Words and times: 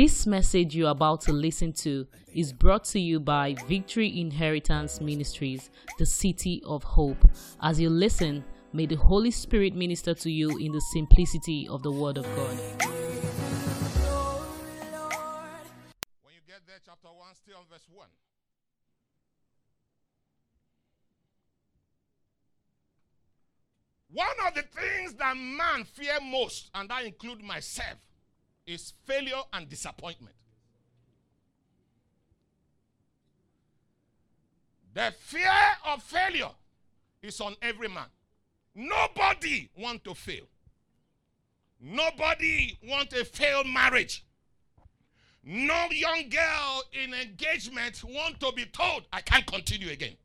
This 0.00 0.26
message 0.26 0.74
you're 0.74 0.88
about 0.88 1.20
to 1.26 1.32
listen 1.34 1.74
to 1.84 2.06
is 2.32 2.54
brought 2.54 2.84
to 2.84 2.98
you 2.98 3.20
by 3.20 3.54
Victory 3.68 4.18
Inheritance 4.18 4.98
Ministries, 4.98 5.68
the 5.98 6.06
City 6.06 6.62
of 6.64 6.82
Hope. 6.82 7.22
As 7.60 7.78
you 7.78 7.90
listen, 7.90 8.42
may 8.72 8.86
the 8.86 8.94
Holy 8.94 9.30
Spirit 9.30 9.74
minister 9.74 10.14
to 10.14 10.30
you 10.30 10.56
in 10.56 10.72
the 10.72 10.80
simplicity 10.94 11.68
of 11.68 11.82
the 11.82 11.92
Word 11.92 12.16
of 12.16 12.24
God. 12.34 12.56
When 16.22 16.34
you 16.34 16.40
get 16.48 16.66
there, 16.66 16.80
chapter 16.82 17.08
1, 17.08 17.34
still 17.34 17.58
on 17.58 17.64
verse 17.70 17.86
1. 17.92 18.08
One 24.12 24.46
of 24.48 24.54
the 24.54 24.62
things 24.62 25.12
that 25.16 25.36
man 25.36 25.84
fear 25.84 26.18
most, 26.22 26.70
and 26.74 26.90
I 26.90 27.02
include 27.02 27.42
myself, 27.42 27.98
is 28.70 28.92
failure 29.04 29.42
and 29.52 29.68
disappointment. 29.68 30.34
The 34.94 35.12
fear 35.18 35.50
of 35.86 36.02
failure 36.02 36.50
is 37.22 37.40
on 37.40 37.54
every 37.62 37.88
man. 37.88 38.06
Nobody 38.74 39.68
want 39.76 40.04
to 40.04 40.14
fail. 40.14 40.44
Nobody 41.80 42.78
want 42.84 43.12
a 43.12 43.24
failed 43.24 43.66
marriage. 43.66 44.24
No 45.42 45.86
young 45.90 46.28
girl 46.28 46.82
in 46.92 47.14
engagement 47.14 48.02
want 48.04 48.40
to 48.40 48.52
be 48.52 48.66
told, 48.66 49.04
I 49.12 49.20
can't 49.22 49.46
continue 49.46 49.90
again. 49.90 50.16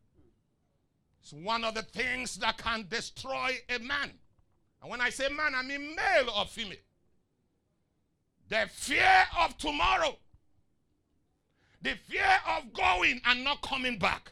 It's 1.21 1.31
one 1.33 1.63
of 1.63 1.73
the 1.73 1.81
things 1.81 2.35
that 2.37 2.57
can 2.57 2.85
destroy 2.89 3.51
a 3.69 3.79
man. 3.79 4.11
And 4.81 4.91
when 4.91 5.01
I 5.01 5.09
say 5.09 5.29
man, 5.29 5.53
I 5.55 5.63
mean 5.63 5.95
male 5.95 6.29
or 6.37 6.45
female. 6.45 6.77
The 8.49 8.67
fear 8.71 9.25
of 9.39 9.57
tomorrow. 9.57 10.17
The 11.81 11.95
fear 12.07 12.39
of 12.57 12.73
going 12.73 13.21
and 13.25 13.43
not 13.43 13.61
coming 13.61 13.97
back. 13.97 14.31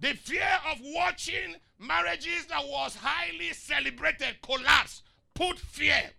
The 0.00 0.14
fear 0.14 0.48
of 0.70 0.78
watching 0.82 1.56
marriages 1.78 2.46
that 2.46 2.62
was 2.66 2.96
highly 2.96 3.52
celebrated 3.52 4.40
collapse. 4.42 5.02
Put 5.34 5.58
fear 5.58 6.10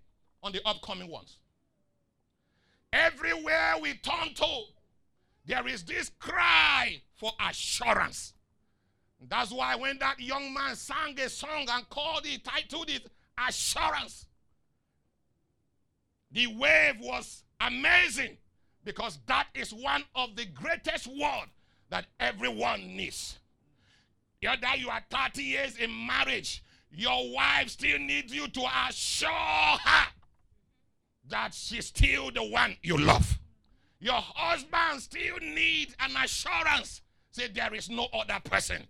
on 0.43 0.51
the 0.51 0.61
upcoming 0.65 1.09
ones. 1.09 1.37
Everywhere 2.93 3.75
we 3.81 3.93
turn 3.95 4.33
to, 4.35 4.63
there 5.45 5.67
is 5.67 5.83
this 5.83 6.11
cry 6.19 7.01
for 7.15 7.31
assurance. 7.49 8.33
That's 9.27 9.51
why 9.51 9.75
when 9.75 9.97
that 9.99 10.19
young 10.19 10.53
man 10.53 10.75
sang 10.75 11.19
a 11.19 11.29
song 11.29 11.65
and 11.69 11.89
called 11.89 12.25
it, 12.25 12.43
titled 12.43 12.89
it 12.89 13.07
Assurance, 13.47 14.26
the 16.31 16.47
wave 16.47 16.95
was 16.99 17.43
amazing 17.61 18.37
because 18.83 19.19
that 19.27 19.47
is 19.53 19.73
one 19.73 20.03
of 20.15 20.35
the 20.35 20.45
greatest 20.45 21.07
words 21.07 21.51
that 21.89 22.05
everyone 22.19 22.95
needs. 22.95 23.39
Whether 24.41 24.75
you 24.77 24.89
are 24.89 25.03
30 25.09 25.41
years 25.41 25.77
in 25.77 25.89
marriage, 26.05 26.63
your 26.91 27.33
wife 27.33 27.69
still 27.69 27.99
needs 27.99 28.33
you 28.33 28.47
to 28.47 28.61
assure 28.87 29.29
her 29.29 30.07
that 31.29 31.53
she's 31.53 31.87
still 31.87 32.31
the 32.31 32.43
one 32.43 32.77
you 32.81 32.97
love. 32.97 33.39
Your 33.99 34.21
husband 34.21 35.01
still 35.01 35.37
needs 35.41 35.95
an 35.99 36.11
assurance. 36.23 37.01
Say 37.31 37.47
there 37.47 37.73
is 37.73 37.89
no 37.89 38.07
other 38.13 38.39
person. 38.43 38.83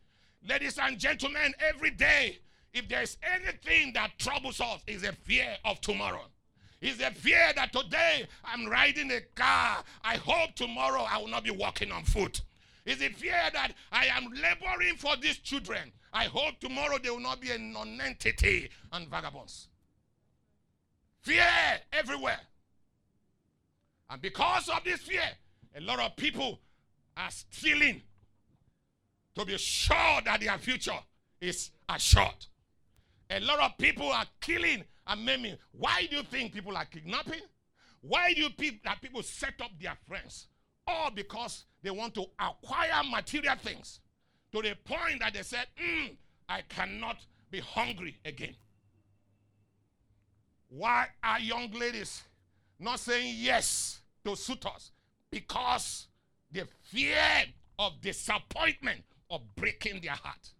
Ladies 0.47 0.77
and 0.77 0.99
gentlemen, 0.99 1.53
every 1.59 1.91
day, 1.91 2.39
if 2.73 2.87
there's 2.87 3.17
anything 3.23 3.93
that 3.93 4.11
troubles 4.19 4.61
us, 4.61 4.81
is 4.85 5.03
a 5.03 5.13
fear 5.13 5.57
of 5.65 5.81
tomorrow. 5.81 6.25
Is 6.79 7.01
a 7.01 7.09
fear 7.11 7.51
that 7.55 7.73
today 7.73 8.27
I'm 8.45 8.67
riding 8.67 9.11
a 9.11 9.21
car. 9.33 9.83
I 10.03 10.17
hope 10.17 10.55
tomorrow 10.55 11.05
I 11.09 11.17
will 11.17 11.27
not 11.27 11.43
be 11.43 11.51
walking 11.51 11.91
on 11.91 12.03
foot. 12.03 12.41
Is 12.85 13.01
a 13.01 13.09
fear 13.09 13.41
that 13.53 13.71
I 13.91 14.05
am 14.05 14.25
laboring 14.31 14.95
for 14.95 15.15
these 15.17 15.37
children. 15.39 15.91
I 16.13 16.25
hope 16.25 16.59
tomorrow 16.59 16.97
they 17.01 17.09
will 17.09 17.19
not 17.19 17.41
be 17.41 17.51
a 17.51 17.57
non-entity 17.57 18.69
and 18.93 19.07
vagabonds. 19.07 19.67
Fear 21.21 21.45
everywhere. 21.91 22.39
And 24.09 24.21
because 24.21 24.69
of 24.69 24.83
this 24.83 25.01
fear, 25.01 25.29
a 25.75 25.81
lot 25.81 25.99
of 25.99 26.15
people 26.15 26.59
are 27.17 27.29
stealing 27.29 28.01
to 29.35 29.45
be 29.45 29.57
sure 29.57 30.21
that 30.23 30.39
their 30.39 30.57
future 30.57 30.99
is 31.41 31.71
assured. 31.89 32.45
A 33.29 33.39
lot 33.41 33.59
of 33.59 33.77
people 33.77 34.09
are 34.09 34.25
killing 34.39 34.83
and 35.07 35.25
maiming. 35.25 35.57
Why 35.71 36.07
do 36.09 36.17
you 36.17 36.23
think 36.23 36.53
people 36.53 36.75
are 36.75 36.85
kidnapping? 36.85 37.41
Why 38.01 38.33
do 38.33 38.41
you 38.41 38.49
think 38.49 38.83
that 38.83 39.01
people 39.01 39.23
set 39.23 39.53
up 39.61 39.71
their 39.81 39.97
friends? 40.07 40.47
All 40.85 41.11
because 41.11 41.65
they 41.81 41.91
want 41.91 42.13
to 42.15 42.25
acquire 42.39 43.03
material 43.09 43.55
things 43.61 43.99
to 44.53 44.61
the 44.61 44.75
point 44.85 45.19
that 45.19 45.33
they 45.33 45.43
said, 45.43 45.65
mm, 45.81 46.15
I 46.47 46.61
cannot 46.69 47.17
be 47.51 47.59
hungry 47.59 48.17
again. 48.23 48.55
Why 50.69 51.07
are 51.23 51.39
young 51.39 51.71
ladies 51.71 52.23
not 52.79 52.99
saying 52.99 53.35
yes 53.37 54.01
to 54.25 54.35
suitors? 54.35 54.91
Because 55.31 56.07
the 56.51 56.67
fear 56.83 57.45
of 57.79 58.01
disappointment 58.01 59.01
of 59.29 59.41
breaking 59.55 60.01
their 60.01 60.11
heart. 60.11 60.51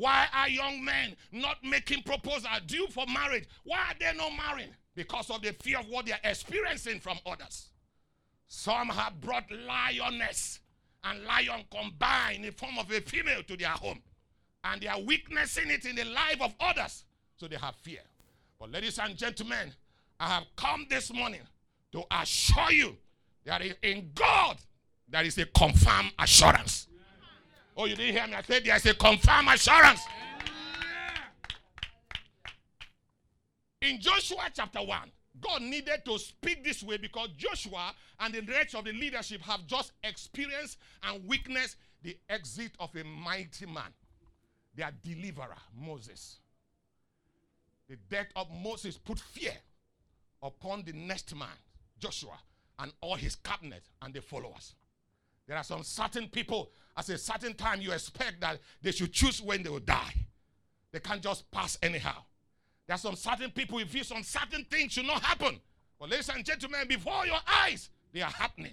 Why 0.00 0.28
are 0.32 0.48
young 0.48 0.82
men 0.82 1.14
not 1.30 1.58
making 1.62 2.04
proposals 2.04 2.46
due 2.66 2.86
for 2.86 3.04
marriage? 3.06 3.44
Why 3.64 3.80
are 3.80 3.94
they 4.00 4.16
not 4.16 4.32
marrying? 4.34 4.70
Because 4.94 5.28
of 5.28 5.42
the 5.42 5.52
fear 5.52 5.78
of 5.78 5.88
what 5.90 6.06
they 6.06 6.12
are 6.12 6.20
experiencing 6.24 7.00
from 7.00 7.18
others. 7.26 7.68
Some 8.48 8.88
have 8.88 9.20
brought 9.20 9.44
lioness 9.52 10.60
and 11.04 11.22
lion 11.24 11.64
combined 11.70 12.36
in 12.36 12.42
the 12.44 12.52
form 12.52 12.78
of 12.78 12.90
a 12.90 13.02
female 13.02 13.42
to 13.42 13.58
their 13.58 13.68
home. 13.68 14.00
And 14.64 14.80
they 14.80 14.86
are 14.86 15.02
witnessing 15.02 15.70
it 15.70 15.84
in 15.84 15.96
the 15.96 16.06
life 16.06 16.40
of 16.40 16.54
others. 16.60 17.04
So 17.36 17.46
they 17.46 17.56
have 17.56 17.74
fear. 17.76 18.00
But, 18.58 18.70
ladies 18.70 18.98
and 18.98 19.14
gentlemen, 19.18 19.70
I 20.18 20.28
have 20.28 20.44
come 20.56 20.86
this 20.88 21.12
morning 21.12 21.42
to 21.92 22.04
assure 22.10 22.72
you 22.72 22.96
that 23.44 23.60
in 23.82 24.12
God 24.14 24.56
there 25.10 25.24
is 25.24 25.36
a 25.36 25.44
confirmed 25.44 26.12
assurance. 26.18 26.86
Oh, 27.80 27.86
you 27.86 27.96
didn't 27.96 28.14
hear 28.14 28.26
me? 28.26 28.34
I 28.34 28.42
said 28.42 28.62
there 28.62 28.76
is 28.76 28.84
a 28.84 28.92
confirmed 28.92 29.48
assurance. 29.54 30.02
In 33.80 33.98
Joshua 33.98 34.50
chapter 34.52 34.80
1, 34.80 35.10
God 35.40 35.62
needed 35.62 36.04
to 36.04 36.18
speak 36.18 36.62
this 36.62 36.82
way 36.82 36.98
because 36.98 37.30
Joshua 37.38 37.94
and 38.18 38.34
the 38.34 38.42
rest 38.42 38.74
of 38.74 38.84
the 38.84 38.92
leadership 38.92 39.40
have 39.40 39.66
just 39.66 39.92
experienced 40.04 40.76
and 41.04 41.26
witnessed 41.26 41.76
the 42.02 42.18
exit 42.28 42.72
of 42.78 42.94
a 42.96 43.02
mighty 43.02 43.64
man, 43.64 43.94
their 44.74 44.90
deliverer, 45.02 45.56
Moses. 45.74 46.36
The 47.88 47.96
death 48.10 48.28
of 48.36 48.48
Moses 48.62 48.98
put 48.98 49.18
fear 49.18 49.54
upon 50.42 50.82
the 50.84 50.92
next 50.92 51.34
man, 51.34 51.48
Joshua, 51.98 52.38
and 52.78 52.92
all 53.00 53.14
his 53.14 53.36
cabinet 53.36 53.84
and 54.02 54.12
the 54.12 54.20
followers. 54.20 54.74
There 55.50 55.56
are 55.56 55.64
some 55.64 55.82
certain 55.82 56.28
people, 56.28 56.70
at 56.96 57.08
a 57.08 57.18
certain 57.18 57.54
time, 57.54 57.80
you 57.80 57.92
expect 57.92 58.40
that 58.40 58.58
they 58.82 58.92
should 58.92 59.12
choose 59.12 59.40
when 59.40 59.62
they 59.62 59.70
will 59.70 59.80
die. 59.80 60.14
They 60.92 61.00
can't 61.00 61.22
just 61.22 61.50
pass 61.50 61.78
anyhow. 61.82 62.16
There 62.86 62.94
are 62.94 62.98
some 62.98 63.16
certain 63.16 63.50
people, 63.50 63.78
you 63.78 63.86
feel 63.86 64.04
some 64.04 64.22
certain 64.22 64.64
things 64.64 64.92
should 64.92 65.06
not 65.06 65.22
happen. 65.22 65.60
But, 65.98 66.10
ladies 66.10 66.28
and 66.28 66.44
gentlemen, 66.44 66.88
before 66.88 67.26
your 67.26 67.38
eyes, 67.46 67.90
they 68.12 68.22
are 68.22 68.30
happening. 68.30 68.72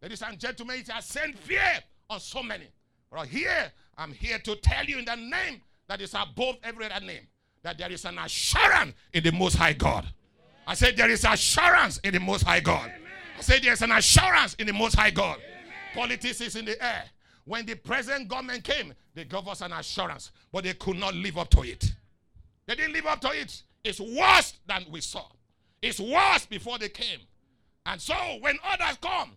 Ladies 0.00 0.22
and 0.22 0.38
gentlemen, 0.38 0.80
it 0.80 0.88
has 0.88 1.06
sent 1.06 1.36
fear 1.38 1.80
on 2.08 2.20
so 2.20 2.42
many. 2.42 2.66
But 3.10 3.26
here, 3.26 3.72
I'm 3.96 4.12
here 4.12 4.38
to 4.38 4.54
tell 4.56 4.84
you 4.84 4.98
in 4.98 5.04
the 5.04 5.16
name 5.16 5.60
that 5.88 6.00
is 6.00 6.14
above 6.14 6.56
every 6.62 6.90
other 6.90 7.04
name 7.04 7.26
that 7.62 7.78
there 7.78 7.90
is 7.90 8.04
an 8.04 8.18
assurance 8.18 8.94
in 9.12 9.24
the 9.24 9.32
Most 9.32 9.56
High 9.56 9.72
God. 9.72 10.06
I 10.66 10.74
said 10.74 10.96
there 10.96 11.10
is 11.10 11.24
assurance 11.24 11.98
in 11.98 12.14
the 12.14 12.20
Most 12.20 12.42
High 12.42 12.60
God. 12.60 12.92
I 13.36 13.40
said 13.40 13.62
there's 13.62 13.82
an 13.82 13.92
assurance 13.92 14.54
in 14.54 14.66
the 14.66 14.72
Most 14.72 14.94
High 14.94 15.10
God. 15.10 15.38
Politics 15.94 16.40
is 16.40 16.56
in 16.56 16.66
the 16.66 16.80
air. 16.84 17.04
When 17.48 17.64
the 17.64 17.76
present 17.76 18.28
government 18.28 18.62
came, 18.62 18.92
they 19.14 19.24
gave 19.24 19.48
us 19.48 19.62
an 19.62 19.72
assurance, 19.72 20.32
but 20.52 20.64
they 20.64 20.74
could 20.74 20.98
not 20.98 21.14
live 21.14 21.38
up 21.38 21.48
to 21.52 21.62
it. 21.62 21.94
They 22.66 22.74
didn't 22.74 22.92
live 22.92 23.06
up 23.06 23.22
to 23.22 23.30
it. 23.30 23.62
It's 23.82 23.98
worse 23.98 24.52
than 24.66 24.84
we 24.90 25.00
saw. 25.00 25.24
It's 25.80 25.98
worse 25.98 26.44
before 26.44 26.76
they 26.76 26.90
came. 26.90 27.20
And 27.86 27.98
so 27.98 28.14
when 28.40 28.58
others 28.62 28.98
come, 29.00 29.30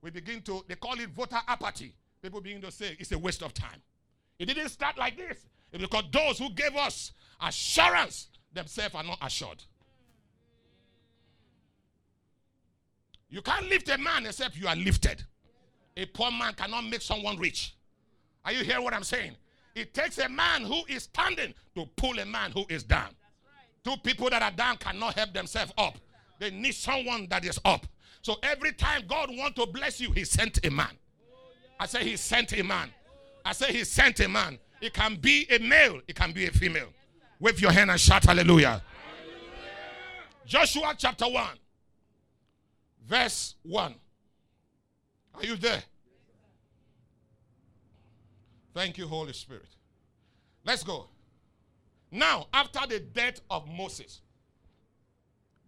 we 0.00 0.08
begin 0.08 0.40
to, 0.42 0.64
they 0.66 0.76
call 0.76 0.98
it 0.98 1.10
voter 1.10 1.40
apathy. 1.46 1.94
People 2.22 2.40
begin 2.40 2.62
to 2.62 2.70
say 2.70 2.96
it's 2.98 3.12
a 3.12 3.18
waste 3.18 3.42
of 3.42 3.52
time. 3.52 3.82
It 4.38 4.46
didn't 4.46 4.70
start 4.70 4.96
like 4.96 5.18
this. 5.18 5.44
It's 5.72 5.82
because 5.82 6.04
those 6.10 6.38
who 6.38 6.48
gave 6.54 6.74
us 6.74 7.12
assurance 7.38 8.28
themselves 8.54 8.94
are 8.94 9.04
not 9.04 9.18
assured. 9.20 9.62
You 13.28 13.42
can't 13.42 13.68
lift 13.68 13.90
a 13.90 13.98
man 13.98 14.24
except 14.24 14.56
you 14.56 14.68
are 14.68 14.76
lifted. 14.76 15.22
A 15.96 16.06
poor 16.06 16.30
man 16.30 16.54
cannot 16.54 16.82
make 16.84 17.02
someone 17.02 17.38
rich. 17.38 17.74
Are 18.44 18.52
you 18.52 18.64
hearing 18.64 18.84
what 18.84 18.94
I'm 18.94 19.04
saying? 19.04 19.32
It 19.74 19.94
takes 19.94 20.18
a 20.18 20.28
man 20.28 20.62
who 20.62 20.82
is 20.88 21.04
standing 21.04 21.54
to 21.74 21.86
pull 21.96 22.18
a 22.18 22.26
man 22.26 22.50
who 22.50 22.64
is 22.68 22.82
down. 22.82 23.08
Two 23.84 23.96
people 24.02 24.30
that 24.30 24.42
are 24.42 24.50
down 24.50 24.76
cannot 24.76 25.14
help 25.14 25.32
themselves 25.32 25.72
up. 25.76 25.96
They 26.38 26.50
need 26.50 26.74
someone 26.74 27.26
that 27.30 27.44
is 27.44 27.58
up. 27.64 27.86
So 28.22 28.36
every 28.42 28.72
time 28.72 29.02
God 29.08 29.30
want 29.32 29.56
to 29.56 29.66
bless 29.66 30.00
you, 30.00 30.12
he 30.12 30.24
sent 30.24 30.64
a 30.64 30.70
man. 30.70 30.96
I 31.78 31.86
say 31.86 32.04
he 32.04 32.16
sent 32.16 32.52
a 32.52 32.62
man. 32.62 32.90
I 33.44 33.52
say 33.52 33.72
he 33.72 33.84
sent 33.84 34.20
a 34.20 34.28
man. 34.28 34.58
It 34.80 34.92
can 34.92 35.16
be 35.16 35.46
a 35.50 35.58
male, 35.58 36.00
it 36.06 36.16
can 36.16 36.32
be 36.32 36.46
a 36.46 36.50
female. 36.50 36.88
Wave 37.40 37.60
your 37.60 37.72
hand 37.72 37.90
and 37.90 38.00
shout 38.00 38.24
hallelujah. 38.24 38.82
Joshua 40.46 40.94
chapter 40.96 41.26
1, 41.26 41.46
verse 43.06 43.54
1. 43.62 43.94
Are 45.34 45.44
you 45.44 45.56
there? 45.56 45.82
Thank 48.74 48.98
you, 48.98 49.06
Holy 49.06 49.32
Spirit. 49.32 49.68
Let's 50.64 50.82
go. 50.82 51.06
Now, 52.10 52.46
after 52.52 52.80
the 52.88 53.00
death 53.00 53.40
of 53.50 53.66
Moses, 53.68 54.20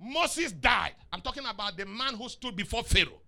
Moses 0.00 0.52
died. 0.52 0.92
I'm 1.12 1.20
talking 1.20 1.44
about 1.46 1.76
the 1.76 1.86
man 1.86 2.14
who 2.14 2.28
stood 2.28 2.56
before 2.56 2.82
Pharaoh, 2.82 3.20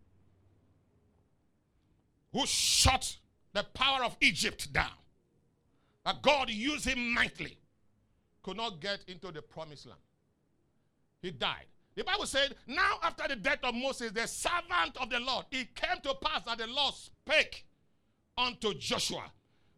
who 2.33 2.47
shut 2.47 3.17
the 3.53 3.65
power 3.65 4.05
of 4.05 4.17
Egypt 4.21 4.73
down. 4.73 4.91
That 6.05 6.23
God 6.23 6.51
used 6.51 6.85
him 6.87 7.15
mightily, 7.15 7.59
could 8.43 8.57
not 8.57 8.81
get 8.81 9.01
into 9.09 9.33
the 9.33 9.43
promised 9.43 9.87
land. 9.87 9.99
He 11.21 11.31
died. 11.31 11.67
The 11.97 12.05
Bible 12.05 12.27
said, 12.27 12.55
Now 12.67 12.99
after 13.03 13.27
the 13.27 13.37
death 13.37 13.61
of 13.65 13.75
Moses, 13.75 14.13
the 14.13 14.27
servant 14.27 14.97
of 15.01 15.11
the 15.11 15.19
Lord, 15.19 15.47
it 15.51 15.75
came 15.75 16.01
to 16.03 16.15
pass 16.23 16.43
that 16.45 16.59
the 16.59 16.67
Lord 16.67 16.95
spake 16.95 17.67
unto 18.39 18.75
Joshua, 18.75 19.25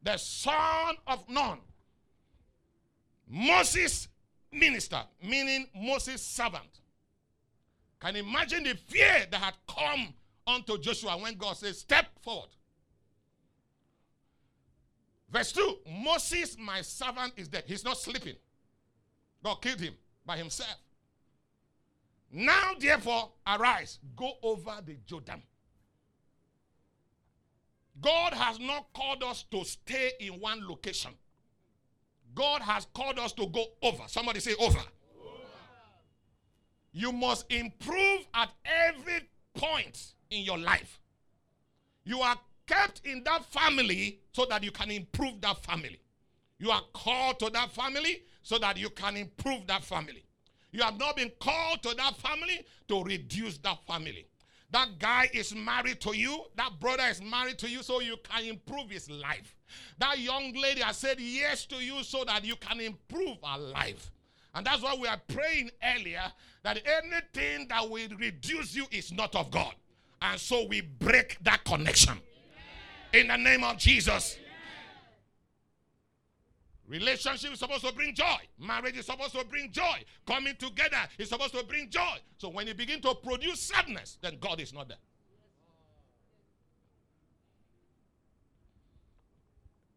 the 0.03 0.17
son 0.17 0.97
of 1.07 1.29
Nun, 1.29 1.59
Moses' 3.29 4.09
minister, 4.53 5.01
meaning 5.23 5.69
Moses' 5.75 6.23
servant. 6.23 6.81
Can 8.01 8.17
you 8.17 8.23
imagine 8.23 8.65
the 8.65 8.75
fear 8.75 9.27
that 9.31 9.41
had 9.41 9.55
come 9.69 10.13
unto 10.49 10.79
Joshua 10.79 11.17
when 11.19 11.37
God 11.37 11.57
says, 11.57 11.79
Step 11.79 12.07
forward. 12.23 12.49
Verse 15.31 15.53
2 15.53 15.79
Moses, 16.05 16.57
my 16.59 16.81
servant, 16.81 17.35
is 17.37 17.49
dead. 17.49 17.65
He's 17.67 17.85
not 17.85 17.99
sleeping. 17.99 18.37
God 19.45 19.57
killed 19.57 19.81
him 19.81 19.95
by 20.25 20.37
himself. 20.37 20.77
Now, 22.31 22.73
therefore, 22.79 23.31
arise, 23.47 23.99
go 24.17 24.33
over 24.43 24.83
the 24.85 24.97
Jordan. 25.07 25.43
God 28.01 28.33
has 28.35 28.61
not 28.61 28.93
called 28.93 29.23
us 29.23 29.45
to 29.51 29.65
stay 29.65 30.13
in 30.21 30.35
one 30.35 30.67
location. 30.69 31.13
God 32.35 32.63
has 32.63 32.87
called 32.95 33.19
us 33.19 33.33
to 33.33 33.47
go 33.47 33.65
over. 33.83 34.05
Somebody 34.07 34.41
say 34.41 34.55
over. 34.61 34.79
You 36.93 37.13
must 37.13 37.51
improve 37.51 38.27
at 38.35 38.51
every 38.65 39.29
point 39.55 40.15
in 40.31 40.43
your 40.43 40.59
life. 40.59 41.01
You 42.05 42.21
are 42.21 42.37
kept 42.67 43.03
in 43.05 43.25
that 43.25 43.45
family 43.47 44.21
so 44.33 44.45
that 44.47 44.63
you 44.63 44.71
can 44.71 44.91
improve 44.91 45.41
that 45.41 45.65
family. 45.65 46.01
You 46.59 46.71
are 46.71 46.83
called 46.93 47.39
to 47.41 47.51
that 47.51 47.73
family 47.73 48.23
so 48.43 48.59
that 48.59 48.77
you 48.77 48.91
can 48.91 49.17
improve 49.17 49.67
that 49.67 49.85
family. 49.85 50.25
You 50.71 50.83
have 50.83 50.99
not 50.99 51.17
been 51.17 51.33
called 51.41 51.83
to 51.85 51.95
that 51.95 52.17
family 52.17 52.65
to 52.89 53.03
reduce 53.03 53.59
that 53.59 53.79
family. 53.87 54.27
That 54.71 54.99
guy 54.99 55.31
is 55.33 55.55
married 55.55 56.01
to 56.03 56.15
you. 56.15 56.45
That 56.57 56.79
brother 56.79 57.05
is 57.05 57.23
married 57.23 57.59
to 57.61 57.71
you 57.71 57.83
so 57.83 58.01
you 58.01 58.17
can 58.23 58.45
improve 58.45 58.91
his 58.91 59.11
life. 59.11 59.57
That 59.99 60.19
young 60.19 60.53
lady 60.53 60.83
has 60.83 60.99
said 60.99 61.19
yes 61.21 61.65
to 61.67 61.77
you 61.77 62.03
so 62.03 62.25
that 62.25 62.45
you 62.45 62.57
can 62.57 62.81
improve 62.81 63.39
her 63.43 63.59
life. 63.59 64.11
And 64.55 64.67
that's 64.67 64.83
why 64.83 64.95
we 65.01 65.09
are 65.09 65.21
praying 65.29 65.71
earlier 65.83 66.23
that 66.65 66.81
anything 66.85 67.69
that 67.69 67.89
will 67.89 68.09
reduce 68.19 68.75
you 68.75 68.87
is 68.91 69.13
not 69.13 69.35
of 69.35 69.51
God. 69.51 69.75
And 70.21 70.39
so 70.39 70.67
we 70.67 70.81
break 70.83 71.39
that 71.43 71.65
connection. 71.65 72.19
In 73.15 73.29
the 73.29 73.37
name 73.37 73.65
of 73.65 73.79
Jesus. 73.79 74.39
Relationship 76.89 77.53
is 77.53 77.59
supposed 77.59 77.85
to 77.85 77.93
bring 77.93 78.15
joy. 78.15 78.39
Marriage 78.59 78.97
is 78.97 79.05
supposed 79.05 79.33
to 79.33 79.45
bring 79.45 79.71
joy. 79.71 80.03
Coming 80.27 80.55
together 80.59 80.97
is 81.19 81.29
supposed 81.29 81.55
to 81.55 81.63
bring 81.65 81.91
joy. 81.91 82.17
So 82.39 82.49
when 82.49 82.67
you 82.67 82.73
begin 82.75 83.03
to 83.03 83.15
produce 83.15 83.61
sadness, 83.61 84.17
then 84.23 84.39
God 84.41 84.59
is 84.59 84.73
not 84.73 84.89
there. 84.89 84.97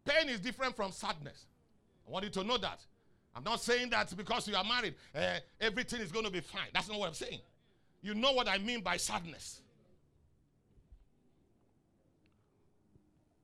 Pain 0.04 0.28
is 0.28 0.40
different 0.40 0.76
from 0.76 0.92
sadness. 0.92 1.46
I 2.06 2.10
want 2.10 2.24
you 2.24 2.30
to 2.30 2.44
know 2.44 2.58
that. 2.58 2.80
I'm 3.34 3.44
not 3.44 3.62
saying 3.62 3.88
that 3.90 4.14
because 4.14 4.46
you 4.46 4.54
are 4.54 4.64
married, 4.64 4.94
uh, 5.14 5.38
everything 5.60 6.00
is 6.00 6.12
going 6.12 6.26
to 6.26 6.30
be 6.30 6.40
fine. 6.40 6.68
That's 6.74 6.90
not 6.90 6.98
what 6.98 7.08
I'm 7.08 7.14
saying. 7.14 7.40
You 8.02 8.14
know 8.14 8.32
what 8.32 8.48
I 8.48 8.58
mean 8.58 8.82
by 8.82 8.98
sadness. 8.98 9.62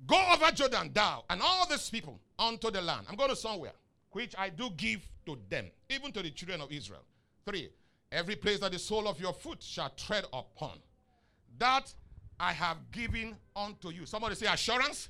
Go 0.06 0.22
over 0.32 0.50
Jordan, 0.52 0.90
thou 0.92 1.24
and 1.30 1.40
all 1.40 1.66
these 1.66 1.88
people 1.88 2.20
unto 2.38 2.70
the 2.70 2.80
land. 2.80 3.06
I'm 3.08 3.16
going 3.16 3.30
to 3.30 3.36
somewhere, 3.36 3.72
which 4.12 4.34
I 4.38 4.48
do 4.50 4.70
give 4.76 5.00
to 5.26 5.38
them, 5.48 5.66
even 5.88 6.12
to 6.12 6.22
the 6.22 6.30
children 6.30 6.60
of 6.60 6.72
Israel. 6.72 7.02
Three, 7.44 7.70
every 8.10 8.36
place 8.36 8.60
that 8.60 8.72
the 8.72 8.78
sole 8.78 9.08
of 9.08 9.20
your 9.20 9.32
foot 9.32 9.62
shall 9.62 9.90
tread 9.90 10.24
upon, 10.32 10.78
that 11.58 11.92
I 12.38 12.52
have 12.52 12.78
given 12.92 13.36
unto 13.56 13.90
you. 13.90 14.06
Somebody 14.06 14.34
say 14.34 14.46
assurance. 14.46 14.86
assurance. 14.88 15.08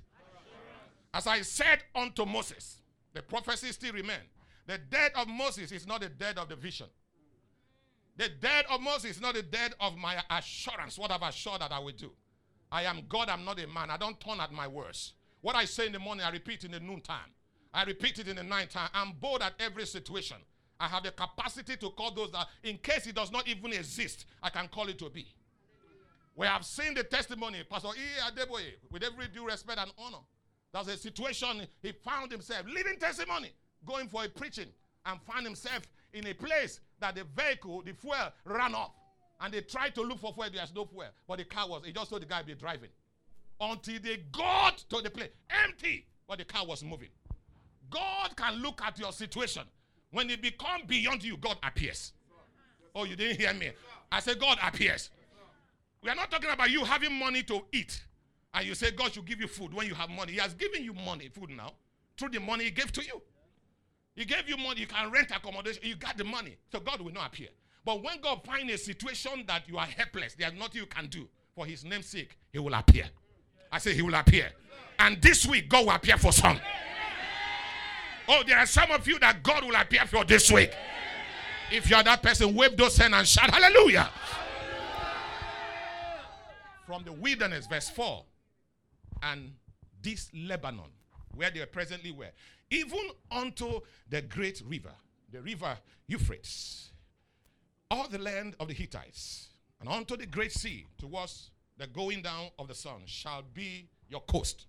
As 1.13 1.27
I 1.27 1.43
said 1.43 1.83
unto 1.95 2.25
Moses, 2.25 2.81
the 3.13 3.23
prophecy 3.23 3.73
still 3.73 3.93
remains. 3.93 4.23
The 4.67 4.79
death 4.79 5.13
of 5.15 5.29
Moses 5.29 5.73
is 5.73 5.87
not 5.87 6.03
the 6.03 6.09
death 6.09 6.37
of 6.37 6.49
the 6.49 6.57
vision. 6.57 6.87
The 8.17 8.29
death 8.29 8.65
of 8.69 8.81
Moses 8.81 9.13
is 9.13 9.21
not 9.21 9.35
the 9.35 9.43
death 9.43 9.75
of 9.81 9.97
my 9.97 10.17
assurance, 10.31 10.99
what 10.99 11.11
I've 11.11 11.23
assured 11.23 11.61
that 11.61 11.73
I 11.73 11.79
will 11.79 11.93
do. 11.93 12.11
I 12.71 12.83
am 12.83 13.03
God, 13.09 13.29
I'm 13.29 13.45
not 13.45 13.61
a 13.61 13.67
man. 13.67 13.91
I 13.91 13.97
don't 13.97 14.19
turn 14.21 14.41
at 14.41 14.53
my 14.53 14.69
words. 14.69 15.15
What 15.41 15.57
I 15.57 15.65
say 15.65 15.87
in 15.87 15.93
the 15.93 15.99
morning, 15.99 16.25
I 16.25 16.31
repeat 16.31 16.65
in 16.65 16.73
the 16.73 16.81
noontime. 16.81 17.31
I 17.73 17.85
repeat 17.85 18.19
it 18.19 18.29
in 18.29 18.37
the 18.37 18.43
night 18.43 18.71
time. 18.71 18.89
I'm 18.95 19.13
bold 19.21 19.43
at 19.43 19.55
every 19.61 19.87
situation. 19.87 20.37
I 20.81 20.89
have 20.89 21.03
the 21.03 21.11
capacity 21.11 21.77
to 21.77 21.91
call 21.91 22.13
those 22.13 22.31
that, 22.33 22.49
in 22.63 22.79
case 22.79 23.07
it 23.07 23.15
does 23.15 23.31
not 23.31 23.47
even 23.47 23.73
exist, 23.73 24.27
I 24.43 24.51
can 24.51 24.69
call 24.69 24.89
it 24.89 24.99
to 25.01 25.11
be. 25.11 25.27
We 26.35 26.47
have 26.47 26.65
seen 26.65 26.95
the 26.95 27.03
testimony, 27.03 27.59
Pastor 27.69 27.89
E. 27.97 28.31
Adeboye, 28.31 28.75
with 28.91 29.03
every 29.03 29.27
due 29.29 29.47
respect 29.47 29.79
and 29.79 29.91
honor. 29.99 30.19
There's 30.73 30.89
a 30.89 30.97
situation 30.97 31.67
he 31.83 31.93
found 31.93 32.31
himself, 32.31 32.67
living 32.67 32.99
testimony, 32.99 33.51
going 33.85 34.09
for 34.09 34.25
a 34.25 34.29
preaching, 34.29 34.69
and 35.05 35.21
found 35.23 35.45
himself 35.45 35.83
in 36.13 36.27
a 36.27 36.35
place 36.35 36.81
that 37.01 37.17
the 37.17 37.25
vehicle, 37.37 37.83
the 37.85 37.93
fuel, 37.93 38.33
ran 38.45 38.75
off. 38.75 38.93
And 39.41 39.53
they 39.53 39.63
tried 39.63 39.95
to 39.97 40.03
look 40.03 40.21
for 40.21 40.33
fuel, 40.33 40.49
there's 40.53 40.75
no 40.75 40.85
fuel. 40.85 41.07
But 41.27 41.39
the 41.39 41.45
car 41.45 41.69
was, 41.69 41.83
he 41.85 41.93
just 41.93 42.11
saw 42.11 42.19
the 42.19 42.27
guy 42.27 42.43
be 42.43 42.55
driving 42.55 42.91
until 43.61 43.99
they 44.03 44.19
got 44.33 44.79
to 44.89 45.01
the 45.03 45.11
place 45.11 45.31
empty, 45.65 46.07
but 46.27 46.39
the 46.39 46.45
car 46.45 46.67
was 46.67 46.83
moving. 46.83 47.09
God 47.91 48.37
can 48.37 48.63
look 48.63 48.83
at 48.85 48.99
your 48.99 49.13
situation. 49.13 49.63
When 50.11 50.31
it 50.31 50.41
becomes 50.41 50.85
beyond 50.87 51.23
you, 51.23 51.37
God 51.37 51.57
appears. 51.63 52.13
Oh, 52.95 53.05
you 53.05 53.17
didn't 53.17 53.39
hear 53.41 53.53
me. 53.55 53.71
I 54.11 54.21
said, 54.21 54.39
God 54.41 54.59
appears. 54.63 55.11
We 56.03 56.11
are 56.11 56.15
not 56.15 56.31
talking 56.31 56.51
about 56.51 56.71
you 56.71 56.85
having 56.85 57.13
money 57.13 57.43
to 57.45 57.63
eat. 57.73 58.03
And 58.55 58.67
you 58.67 58.75
say, 58.75 58.91
God 58.91 59.13
should 59.13 59.27
give 59.27 59.41
you 59.41 59.49
food 59.49 59.75
when 59.75 59.87
you 59.87 59.95
have 59.95 60.09
money. 60.09 60.33
He 60.33 60.39
has 60.39 60.55
given 60.55 60.83
you 60.83 60.95
money, 60.95 61.29
food 61.29 61.51
now, 61.51 61.73
through 62.17 62.31
the 62.31 62.41
money 62.41 62.65
He 62.65 62.71
gave 62.71 62.91
to 62.93 63.05
you. 63.05 63.21
He 64.15 64.25
gave 64.25 64.49
you 64.49 64.57
money, 64.57 64.81
you 64.81 64.87
can 64.87 65.13
rent 65.13 65.31
accommodation, 65.31 65.83
you 65.85 65.95
got 65.95 66.17
the 66.17 66.25
money. 66.25 66.57
So 66.73 66.81
God 66.81 67.01
will 67.01 67.13
not 67.13 67.29
appear. 67.29 67.49
But 67.85 68.03
when 68.03 68.21
God 68.21 68.41
finds 68.45 68.73
a 68.73 68.77
situation 68.77 69.45
that 69.47 69.69
you 69.69 69.79
are 69.79 69.87
helpless, 69.87 70.35
there's 70.37 70.55
nothing 70.55 70.81
you 70.81 70.87
can 70.87 71.07
do 71.07 71.29
for 71.55 71.67
His 71.67 71.85
name's 71.85 72.07
sake, 72.07 72.37
He 72.53 72.59
will 72.59 72.75
appear. 72.75 73.05
I 73.71 73.79
say 73.79 73.95
he 73.95 74.03
will 74.03 74.15
appear. 74.15 74.51
And 74.99 75.21
this 75.23 75.47
week, 75.47 75.69
God 75.69 75.87
will 75.87 75.93
appear 75.93 76.17
for 76.17 76.33
some. 76.33 76.59
Oh, 78.29 78.43
there 78.47 78.59
are 78.59 78.67
some 78.67 78.91
of 78.91 79.07
you 79.07 79.19
that 79.21 79.43
God 79.43 79.65
will 79.65 79.75
appear 79.75 80.05
for 80.07 80.25
this 80.25 80.51
week. 80.51 80.73
If 81.71 81.89
you 81.89 81.97
are 81.97 82.03
that 82.03 82.23
person, 82.23 82.55
wave 82.55 82.77
those 82.77 82.97
hands 82.97 83.15
and 83.15 83.27
shout 83.27 83.51
hallelujah. 83.51 84.11
From 86.87 87.05
the 87.05 87.13
wilderness, 87.13 87.67
verse 87.67 87.91
4, 87.91 88.25
and 89.23 89.53
this 90.03 90.31
Lebanon, 90.35 90.91
where 91.35 91.51
they 91.51 91.65
presently 91.67 92.11
were, 92.11 92.31
even 92.71 93.11
unto 93.31 93.81
the 94.09 94.23
great 94.23 94.63
river, 94.67 94.93
the 95.31 95.41
river 95.41 95.77
Euphrates, 96.07 96.91
all 97.91 98.09
the 98.09 98.19
land 98.19 98.57
of 98.61 98.69
the 98.69 98.75
Hittites, 98.75 99.49
and 99.81 99.89
unto 99.89 100.17
the 100.17 100.27
great 100.27 100.53
sea 100.53 100.87
towards 100.99 101.51
the 101.79 101.87
going 101.87 102.23
down 102.23 102.49
of 102.59 102.69
the 102.69 102.75
sun 102.75 103.03
shall 103.07 103.43
be 103.55 103.89
your 104.09 104.21
coast. 104.23 104.67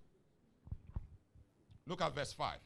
Look 1.86 2.00
at 2.02 2.14
verse 2.14 2.32
5. 2.32 2.56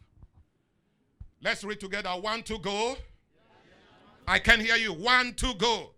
Let's 1.43 1.65
read 1.65 1.81
together. 1.81 2.11
One 2.11 2.43
to 2.45 2.59
go. 2.59 2.97
I 4.29 4.39
can 4.39 4.61
hear 4.61 4.77
you. 4.77 4.93
One 4.93 5.33
to 5.35 5.55
go. 5.55 5.91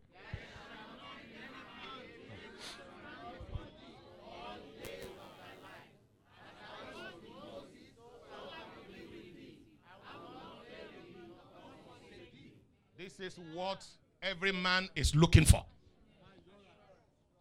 This 12.96 13.20
is 13.20 13.38
what 13.54 13.84
every 14.22 14.52
man 14.52 14.88
is 14.94 15.14
looking 15.14 15.44
for. 15.44 15.64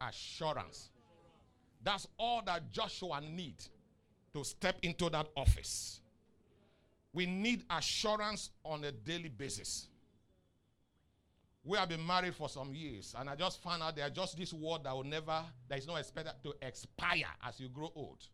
Assurance. 0.02 0.90
That's 1.86 2.08
all 2.18 2.42
that 2.48 2.72
Joshua 2.72 3.22
need 3.22 3.64
to 4.34 4.44
step 4.44 4.76
into 4.82 5.08
that 5.12 5.28
office. 5.38 6.02
We 7.14 7.28
need 7.28 7.64
assurance 7.70 8.50
on 8.66 8.84
a 8.84 8.92
daily 8.92 9.30
basis. 9.30 9.88
We 11.64 11.78
have 11.78 11.90
been 11.90 12.06
married 12.06 12.36
for 12.36 12.50
some 12.50 12.74
years, 12.74 13.16
and 13.18 13.30
I 13.30 13.36
just 13.36 13.62
found 13.64 13.84
out 13.84 13.96
there's 13.96 14.12
just 14.12 14.38
this 14.38 14.52
word 14.52 14.84
that 14.84 14.96
will 14.96 15.04
never, 15.04 15.42
that 15.70 15.78
is 15.80 15.88
not 15.88 16.00
expected 16.00 16.34
to 16.44 16.54
expire 16.62 17.26
as 17.44 17.60
you 17.60 17.70
grow 17.70 17.92
old. 17.96 18.28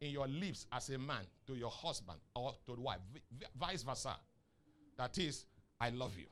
In 0.00 0.10
your 0.10 0.26
lips 0.26 0.66
as 0.72 0.88
a 0.88 0.98
man 0.98 1.22
to 1.46 1.54
your 1.54 1.70
husband 1.70 2.18
or 2.34 2.54
to 2.66 2.74
the 2.74 2.80
wife, 2.80 3.00
vice 3.58 3.82
versa. 3.82 4.16
That 4.96 5.16
is, 5.18 5.44
I 5.80 5.90
love 5.90 6.12
you. 6.18 6.26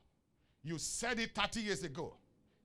You 0.64 0.78
said 0.78 1.18
it 1.18 1.34
30 1.34 1.60
years 1.60 1.84
ago. 1.84 2.14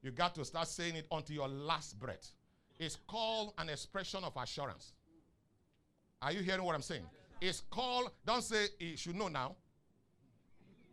You 0.01 0.11
got 0.11 0.33
to 0.35 0.45
start 0.45 0.67
saying 0.67 0.95
it 0.95 1.07
until 1.11 1.35
your 1.35 1.47
last 1.47 1.99
breath. 1.99 2.31
It's 2.79 2.97
called 3.07 3.53
an 3.57 3.69
expression 3.69 4.23
of 4.23 4.33
assurance. 4.35 4.93
Are 6.21 6.31
you 6.31 6.41
hearing 6.41 6.63
what 6.63 6.75
I'm 6.75 6.81
saying? 6.81 7.05
It's 7.41 7.61
called, 7.69 8.11
don't 8.25 8.43
say 8.43 8.67
you 8.79 8.97
should 8.97 9.15
know 9.15 9.27
now. 9.27 9.55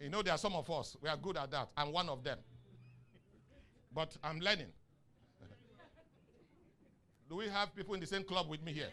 You 0.00 0.08
know, 0.08 0.22
there 0.22 0.34
are 0.34 0.38
some 0.38 0.54
of 0.54 0.68
us, 0.70 0.96
we 1.00 1.08
are 1.08 1.16
good 1.16 1.36
at 1.36 1.50
that. 1.50 1.68
I'm 1.76 1.92
one 1.92 2.08
of 2.08 2.24
them. 2.24 2.38
But 3.92 4.16
I'm 4.24 4.40
learning. 4.40 4.66
Do 7.28 7.36
we 7.36 7.48
have 7.48 7.74
people 7.74 7.94
in 7.94 8.00
the 8.00 8.06
same 8.06 8.24
club 8.24 8.48
with 8.48 8.62
me 8.62 8.72
here? 8.72 8.88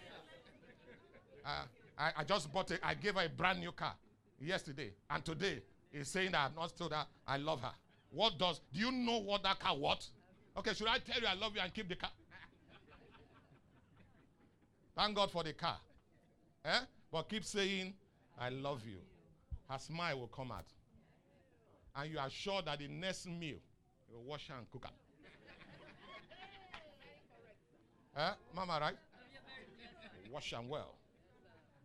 Uh, 1.46 1.50
I, 1.98 2.12
I, 2.18 2.24
just 2.24 2.52
bought 2.52 2.72
it. 2.72 2.82
I 2.84 2.94
gave 2.94 3.16
her 3.16 3.26
a 3.26 3.30
brand 3.30 3.60
new 3.60 3.72
car 3.72 3.94
yesterday. 4.40 4.92
And 5.10 5.24
today, 5.24 5.62
he's 5.92 6.10
saying 6.10 6.32
that 6.32 6.46
I've 6.46 6.56
not 6.56 6.76
told 6.78 6.92
her 6.92 7.06
I 7.26 7.38
love 7.38 7.62
her. 7.62 7.72
What 8.10 8.38
does, 8.38 8.60
do 8.74 8.80
you 8.80 8.92
know 8.92 9.20
what 9.20 9.44
that 9.44 9.60
car 9.60 9.76
what? 9.78 10.06
Okay, 10.58 10.74
should 10.74 10.88
I 10.88 10.98
tell 11.00 11.22
you 11.22 11.28
I 11.28 11.36
love 11.36 11.54
you 11.56 11.62
and 11.62 11.74
keep 11.74 11.88
the 11.88 11.96
car? 11.96 12.10
Thank 14.98 15.16
God 15.16 15.30
for 15.30 15.44
the 15.44 15.54
car. 15.54 15.78
Eh? 16.66 16.80
But 17.12 17.30
keep 17.30 17.46
saying, 17.46 17.94
I 18.40 18.50
love 18.50 18.82
you. 18.84 18.98
Her 19.70 19.78
smile 19.78 20.20
will 20.20 20.28
come 20.28 20.52
out. 20.52 20.66
And 21.96 22.12
you 22.12 22.18
are 22.18 22.32
sure 22.32 22.64
that 22.64 22.80
the 22.80 22.88
next 22.88 23.28
meal, 23.28 23.58
you 24.10 24.16
will 24.16 24.24
wash 24.24 24.50
and 24.50 24.70
cook 24.72 24.86
it. 24.86 25.30
eh? 28.20 28.32
Mama, 28.56 28.80
right? 28.82 28.96
Wash 30.32 30.50
them 30.50 30.68
well. 30.68 30.96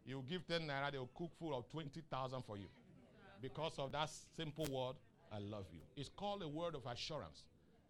You 0.07 0.25
give 0.29 0.47
10 0.49 0.63
naira, 0.63 0.91
they'll 0.91 1.11
cook 1.15 1.31
food 1.39 1.53
of 1.53 1.69
20,000 1.71 2.43
for 2.43 2.57
you. 2.57 2.67
Because 3.43 3.75
of 3.79 3.93
that 3.93 4.09
simple 4.37 4.67
word, 4.71 4.97
I 5.31 5.39
love 5.39 5.67
you. 5.71 5.81
It's 5.97 6.09
called 6.09 6.43
a 6.43 6.49
word 6.49 6.75
of 6.75 6.87
assurance. 6.91 7.45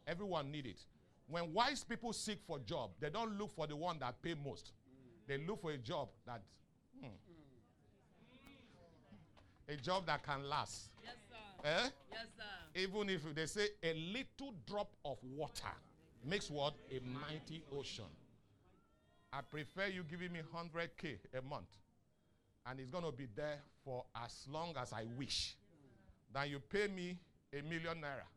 Everyone 0.04 0.50
need 0.50 0.66
it. 0.66 0.80
When 1.28 1.52
wise 1.52 1.84
people 1.84 2.12
seek 2.12 2.40
for 2.44 2.58
job, 2.58 2.90
they 3.00 3.08
don't 3.08 3.38
look 3.38 3.54
for 3.54 3.68
the 3.68 3.76
one 3.76 4.00
that 4.00 4.20
pay 4.20 4.34
most. 4.34 4.72
They 5.32 5.38
look 5.38 5.62
for 5.62 5.70
a 5.70 5.78
job 5.78 6.08
that 6.26 6.42
hmm, 7.00 7.06
a 9.66 9.76
job 9.76 10.04
that 10.04 10.22
can 10.22 10.46
last. 10.46 10.90
Yes, 11.02 11.14
sir. 11.30 11.68
Eh? 11.68 11.88
Yes, 12.10 12.26
sir. 12.36 12.78
Even 12.82 13.08
if 13.08 13.34
they 13.34 13.46
say 13.46 13.68
a 13.82 13.94
little 13.94 14.52
drop 14.68 14.90
of 15.06 15.16
water 15.34 15.72
makes 16.22 16.50
what? 16.50 16.74
A 16.90 17.00
mighty 17.00 17.62
ocean. 17.74 18.04
I 19.32 19.40
prefer 19.40 19.86
you 19.86 20.02
giving 20.02 20.34
me 20.34 20.40
100K 20.54 21.16
a 21.38 21.40
month 21.40 21.78
and 22.66 22.78
it's 22.78 22.90
going 22.90 23.04
to 23.04 23.12
be 23.12 23.26
there 23.34 23.60
for 23.86 24.04
as 24.22 24.46
long 24.50 24.74
as 24.78 24.92
I 24.92 25.06
wish 25.16 25.56
than 26.34 26.50
you 26.50 26.58
pay 26.60 26.88
me 26.88 27.16
a 27.58 27.62
million 27.62 28.02
naira. 28.02 28.28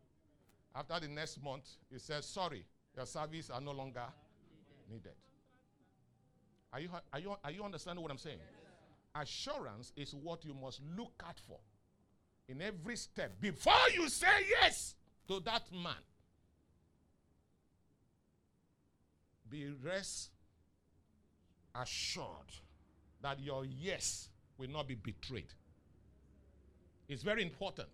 After 0.74 1.06
the 1.06 1.14
next 1.14 1.44
month, 1.44 1.68
you 1.92 2.00
say, 2.00 2.16
sorry, 2.22 2.64
your 2.96 3.06
service 3.06 3.50
are 3.50 3.60
no 3.60 3.72
longer 3.74 4.06
needed. 4.90 5.12
Are 6.76 6.82
you, 6.82 6.90
are 7.14 7.20
you, 7.20 7.36
are 7.42 7.52
you 7.52 7.64
understanding 7.64 8.04
what 8.04 8.12
I'm 8.12 8.18
saying? 8.18 8.40
Assurance 9.16 9.94
is 9.96 10.14
what 10.14 10.44
you 10.44 10.54
must 10.54 10.82
look 10.98 11.24
out 11.26 11.40
for 11.48 11.58
in 12.50 12.62
every 12.62 12.98
step 12.98 13.40
before 13.40 13.90
you 13.94 14.10
say 14.10 14.28
yes 14.62 14.96
to 15.30 15.40
that 15.46 15.64
man. 15.72 15.94
Be 19.50 19.70
rest 19.82 20.32
assured 21.82 22.52
that 23.22 23.40
your 23.40 23.64
yes 23.64 24.28
will 24.58 24.70
not 24.70 24.86
be 24.90 24.96
betrayed. 24.96 25.54
It's 27.08 27.24
very 27.24 27.42
important. 27.42 27.88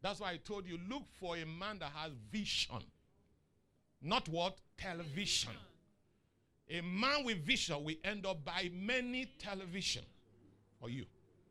That's 0.00 0.20
why 0.20 0.30
I 0.30 0.36
told 0.36 0.64
you 0.64 0.78
look 0.88 1.02
for 1.18 1.36
a 1.36 1.44
man 1.44 1.80
that 1.80 1.90
has 1.92 2.12
vision. 2.30 2.84
Not 4.00 4.28
what? 4.28 4.58
Television. 4.76 5.54
A 6.70 6.82
man 6.82 7.24
with 7.24 7.38
vision 7.44 7.82
will 7.82 7.94
end 8.04 8.26
up 8.26 8.44
by 8.44 8.70
many 8.74 9.26
television 9.38 10.02
for 10.80 10.90
you. 10.90 11.06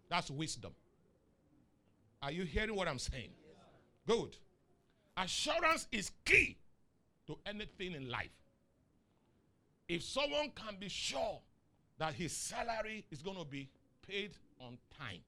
That's 0.09 0.29
wisdom. 0.29 0.73
Are 2.21 2.31
you 2.31 2.43
hearing 2.43 2.75
what 2.75 2.87
I'm 2.87 2.99
saying? 2.99 3.29
Good. 4.05 4.37
Assurance 5.15 5.87
is 5.91 6.11
key 6.23 6.57
to 7.25 7.37
anything 7.45 7.93
in 7.93 8.09
life. 8.09 8.29
If 9.87 10.03
someone 10.03 10.51
can 10.55 10.75
be 10.79 10.89
sure 10.89 11.39
that 11.97 12.13
his 12.13 12.31
salary 12.31 13.05
is 13.09 13.21
going 13.21 13.37
to 13.37 13.45
be 13.45 13.69
paid 14.07 14.31
on 14.59 14.77
time 14.99 15.21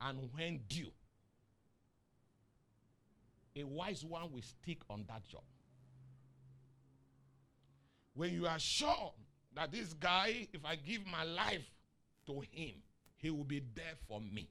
and 0.00 0.18
when 0.34 0.60
due, 0.68 0.90
a 3.56 3.64
wise 3.64 4.04
one 4.04 4.30
will 4.32 4.42
stick 4.42 4.78
on 4.90 5.04
that 5.08 5.24
job. 5.26 5.42
When 8.14 8.32
you 8.32 8.46
are 8.46 8.58
sure 8.58 9.12
that 9.54 9.72
this 9.72 9.92
guy, 9.94 10.48
if 10.52 10.64
I 10.64 10.76
give 10.76 11.06
my 11.06 11.24
life 11.24 11.68
to 12.26 12.40
him, 12.52 12.74
he 13.16 13.30
will 13.30 13.44
be 13.44 13.62
there 13.74 13.94
for 14.08 14.20
me. 14.20 14.48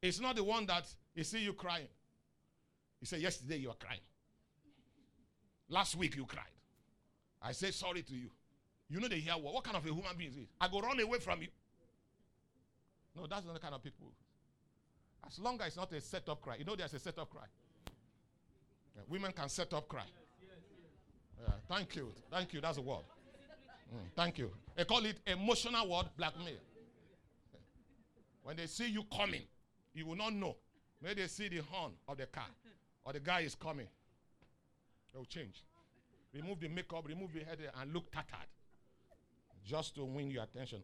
It's 0.00 0.20
not 0.20 0.36
the 0.36 0.44
one 0.44 0.66
that 0.66 0.86
he 1.14 1.22
see 1.22 1.40
you 1.40 1.52
crying. 1.52 1.88
He 3.00 3.06
said, 3.06 3.20
Yesterday 3.20 3.58
you 3.58 3.68
were 3.68 3.74
crying. 3.74 4.00
Last 5.68 5.96
week 5.96 6.16
you 6.16 6.26
cried. 6.26 6.44
I 7.40 7.52
say 7.52 7.70
sorry 7.70 8.02
to 8.02 8.14
you. 8.14 8.30
You 8.88 9.00
know 9.00 9.08
they 9.08 9.20
hear 9.20 9.34
what? 9.34 9.54
What 9.54 9.64
kind 9.64 9.76
of 9.76 9.84
a 9.84 9.88
human 9.88 10.16
being 10.16 10.30
is 10.30 10.36
this? 10.36 10.46
I 10.60 10.68
go 10.68 10.80
run 10.80 11.00
away 11.00 11.18
from 11.18 11.42
you. 11.42 11.48
No, 13.16 13.26
that's 13.26 13.44
not 13.44 13.54
the 13.54 13.60
kind 13.60 13.74
of 13.74 13.82
people. 13.82 14.08
As 15.26 15.38
long 15.38 15.60
as 15.60 15.68
it's 15.68 15.76
not 15.76 15.92
a 15.92 16.00
set 16.00 16.28
up 16.28 16.40
cry. 16.40 16.56
You 16.56 16.64
know 16.64 16.76
there's 16.76 16.94
a 16.94 16.98
set 16.98 17.18
up 17.18 17.30
cry. 17.30 17.46
Yeah, 18.94 19.02
women 19.08 19.32
can 19.32 19.48
set 19.48 19.72
up 19.72 19.88
cry. 19.88 20.04
Thank 21.68 21.96
you. 21.96 22.12
Thank 22.30 22.52
you. 22.52 22.60
That's 22.60 22.78
a 22.78 22.82
word. 22.82 23.04
Mm, 23.94 23.98
thank 24.16 24.38
you. 24.38 24.50
They 24.76 24.84
call 24.84 25.04
it 25.04 25.16
emotional 25.26 25.88
word 25.88 26.06
blackmail. 26.16 26.58
When 28.42 28.56
they 28.56 28.66
see 28.66 28.88
you 28.88 29.04
coming, 29.14 29.42
you 29.94 30.06
will 30.06 30.16
not 30.16 30.32
know. 30.32 30.56
Maybe 31.02 31.22
they 31.22 31.28
see 31.28 31.48
the 31.48 31.62
horn 31.70 31.92
of 32.08 32.16
the 32.16 32.26
car 32.26 32.46
or 33.04 33.12
the 33.12 33.20
guy 33.20 33.40
is 33.40 33.54
coming. 33.54 33.86
They'll 35.12 35.24
change. 35.24 35.62
Remove 36.34 36.60
the 36.60 36.68
makeup, 36.68 37.06
remove 37.06 37.32
the 37.34 37.40
head, 37.40 37.58
and 37.80 37.92
look 37.92 38.10
tattered. 38.10 38.48
Just 39.64 39.94
to 39.96 40.04
win 40.04 40.30
your 40.30 40.44
attention. 40.44 40.82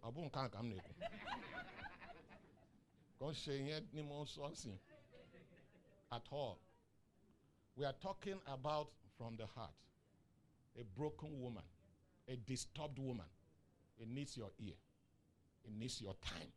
At 6.12 6.22
all. 6.30 6.58
We 7.76 7.84
are 7.84 7.94
talking 8.02 8.36
about 8.46 8.88
from 9.16 9.36
the 9.36 9.46
heart 9.46 9.70
a 10.78 10.84
broken 10.98 11.40
woman, 11.40 11.62
a 12.28 12.36
disturbed 12.36 12.98
woman. 12.98 13.26
It 14.00 14.08
needs 14.08 14.36
your 14.36 14.50
ear, 14.60 14.74
it 15.64 15.72
needs 15.78 16.00
your 16.00 16.14
time. 16.24 16.48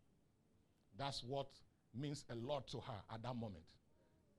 That's 0.97 1.23
what 1.23 1.47
means 1.93 2.25
a 2.29 2.35
lot 2.35 2.67
to 2.69 2.77
her 2.77 3.01
at 3.13 3.23
that 3.23 3.35
moment. 3.35 3.65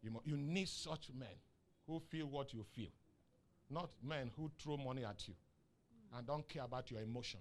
You, 0.02 0.20
you 0.24 0.36
need 0.36 0.68
such 0.68 1.08
men 1.18 1.28
who 1.86 2.00
feel 2.10 2.26
what 2.26 2.52
you 2.52 2.64
feel, 2.74 2.90
not 3.70 3.90
men 4.02 4.30
who 4.36 4.50
throw 4.62 4.76
money 4.76 5.04
at 5.04 5.26
you 5.26 5.34
and 6.16 6.26
don't 6.26 6.48
care 6.48 6.64
about 6.64 6.90
your 6.90 7.00
emotion. 7.00 7.40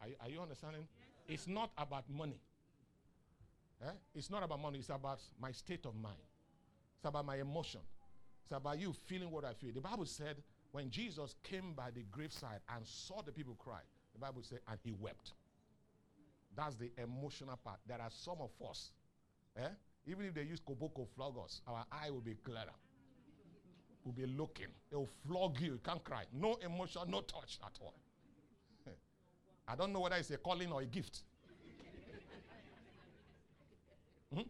Are, 0.00 0.08
are 0.20 0.28
you 0.28 0.40
understanding? 0.40 0.86
It's 1.28 1.46
not 1.46 1.70
about 1.78 2.04
money. 2.10 2.40
Eh? 3.82 3.90
It's 4.14 4.30
not 4.30 4.42
about 4.42 4.60
money. 4.60 4.78
It's 4.78 4.88
about 4.88 5.20
my 5.40 5.52
state 5.52 5.86
of 5.86 5.94
mind. 5.94 6.16
It's 6.96 7.04
about 7.04 7.24
my 7.24 7.36
emotion. 7.36 7.80
It's 8.50 8.56
about 8.56 8.80
you 8.80 8.92
feeling 9.06 9.30
what 9.30 9.44
I 9.44 9.52
feel. 9.52 9.70
The 9.72 9.80
Bible 9.80 10.06
said 10.06 10.34
when 10.72 10.90
Jesus 10.90 11.36
came 11.44 11.72
by 11.72 11.90
the 11.94 12.02
graveside 12.10 12.58
and 12.74 12.84
saw 12.84 13.22
the 13.22 13.30
people 13.30 13.54
cry, 13.54 13.78
the 14.12 14.18
Bible 14.18 14.42
said, 14.42 14.58
and 14.68 14.76
he 14.82 14.90
wept. 14.90 15.34
That's 16.56 16.74
the 16.74 16.90
emotional 16.98 17.56
part. 17.62 17.78
There 17.86 18.00
are 18.00 18.10
some 18.10 18.38
of 18.40 18.50
us, 18.68 18.90
eh? 19.56 19.68
even 20.08 20.24
if 20.26 20.34
they 20.34 20.42
use 20.42 20.58
koboko 20.58 21.06
flog 21.14 21.36
us, 21.44 21.60
our 21.68 21.84
eye 21.92 22.10
will 22.10 22.22
be 22.22 22.34
clearer. 22.42 22.74
We'll 24.04 24.14
be 24.14 24.26
looking. 24.26 24.66
They'll 24.90 25.08
flog 25.28 25.60
you. 25.60 25.74
You 25.74 25.80
can't 25.84 26.02
cry. 26.02 26.24
No 26.32 26.56
emotion, 26.56 27.02
no 27.06 27.20
touch 27.20 27.60
at 27.64 27.78
all. 27.80 27.94
I 29.68 29.76
don't 29.76 29.92
know 29.92 30.00
whether 30.00 30.16
it's 30.16 30.30
a 30.32 30.38
calling 30.38 30.72
or 30.72 30.80
a 30.80 30.86
gift. 30.86 31.22
hmm? 34.34 34.40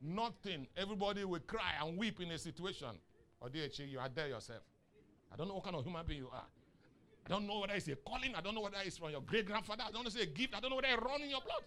Nothing. 0.00 0.68
Everybody 0.74 1.26
will 1.26 1.40
cry 1.40 1.72
and 1.82 1.98
weep 1.98 2.18
in 2.18 2.30
a 2.30 2.38
situation 2.38 2.96
Or 3.42 3.48
DHE, 3.48 3.84
you 3.84 3.98
are 3.98 4.08
there 4.08 4.28
yourself. 4.28 4.62
I 5.32 5.36
don't 5.36 5.48
know 5.48 5.54
what 5.54 5.64
kind 5.64 5.74
of 5.74 5.84
human 5.84 6.06
being 6.06 6.20
you 6.20 6.28
are. 6.32 6.46
I 7.26 7.28
don't 7.28 7.46
know 7.46 7.60
whether 7.60 7.74
it's 7.74 7.88
a 7.88 7.96
calling. 7.96 8.34
I 8.36 8.40
don't 8.40 8.54
know 8.54 8.60
whether 8.60 8.76
it's 8.84 8.98
from 8.98 9.10
your 9.10 9.20
great 9.20 9.46
grandfather. 9.46 9.82
I 9.86 9.90
don't 9.90 10.04
know 10.04 10.08
if 10.08 10.14
it's 10.14 10.24
a 10.24 10.26
gift. 10.26 10.54
I 10.54 10.60
don't 10.60 10.70
know 10.70 10.76
whether 10.76 10.88
it's 10.88 11.02
running 11.02 11.30
your 11.30 11.40
blood. 11.40 11.62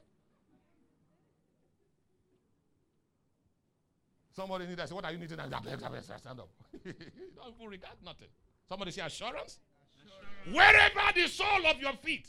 Somebody 4.35 4.67
need 4.67 4.77
to 4.77 4.87
say, 4.87 4.95
What 4.95 5.05
are 5.05 5.11
you 5.11 5.17
needing? 5.17 5.37
Stand 5.37 5.53
up. 5.53 5.63
don't 5.65 7.53
even 7.57 7.69
regard 7.69 7.95
nothing. 8.03 8.27
Somebody 8.67 8.91
say 8.91 9.01
assurance. 9.01 9.59
assurance. 9.95 10.55
Wherever 10.55 11.13
the 11.13 11.27
sole 11.27 11.65
of 11.67 11.79
your 11.79 11.93
feet 11.93 12.27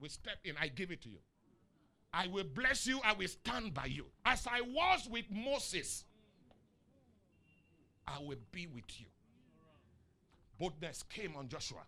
will 0.00 0.10
step 0.10 0.38
in, 0.44 0.54
I 0.60 0.68
give 0.68 0.90
it 0.90 1.02
to 1.02 1.08
you. 1.08 1.18
I 2.12 2.26
will 2.26 2.44
bless 2.44 2.86
you. 2.86 3.00
I 3.04 3.12
will 3.12 3.28
stand 3.28 3.72
by 3.72 3.86
you. 3.86 4.06
As 4.24 4.46
I 4.46 4.60
was 4.60 5.08
with 5.10 5.24
Moses, 5.30 6.04
I 8.16 8.22
will 8.22 8.38
be 8.52 8.66
with 8.66 8.84
you. 8.98 9.06
Boldness 10.58 11.04
came 11.04 11.36
on 11.36 11.48
Joshua. 11.48 11.82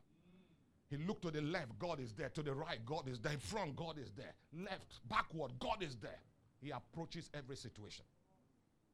He 0.88 0.96
looked 0.96 1.22
to 1.22 1.30
the 1.30 1.40
left, 1.40 1.78
God 1.78 2.00
is 2.00 2.12
there. 2.12 2.28
To 2.30 2.42
the 2.42 2.52
right, 2.52 2.78
God 2.84 3.08
is 3.08 3.18
there. 3.18 3.32
In 3.32 3.38
front, 3.38 3.76
God 3.76 3.96
is 3.98 4.10
there. 4.16 4.34
Left, 4.54 5.00
backward, 5.08 5.52
God 5.58 5.82
is 5.82 5.96
there. 5.96 6.20
He 6.60 6.70
approaches 6.70 7.30
every 7.34 7.56
situation. 7.56 8.04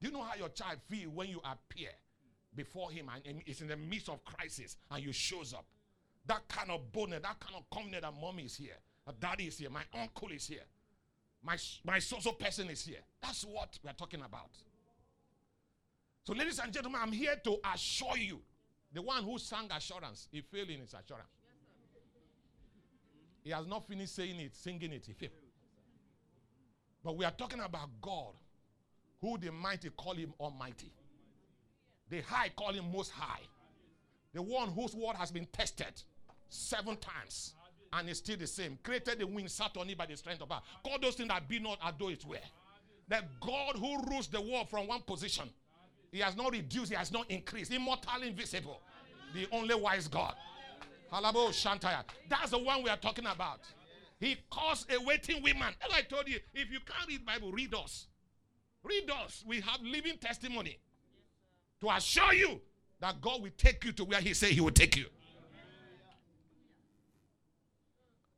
Do 0.01 0.09
you 0.09 0.13
know 0.13 0.23
how 0.23 0.37
your 0.37 0.49
child 0.51 0.79
feel 0.89 1.11
when 1.11 1.29
you 1.29 1.41
appear 1.45 1.91
before 2.55 2.91
him 2.91 3.11
and 3.25 3.43
it's 3.47 3.61
in 3.61 3.69
the 3.69 3.77
midst 3.77 4.09
of 4.09 4.25
crisis 4.25 4.77
and 4.91 5.03
you 5.03 5.13
shows 5.13 5.53
up? 5.53 5.67
That 6.27 6.47
kind 6.49 6.71
of 6.71 6.93
bonnet, 6.93 7.23
that 7.23 7.41
kind 7.41 7.57
of 7.57 7.69
confidence 7.71 8.03
that 8.03 8.15
mommy 8.21 8.45
is 8.45 8.57
here, 8.57 8.79
that 9.07 9.19
daddy 9.19 9.45
is 9.45 9.59
here, 9.59 9.71
my 9.71 9.83
uncle 10.01 10.29
is 10.29 10.47
here, 10.47 10.67
my, 11.43 11.57
my 11.85 11.99
social 11.99 12.33
person 12.33 12.69
is 12.71 12.85
here. 12.85 13.01
That's 13.21 13.45
what 13.45 13.79
we're 13.85 13.93
talking 13.93 14.21
about. 14.21 14.51
So, 16.29 16.35
ladies 16.35 16.59
and 16.59 16.71
gentlemen, 16.71 17.01
I'm 17.03 17.11
here 17.11 17.37
to 17.43 17.57
assure 17.73 18.19
you 18.19 18.39
the 18.93 19.01
one 19.01 19.25
who 19.25 19.39
sang 19.39 19.71
assurance, 19.75 20.29
he 20.31 20.43
failed 20.43 20.69
in 20.69 20.81
his 20.81 20.93
assurance. 20.93 21.31
He 23.43 23.49
has 23.49 23.67
not 23.67 23.89
finished 23.89 24.15
saying 24.15 24.39
it, 24.39 24.55
singing 24.55 24.93
it, 24.93 25.07
he 25.07 25.15
failed. 25.15 25.33
But 27.03 27.17
we 27.17 27.25
are 27.25 27.31
talking 27.31 27.61
about 27.61 27.89
God, 28.03 28.35
who 29.23 29.39
the 29.39 29.51
mighty 29.51 29.89
call 29.89 30.13
him 30.13 30.35
Almighty, 30.39 30.93
the 32.11 32.21
high 32.21 32.51
call 32.55 32.75
him 32.75 32.93
Most 32.93 33.11
High, 33.11 33.47
the 34.35 34.43
one 34.43 34.69
whose 34.69 34.95
word 34.95 35.17
has 35.17 35.31
been 35.31 35.47
tested 35.47 36.03
seven 36.51 36.99
times 36.99 37.55
and 37.95 38.07
is 38.07 38.19
still 38.19 38.37
the 38.37 38.47
same. 38.47 38.79
Created 38.83 39.21
the 39.21 39.27
wind, 39.27 39.51
sat 39.51 39.75
on 39.79 39.89
it 39.89 39.97
by 39.97 40.05
the 40.05 40.15
strength 40.15 40.43
of 40.43 40.51
power. 40.51 40.61
Call 40.85 40.99
those 41.01 41.15
things 41.15 41.31
that 41.31 41.49
be 41.49 41.59
not 41.59 41.79
as 41.83 41.95
though 41.99 42.11
it 42.11 42.23
were. 42.27 42.37
The 43.09 43.23
God 43.41 43.77
who 43.77 44.03
rules 44.11 44.27
the 44.27 44.43
world 44.43 44.69
from 44.69 44.89
one 44.89 45.01
position 45.01 45.49
he 46.11 46.21
has 46.21 46.37
not 46.37 46.53
reduced, 46.53 46.91
he 46.91 46.97
has 46.97 47.13
not 47.13 47.31
increased. 47.31 47.73
Immortal, 47.73 48.23
invisible. 48.23 48.81
The 49.35 49.47
only 49.53 49.75
wise 49.75 50.09
God. 50.09 50.35
Halabo 51.13 51.49
Shantaya. 51.51 52.03
That's 52.29 52.51
the 52.51 52.59
one 52.59 52.83
we 52.83 52.91
are 52.91 52.97
talking 52.97 53.27
about. 53.27 53.61
He 54.21 54.37
caused 54.51 54.91
a 54.93 55.01
waiting 55.01 55.43
woman. 55.43 55.75
As 55.85 55.93
I 55.93 56.03
told 56.03 56.29
you, 56.29 56.39
if 56.55 56.71
you 56.71 56.79
can't 56.81 57.09
read 57.09 57.25
Bible, 57.25 57.53
read 57.53 57.75
us. 57.75 58.07
Read 58.83 59.11
us. 59.11 59.45
We 59.47 59.61
have 59.61 59.81
living 59.83 60.19
testimony 60.19 60.79
to 61.81 61.91
assure 61.91 62.33
you 62.35 62.61
that 63.01 63.21
God 63.21 63.43
will 63.43 63.51
take 63.57 63.85
you 63.85 63.93
to 63.93 64.05
where 64.05 64.21
He 64.21 64.35
said 64.35 64.51
He 64.51 64.61
will 64.61 64.71
take 64.71 64.97
you. 64.97 65.07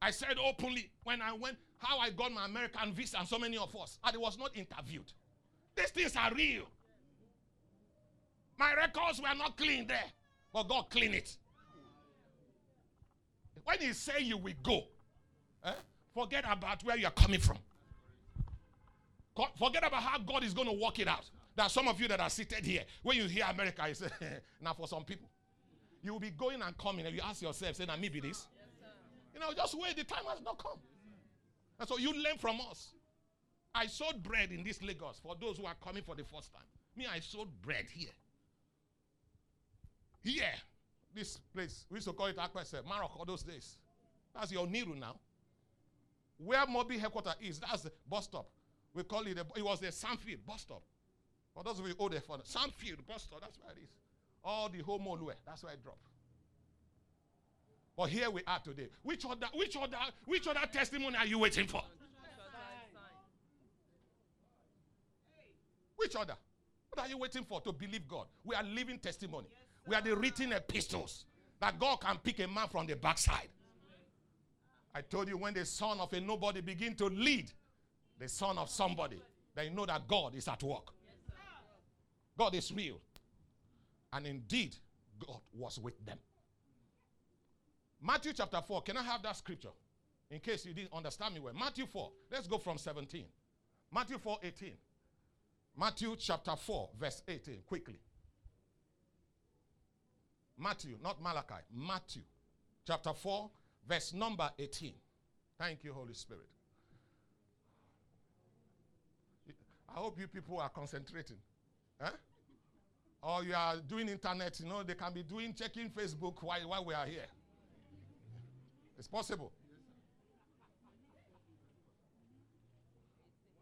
I 0.02 0.10
said 0.10 0.36
openly 0.42 0.90
when 1.04 1.20
I 1.20 1.32
went, 1.32 1.56
how 1.78 1.98
I 1.98 2.10
got 2.10 2.32
my 2.32 2.44
American 2.44 2.92
visa, 2.92 3.18
and 3.18 3.28
so 3.28 3.38
many 3.38 3.56
of 3.56 3.74
us, 3.76 3.98
and 4.04 4.14
it 4.14 4.20
was 4.20 4.38
not 4.38 4.50
interviewed. 4.54 5.10
These 5.76 5.90
things 5.90 6.16
are 6.16 6.32
real. 6.34 6.64
My 8.60 8.74
records 8.74 9.18
were 9.22 9.34
not 9.34 9.56
clean 9.56 9.86
there, 9.86 10.04
but 10.52 10.68
God 10.68 10.90
clean 10.90 11.14
it. 11.14 11.34
When 13.64 13.78
He 13.78 13.94
say 13.94 14.20
you 14.20 14.36
will 14.36 14.52
go, 14.62 14.82
eh, 15.64 15.72
forget 16.12 16.44
about 16.46 16.84
where 16.84 16.98
you 16.98 17.06
are 17.06 17.12
coming 17.12 17.40
from. 17.40 17.56
Forget 19.58 19.86
about 19.86 20.02
how 20.02 20.18
God 20.18 20.44
is 20.44 20.52
going 20.52 20.68
to 20.68 20.74
work 20.74 20.98
it 20.98 21.08
out. 21.08 21.24
There 21.56 21.64
are 21.64 21.70
some 21.70 21.88
of 21.88 21.98
you 21.98 22.06
that 22.08 22.20
are 22.20 22.28
seated 22.28 22.66
here. 22.66 22.82
When 23.02 23.16
you 23.16 23.24
hear 23.24 23.46
America, 23.48 23.82
you 23.88 23.94
say, 23.94 24.08
now 24.60 24.74
for 24.74 24.86
some 24.86 25.04
people, 25.04 25.30
you 26.02 26.12
will 26.12 26.20
be 26.20 26.30
going 26.30 26.60
and 26.60 26.76
coming, 26.76 27.06
and 27.06 27.16
you 27.16 27.22
ask 27.24 27.40
yourself, 27.40 27.76
say, 27.76 27.86
now 27.86 27.96
maybe 27.98 28.20
this. 28.20 28.46
You 29.32 29.40
know, 29.40 29.54
just 29.56 29.74
wait, 29.80 29.96
the 29.96 30.04
time 30.04 30.24
has 30.28 30.42
not 30.44 30.62
come. 30.62 30.78
And 31.78 31.88
so 31.88 31.96
you 31.96 32.12
learn 32.12 32.36
from 32.36 32.60
us. 32.70 32.90
I 33.74 33.86
sold 33.86 34.22
bread 34.22 34.52
in 34.52 34.64
this 34.64 34.82
Lagos 34.82 35.18
for 35.22 35.34
those 35.40 35.56
who 35.56 35.64
are 35.64 35.76
coming 35.82 36.02
for 36.02 36.14
the 36.14 36.24
first 36.24 36.52
time. 36.52 36.64
Me, 36.94 37.06
I 37.10 37.20
sold 37.20 37.48
bread 37.62 37.86
here. 37.90 38.10
Here, 40.22 40.52
this 41.14 41.38
place, 41.54 41.86
we 41.90 41.96
used 41.96 42.06
to 42.08 42.12
call 42.12 42.26
it 42.26 42.36
Akwese, 42.36 42.84
Morocco 42.86 43.24
those 43.24 43.42
days. 43.42 43.78
That's 44.34 44.52
your 44.52 44.66
Niru 44.66 44.98
now. 44.98 45.16
Where 46.38 46.64
Mobi 46.66 46.98
headquarters 46.98 47.34
is, 47.40 47.58
that's 47.58 47.82
the 47.82 47.92
bus 48.08 48.24
stop. 48.24 48.46
We 48.94 49.02
call 49.02 49.26
it, 49.26 49.38
it 49.38 49.64
was 49.64 49.80
the 49.80 49.88
Sandfield 49.88 50.44
bus 50.46 50.62
stop. 50.62 50.82
For 51.54 51.64
those 51.64 51.78
of 51.80 51.86
you 51.86 51.94
old 51.98 52.14
for 52.26 52.38
Sandfield 52.38 53.06
bus 53.06 53.24
stop, 53.24 53.40
that's 53.40 53.58
where 53.58 53.72
it 53.72 53.78
is. 53.82 53.90
All 54.44 54.68
the 54.68 54.78
home 54.82 55.06
Olue, 55.06 55.32
that's 55.46 55.62
where 55.62 55.72
it 55.72 55.82
dropped. 55.82 56.06
But 57.96 58.08
here 58.08 58.30
we 58.30 58.42
are 58.46 58.58
today. 58.60 58.88
Which 59.02 59.24
other, 59.26 59.46
which 59.54 59.76
other, 59.76 59.98
which 60.24 60.46
other 60.46 60.66
testimony 60.72 61.16
are 61.16 61.26
you 61.26 61.38
waiting 61.38 61.66
for? 61.66 61.82
Which 65.96 66.16
other? 66.16 66.34
What 66.88 67.04
are 67.04 67.08
you 67.08 67.18
waiting 67.18 67.44
for 67.44 67.60
to 67.60 67.72
believe 67.72 68.08
God? 68.08 68.26
We 68.42 68.54
are 68.54 68.62
living 68.62 68.98
testimony. 68.98 69.48
We 69.86 69.94
are 69.94 70.02
the 70.02 70.16
written 70.16 70.52
epistles 70.52 71.24
that 71.60 71.78
God 71.78 72.00
can 72.00 72.18
pick 72.18 72.38
a 72.40 72.48
man 72.48 72.68
from 72.68 72.86
the 72.86 72.96
backside. 72.96 73.48
I 74.94 75.02
told 75.02 75.28
you 75.28 75.36
when 75.36 75.54
the 75.54 75.64
son 75.64 76.00
of 76.00 76.12
a 76.12 76.20
nobody 76.20 76.60
begin 76.60 76.94
to 76.96 77.06
lead 77.06 77.50
the 78.18 78.28
son 78.28 78.58
of 78.58 78.68
somebody, 78.68 79.20
then 79.54 79.66
you 79.66 79.70
know 79.70 79.86
that 79.86 80.06
God 80.08 80.34
is 80.34 80.48
at 80.48 80.62
work. 80.62 80.92
God 82.36 82.54
is 82.54 82.72
real. 82.72 83.00
And 84.12 84.26
indeed, 84.26 84.76
God 85.24 85.40
was 85.52 85.78
with 85.78 86.04
them. 86.04 86.18
Matthew 88.02 88.32
chapter 88.32 88.60
4. 88.66 88.82
Can 88.82 88.96
I 88.96 89.02
have 89.02 89.22
that 89.22 89.36
scripture? 89.36 89.68
In 90.30 90.40
case 90.40 90.64
you 90.64 90.72
didn't 90.72 90.92
understand 90.92 91.34
me 91.34 91.40
well. 91.40 91.54
Matthew 91.54 91.86
4. 91.86 92.10
Let's 92.30 92.46
go 92.46 92.58
from 92.58 92.78
17. 92.78 93.24
Matthew 93.92 94.18
4 94.18 94.38
18. 94.42 94.72
Matthew 95.76 96.16
chapter 96.18 96.56
4, 96.56 96.88
verse 96.98 97.22
18. 97.28 97.58
Quickly. 97.66 97.98
Matthew, 100.60 100.96
not 101.02 101.22
Malachi. 101.22 101.62
Matthew 101.74 102.22
chapter 102.86 103.12
4, 103.14 103.50
verse 103.88 104.12
number 104.12 104.50
18. 104.58 104.92
Thank 105.58 105.84
you, 105.84 105.92
Holy 105.92 106.14
Spirit. 106.14 106.46
I 109.88 109.98
hope 109.98 110.18
you 110.20 110.28
people 110.28 110.58
are 110.60 110.68
concentrating. 110.68 111.38
Huh? 112.00 112.10
Or 113.22 113.42
you 113.42 113.54
are 113.54 113.76
doing 113.76 114.08
internet, 114.08 114.60
you 114.60 114.66
know, 114.66 114.82
they 114.82 114.94
can 114.94 115.12
be 115.12 115.22
doing 115.22 115.54
checking 115.54 115.90
Facebook 115.90 116.42
while, 116.42 116.68
while 116.68 116.84
we 116.84 116.94
are 116.94 117.06
here. 117.06 117.26
It's 118.98 119.08
possible. 119.08 119.52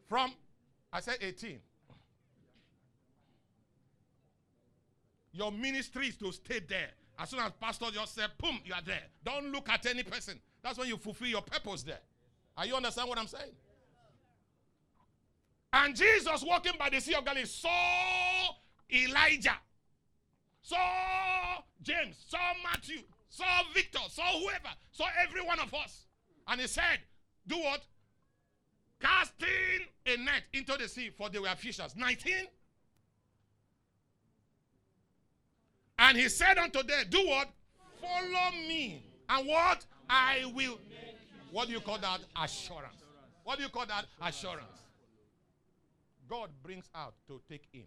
From, 0.08 0.32
I 0.92 1.00
said 1.00 1.18
18. 1.20 1.60
Your 5.32 5.52
ministry 5.52 6.08
is 6.08 6.16
to 6.16 6.32
stay 6.32 6.60
there. 6.60 6.90
As 7.18 7.30
soon 7.30 7.40
as 7.40 7.52
pastor 7.60 7.86
just 7.92 8.14
said, 8.14 8.30
boom, 8.38 8.60
you 8.64 8.72
are 8.72 8.82
there. 8.84 9.02
Don't 9.24 9.52
look 9.52 9.68
at 9.68 9.84
any 9.86 10.02
person. 10.02 10.40
That's 10.62 10.78
when 10.78 10.88
you 10.88 10.96
fulfill 10.96 11.28
your 11.28 11.42
purpose 11.42 11.82
there. 11.82 12.00
Are 12.56 12.66
you 12.66 12.74
understand 12.74 13.08
what 13.08 13.18
I'm 13.18 13.26
saying? 13.26 13.52
And 15.72 15.94
Jesus 15.94 16.44
walking 16.46 16.72
by 16.78 16.90
the 16.90 17.00
Sea 17.00 17.14
of 17.14 17.24
Galilee 17.24 17.44
saw 17.44 18.48
Elijah, 18.92 19.58
saw 20.62 20.78
James, 21.82 22.16
saw 22.26 22.38
Matthew, 22.64 23.00
saw 23.28 23.44
Victor, 23.74 24.00
saw 24.08 24.40
whoever, 24.40 24.74
saw 24.90 25.06
every 25.22 25.42
one 25.42 25.60
of 25.60 25.72
us. 25.74 26.06
And 26.46 26.60
he 26.60 26.66
said, 26.66 27.00
Do 27.46 27.58
what? 27.58 27.82
Casting 29.00 29.86
a 30.06 30.16
net 30.16 30.44
into 30.52 30.76
the 30.76 30.88
sea, 30.88 31.10
for 31.10 31.28
they 31.28 31.38
were 31.38 31.54
fishers. 31.56 31.94
19 31.94 32.32
And 36.08 36.16
he 36.16 36.30
said 36.30 36.56
unto 36.56 36.82
them, 36.82 37.04
Do 37.10 37.26
what? 37.26 37.50
Follow 38.00 38.50
me. 38.66 39.02
And 39.28 39.46
what? 39.46 39.84
I 40.08 40.50
will. 40.54 40.78
What 41.52 41.66
do 41.66 41.74
you 41.74 41.80
call 41.80 41.98
that? 41.98 42.20
Assurance. 42.34 43.02
What 43.44 43.58
do 43.58 43.64
you 43.64 43.68
call 43.68 43.84
that? 43.84 44.06
Assurance. 44.22 44.84
God 46.26 46.48
brings 46.62 46.88
out 46.94 47.12
to 47.26 47.42
take 47.46 47.68
in. 47.74 47.84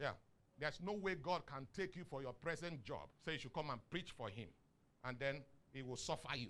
Yeah. 0.00 0.10
There's 0.58 0.80
no 0.84 0.94
way 0.94 1.14
God 1.14 1.42
can 1.46 1.68
take 1.76 1.94
you 1.94 2.02
for 2.10 2.22
your 2.22 2.32
present 2.32 2.84
job. 2.84 3.06
Say 3.24 3.34
you 3.34 3.38
should 3.38 3.52
come 3.52 3.70
and 3.70 3.78
preach 3.88 4.10
for 4.16 4.28
him. 4.28 4.48
And 5.04 5.16
then 5.20 5.42
he 5.72 5.82
will 5.82 5.96
suffer 5.96 6.36
you. 6.36 6.48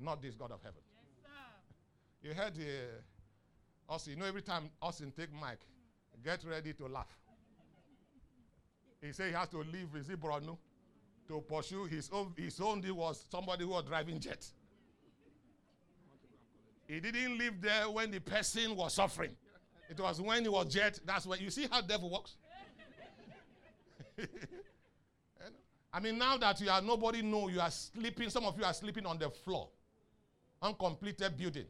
Not 0.00 0.22
this 0.22 0.34
God 0.34 0.50
of 0.50 0.62
heaven. 0.62 0.80
You 2.22 2.32
heard 2.32 2.54
uh, 2.58 3.92
Austin. 3.92 4.14
You 4.14 4.18
know, 4.18 4.24
every 4.24 4.42
time 4.42 4.70
Austin 4.80 5.12
take 5.14 5.30
mic, 5.32 5.58
get 6.24 6.42
ready 6.44 6.72
to 6.72 6.86
laugh. 6.86 7.18
He 9.06 9.12
said 9.12 9.28
he 9.28 9.34
has 9.34 9.48
to 9.50 9.58
leave, 9.58 9.88
is 9.94 10.10
it 10.10 10.18
to 11.28 11.40
pursue 11.48 11.84
his 11.84 12.10
own. 12.12 12.32
His 12.36 12.60
own 12.60 12.80
deal 12.80 12.94
was 12.94 13.24
somebody 13.30 13.64
who 13.64 13.70
was 13.70 13.84
driving 13.84 14.18
jet. 14.18 14.44
He 16.88 16.98
didn't 17.00 17.38
live 17.38 17.60
there 17.60 17.88
when 17.90 18.10
the 18.10 18.20
person 18.20 18.74
was 18.76 18.94
suffering. 18.94 19.30
It 19.88 20.00
was 20.00 20.20
when 20.20 20.42
he 20.42 20.48
was 20.48 20.66
jet. 20.66 20.98
That's 21.04 21.26
when 21.26 21.40
you 21.40 21.50
see 21.50 21.68
how 21.70 21.80
devil 21.80 22.10
works. 22.10 22.36
I 25.92 26.00
mean, 26.00 26.18
now 26.18 26.36
that 26.38 26.60
you 26.60 26.68
are 26.68 26.82
nobody 26.82 27.22
know 27.22 27.48
you 27.48 27.60
are 27.60 27.70
sleeping. 27.70 28.28
Some 28.28 28.44
of 28.44 28.58
you 28.58 28.64
are 28.64 28.74
sleeping 28.74 29.06
on 29.06 29.18
the 29.18 29.30
floor, 29.30 29.68
uncompleted 30.60 31.36
building. 31.36 31.66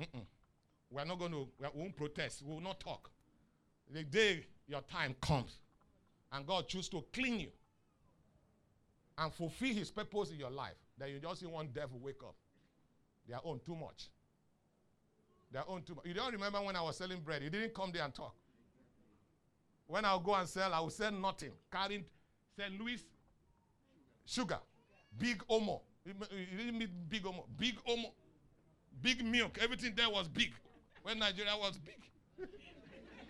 Mm-mm. 0.00 0.26
We 0.90 1.00
are 1.00 1.04
not 1.04 1.18
going 1.20 1.32
to. 1.32 1.48
We 1.60 1.68
won't 1.74 1.96
protest. 1.96 2.42
We 2.44 2.52
will 2.52 2.60
not 2.60 2.80
talk. 2.80 3.10
The 3.92 4.02
day 4.02 4.46
your 4.66 4.80
time 4.82 5.14
comes, 5.20 5.58
and 6.34 6.46
God 6.46 6.68
chooses 6.68 6.88
to 6.90 7.04
clean 7.12 7.40
you 7.40 7.48
and 9.16 9.32
fulfill 9.32 9.72
His 9.72 9.90
purpose 9.90 10.30
in 10.30 10.38
your 10.38 10.50
life, 10.50 10.74
then 10.98 11.10
you 11.10 11.20
just 11.20 11.40
see 11.40 11.46
one 11.46 11.68
devil 11.72 11.98
wake 12.02 12.22
up. 12.22 12.34
They 13.28 13.34
are 13.34 13.40
own 13.44 13.60
too 13.64 13.76
much. 13.76 14.08
They 15.52 15.60
are 15.60 15.64
own 15.68 15.82
too 15.82 15.94
much. 15.94 16.04
You 16.04 16.14
don't 16.14 16.32
remember 16.32 16.60
when 16.60 16.74
I 16.74 16.82
was 16.82 16.96
selling 16.96 17.20
bread? 17.20 17.42
You 17.42 17.50
didn't 17.50 17.72
come 17.72 17.92
there 17.92 18.04
and 18.04 18.12
talk. 18.12 18.34
When 19.86 20.04
I'll 20.04 20.18
go 20.18 20.34
and 20.34 20.48
sell, 20.48 20.74
I 20.74 20.80
will 20.80 20.90
sell 20.90 21.12
nothing. 21.12 21.52
Carrying 21.70 22.04
St. 22.58 22.80
Louis 22.80 23.04
sugar, 24.26 24.58
big 25.16 25.42
omo. 25.48 25.80
You 26.04 26.14
didn't 26.58 26.78
mean 26.78 26.90
big 27.08 27.22
omo, 27.22 27.44
big 27.56 27.76
omo, 27.88 28.10
big 29.00 29.24
milk. 29.24 29.58
Everything 29.62 29.92
there 29.94 30.10
was 30.10 30.26
big. 30.26 30.52
When 31.02 31.18
Nigeria 31.18 31.52
was 31.56 31.78
big, 31.78 32.48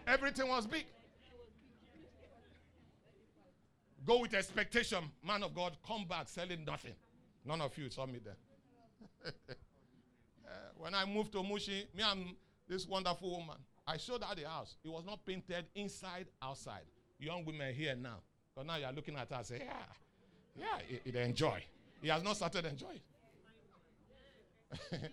everything 0.07 0.49
was 0.49 0.67
big. 0.67 0.87
Go 4.07 4.21
with 4.21 4.35
expectation, 4.35 5.05
man 5.27 5.43
of 5.43 5.55
God. 5.55 5.77
Come 5.87 6.05
back 6.07 6.29
selling 6.29 6.65
nothing. 6.65 6.95
None 7.45 7.61
of 7.61 7.77
you 7.79 7.89
saw 7.91 8.07
me 8.07 8.21
there. 8.25 8.37
uh, 9.27 10.51
when 10.79 10.95
I 10.95 11.05
moved 11.05 11.33
to 11.33 11.43
Mushin, 11.43 11.85
me 11.97 12.03
and 12.03 12.35
this 12.69 12.87
wonderful 12.87 13.31
woman, 13.31 13.57
I 13.87 13.97
showed 13.97 14.23
her 14.23 14.35
the 14.35 14.49
house. 14.49 14.77
It 14.85 14.91
was 14.91 15.05
not 15.05 15.25
painted 15.25 15.67
inside, 15.75 16.27
outside. 16.43 16.85
Young 17.19 17.45
women 17.45 17.75
here 17.75 17.95
now. 17.95 18.21
But 18.55 18.67
now 18.67 18.77
you 18.77 18.85
are 18.85 18.93
looking 18.93 19.17
at 19.17 19.31
her 19.31 19.37
and 19.37 19.47
say, 19.47 19.63
yeah, 19.65 19.73
yeah, 20.57 20.79
it, 20.89 21.03
it 21.05 21.17
enjoy. 21.17 21.63
He 22.01 22.09
has 22.09 22.23
not 22.23 22.37
started 22.37 22.65
enjoying. 22.67 23.01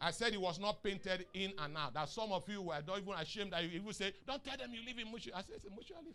I 0.00 0.10
said 0.10 0.34
it 0.34 0.40
was 0.40 0.58
not 0.60 0.82
painted 0.82 1.26
in 1.32 1.52
and 1.58 1.76
out. 1.76 1.94
That 1.94 2.08
some 2.08 2.32
of 2.32 2.48
you 2.48 2.62
were 2.62 2.78
not 2.86 2.98
even 2.98 3.14
ashamed 3.14 3.52
that 3.52 3.62
you 3.64 3.70
even 3.70 3.92
say, 3.92 4.12
Don't 4.26 4.44
tell 4.44 4.56
them 4.56 4.70
you 4.72 4.84
live 4.86 4.98
in 4.98 5.10
Mushin. 5.10 5.32
I 5.34 5.40
said, 5.40 5.60
Mushin 5.74 5.96
I 5.98 6.04
live. 6.04 6.14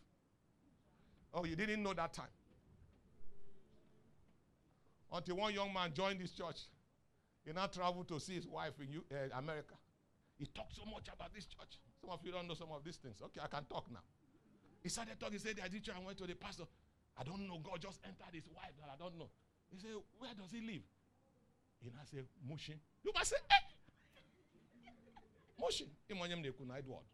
Oh, 1.34 1.46
you 1.46 1.56
didn't 1.56 1.82
know 1.82 1.94
that 1.94 2.13
time. 2.13 2.34
Until 5.12 5.38
one 5.38 5.54
young 5.54 5.74
man 5.74 5.91
joined 5.94 6.20
this 6.20 6.32
church. 6.32 6.67
He 7.46 7.52
now 7.54 7.67
traveled 7.67 8.08
to 8.10 8.20
see 8.20 8.36
his 8.36 8.48
wife 8.48 8.74
in 8.80 9.02
uh, 9.12 9.38
America. 9.38 9.76
He 10.38 10.46
talked 10.46 10.76
so 10.76 10.84
much 10.86 11.08
about 11.13 11.34
this 11.34 11.46
church. 11.46 11.80
Some 12.00 12.10
of 12.10 12.20
you 12.24 12.32
don't 12.32 12.48
know 12.48 12.54
some 12.54 12.72
of 12.72 12.84
these 12.84 12.98
things. 12.98 13.17
Okay, 13.22 13.41
I 13.44 13.48
can 13.48 13.65
talk 13.65 13.86
now. 13.91 14.04
He 14.82 14.89
started 14.89 15.20
talking. 15.20 15.34
He 15.34 15.39
said, 15.39 15.60
I 15.63 15.67
did 15.67 15.88
I 15.89 16.00
went 16.06 16.17
to 16.20 16.28
the 16.28 16.36
pastor. 16.36 16.63
I 17.17 17.24
don't 17.24 17.48
know. 17.48 17.60
God 17.60 17.82
just 17.82 18.00
entered 18.06 18.34
his 18.34 18.48
wife 18.56 18.74
that 18.80 18.89
I 18.94 18.98
don't 18.98 19.17
know. 19.17 19.30
He 19.70 19.78
said, 19.78 19.91
Where 20.17 20.32
does 20.34 20.52
he 20.52 20.62
live? 20.62 20.82
He 21.82 21.89
now 21.89 22.06
said, 22.06 22.26
Mushin. 22.48 22.80
You 23.04 23.12
must 23.13 23.30
say, 23.30 23.38
Eh? 23.50 23.63
Mushin. 25.62 25.88
Edward. 26.10 27.06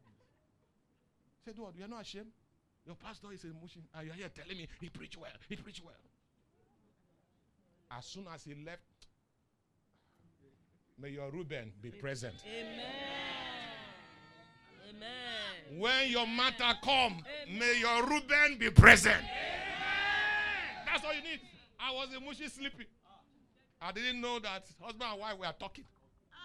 He 1.35 1.41
said, 1.43 1.55
Edward, 1.55 1.73
you 1.77 1.85
are 1.85 1.87
not 1.87 2.01
ashamed? 2.01 2.31
Your 2.87 2.95
pastor 2.95 3.27
is 3.33 3.43
a 3.43 3.47
Mushin, 3.61 3.81
and 3.93 4.07
you 4.07 4.13
are 4.13 4.15
here 4.15 4.29
telling 4.33 4.57
me 4.57 4.65
he 4.79 4.87
preached 4.87 5.17
well. 5.17 5.29
He 5.49 5.57
preached 5.57 5.83
well. 5.83 5.93
As 7.91 8.05
soon 8.05 8.25
as 8.33 8.45
he 8.45 8.55
left, 8.65 8.79
may 10.97 11.09
your 11.09 11.29
Reuben 11.29 11.73
be 11.81 11.89
present. 11.89 12.35
Amen. 12.45 12.79
Amen. 14.89 15.79
When 15.81 16.09
your 16.09 16.25
matter 16.27 16.79
come, 16.81 17.21
may 17.51 17.77
your 17.77 18.05
Reuben 18.05 18.57
be 18.57 18.69
present. 18.69 19.21
That's 20.85 21.03
all 21.03 21.13
you 21.13 21.23
need. 21.23 21.41
I 21.77 21.91
was 21.91 22.07
in 22.15 22.25
Mushin 22.25 22.49
sleeping. 22.49 22.87
I 23.81 23.91
didn't 23.91 24.21
know 24.21 24.39
that 24.39 24.65
husband 24.81 25.11
and 25.11 25.19
wife 25.19 25.37
were 25.37 25.53
talking 25.59 25.83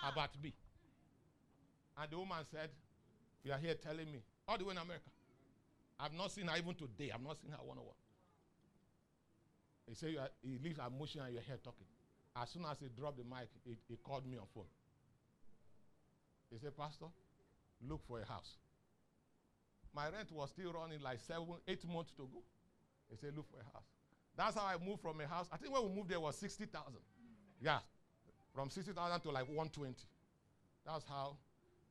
ah. 0.03 0.11
about 0.11 0.31
me. 0.43 0.53
And 1.97 2.11
the 2.11 2.19
woman 2.19 2.39
said, 2.51 2.69
You 3.45 3.53
are 3.53 3.59
here 3.59 3.75
telling 3.75 4.11
me, 4.11 4.23
all 4.49 4.59
the 4.59 4.65
way 4.65 4.73
in 4.73 4.79
America. 4.79 5.12
I've 6.03 6.13
not 6.13 6.33
seen 6.33 6.49
her 6.49 6.57
even 6.59 6.75
today. 6.75 7.13
I've 7.15 7.23
not 7.23 7.39
seen 7.39 7.53
her 7.53 7.63
one 7.65 7.79
on 7.79 7.85
one. 7.85 7.95
He 9.89 9.95
said, 9.95 10.11
He 10.43 10.59
leaves 10.59 10.81
her 10.81 10.91
motion 10.91 11.21
and 11.23 11.33
you're 11.33 11.43
here 11.43 11.59
talking. 11.63 11.87
As 12.35 12.51
soon 12.51 12.65
as 12.69 12.81
he 12.81 12.89
dropped 12.89 13.19
the 13.19 13.25
mic, 13.25 13.49
he, 13.65 13.77
he 13.89 13.97
called 14.03 14.27
me 14.27 14.37
on 14.37 14.47
phone. 14.53 14.65
He 16.51 16.59
said, 16.59 16.77
Pastor, 16.77 17.07
look 17.89 18.01
for 18.09 18.21
a 18.21 18.27
house. 18.27 18.57
My 19.95 20.09
rent 20.09 20.33
was 20.33 20.51
still 20.51 20.73
running 20.73 21.01
like 21.01 21.21
seven, 21.21 21.47
eight 21.69 21.87
months 21.87 22.11
to 22.17 22.23
go. 22.23 22.43
He 23.11 23.17
said, 23.17 23.37
look 23.37 23.47
for 23.51 23.61
a 23.61 23.65
house. 23.73 23.87
That's 24.37 24.57
how 24.57 24.67
I 24.67 24.77
moved 24.85 25.03
from 25.03 25.21
a 25.21 25.27
house. 25.27 25.47
I 25.53 25.57
think 25.57 25.73
when 25.73 25.85
we 25.85 25.95
moved 25.95 26.09
there 26.09 26.21
was 26.21 26.37
60,000. 26.37 26.95
Yeah. 27.61 27.79
From 28.55 28.71
60,000 28.71 29.21
to 29.21 29.31
like 29.31 29.47
120. 29.47 29.95
That's 30.85 31.05
how 31.05 31.37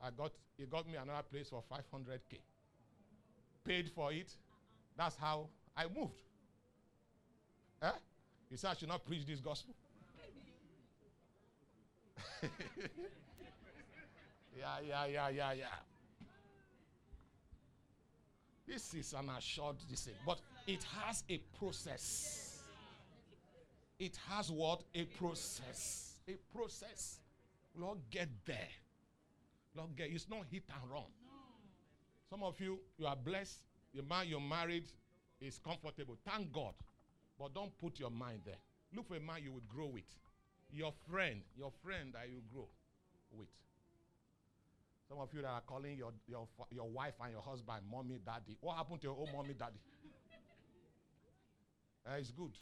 I 0.01 0.09
got, 0.09 0.31
he 0.57 0.65
got 0.65 0.87
me 0.87 0.95
another 0.95 1.23
place 1.31 1.49
for 1.49 1.63
500K. 1.71 2.39
Paid 3.65 3.89
for 3.89 4.11
it. 4.11 4.33
That's 4.97 5.15
how 5.15 5.47
I 5.75 5.85
moved. 5.85 6.21
Eh? 7.81 7.91
He 8.49 8.57
said 8.57 8.71
I 8.71 8.73
should 8.75 8.89
not 8.89 9.05
preach 9.05 9.25
this 9.25 9.39
gospel. 9.39 9.73
yeah, 14.57 14.79
yeah, 14.87 15.05
yeah, 15.05 15.29
yeah, 15.29 15.53
yeah. 15.53 15.65
This 18.67 18.93
is 18.93 19.13
an 19.13 19.29
assured 19.37 19.77
decision, 19.89 20.19
but 20.25 20.39
it 20.65 20.83
has 21.01 21.23
a 21.29 21.37
process. 21.59 22.61
It 23.99 24.17
has 24.29 24.51
what? 24.51 24.83
A 24.95 25.03
process. 25.03 26.19
A 26.27 26.37
process. 26.55 27.19
Lord, 27.75 27.99
get 28.09 28.29
there. 28.45 28.69
Lord, 29.75 29.95
get. 29.95 30.09
It's 30.09 30.29
not 30.29 30.45
hit 30.49 30.63
and 30.69 30.89
run. 30.91 31.03
Some 32.31 32.43
of 32.43 32.57
you, 32.61 32.79
you 32.97 33.05
are 33.05 33.15
blessed. 33.15 33.59
The 33.93 34.03
man 34.03 34.25
you're 34.25 34.39
married 34.39 34.85
is 35.41 35.59
comfortable. 35.59 36.17
Thank 36.25 36.53
God. 36.53 36.73
But 37.37 37.53
don't 37.53 37.77
put 37.77 37.99
your 37.99 38.09
mind 38.09 38.39
there. 38.45 38.55
Look 38.95 39.09
for 39.09 39.17
a 39.17 39.19
man 39.19 39.43
you 39.43 39.51
would 39.51 39.67
grow 39.67 39.87
with. 39.87 40.07
Your 40.71 40.93
friend, 41.09 41.41
your 41.57 41.73
friend 41.83 42.13
that 42.13 42.29
you 42.29 42.39
grow 42.53 42.69
with. 43.33 43.49
Some 45.09 45.19
of 45.19 45.27
you 45.33 45.41
that 45.41 45.49
are 45.49 45.61
calling 45.67 45.97
your, 45.97 46.13
your, 46.25 46.47
your 46.69 46.87
wife 46.87 47.15
and 47.21 47.33
your 47.33 47.41
husband 47.41 47.81
mommy, 47.91 48.21
daddy. 48.25 48.55
What 48.61 48.77
happened 48.77 49.01
to 49.01 49.07
your 49.07 49.17
old 49.17 49.29
mommy, 49.35 49.53
daddy? 49.53 49.81
Uh, 52.07 52.13
it's 52.17 52.31
good. 52.31 52.53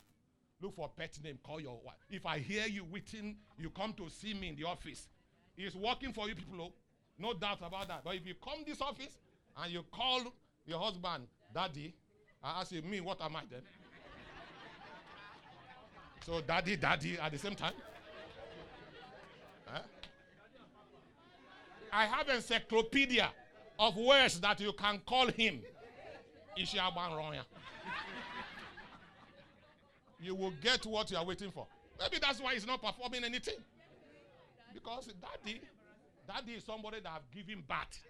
Look 0.62 0.75
for 0.75 0.86
a 0.86 0.99
pet 0.99 1.15
name, 1.23 1.38
call 1.43 1.60
your 1.60 1.79
wife. 1.86 1.93
If 2.10 2.25
I 2.25 2.39
hear 2.39 2.65
you 2.65 2.86
waiting, 2.91 3.38
you 3.55 3.69
come 3.69 3.93
to 3.93 4.10
see 4.10 4.34
me 4.34 4.49
in 4.49 4.55
the 4.55 4.63
office. 4.63 5.08
It's 5.55 5.75
working 5.75 6.12
for 6.12 6.27
you 6.27 6.34
people, 6.34 6.60
oh. 6.60 6.73
no 7.19 7.34
doubt 7.34 7.60
about 7.62 7.88
that. 7.89 8.03
But 8.03 8.15
if 8.15 8.25
you 8.25 8.34
come 8.34 8.63
this 8.65 8.82
office 8.82 9.15
and 9.57 9.71
you 9.71 9.83
call 9.91 10.21
your 10.65 10.79
husband 10.79 11.27
daddy, 11.53 11.93
I 12.43 12.62
ask 12.62 12.71
you, 12.71 12.81
me, 12.81 13.01
what 13.01 13.21
am 13.21 13.35
I 13.35 13.41
then? 13.49 13.62
so 16.25 16.41
daddy, 16.41 16.75
daddy 16.75 17.17
at 17.19 17.31
the 17.31 17.38
same 17.38 17.55
time? 17.55 17.73
Huh? 19.65 19.81
I 21.91 22.05
have 22.05 22.27
an 22.29 22.38
encyclopedia 22.38 23.29
of 23.79 23.95
words 23.97 24.39
that 24.41 24.59
you 24.59 24.73
can 24.73 24.99
call 25.05 25.27
him. 25.27 25.62
you 30.21 30.35
will 30.35 30.53
get 30.62 30.85
what 30.85 31.09
you 31.09 31.17
are 31.17 31.25
waiting 31.25 31.51
for. 31.51 31.65
Maybe 31.99 32.17
that's 32.21 32.41
why 32.41 32.53
he's 32.53 32.67
not 32.67 32.81
performing 32.81 33.23
anything. 33.23 33.55
Because 34.73 35.07
daddy, 35.21 35.62
daddy 36.27 36.53
is 36.53 36.63
somebody 36.63 36.99
that 37.01 37.09
have 37.09 37.31
given 37.33 37.63
birth, 37.67 38.03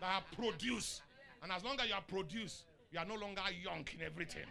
that 0.00 0.06
have 0.06 0.24
produced. 0.36 1.02
And 1.42 1.52
as 1.52 1.64
long 1.64 1.78
as 1.80 1.88
you 1.88 1.94
are 1.94 2.02
produced, 2.02 2.64
you 2.90 2.98
are 2.98 3.04
no 3.04 3.14
longer 3.14 3.42
young 3.62 3.86
in 3.94 4.04
everything. 4.04 4.46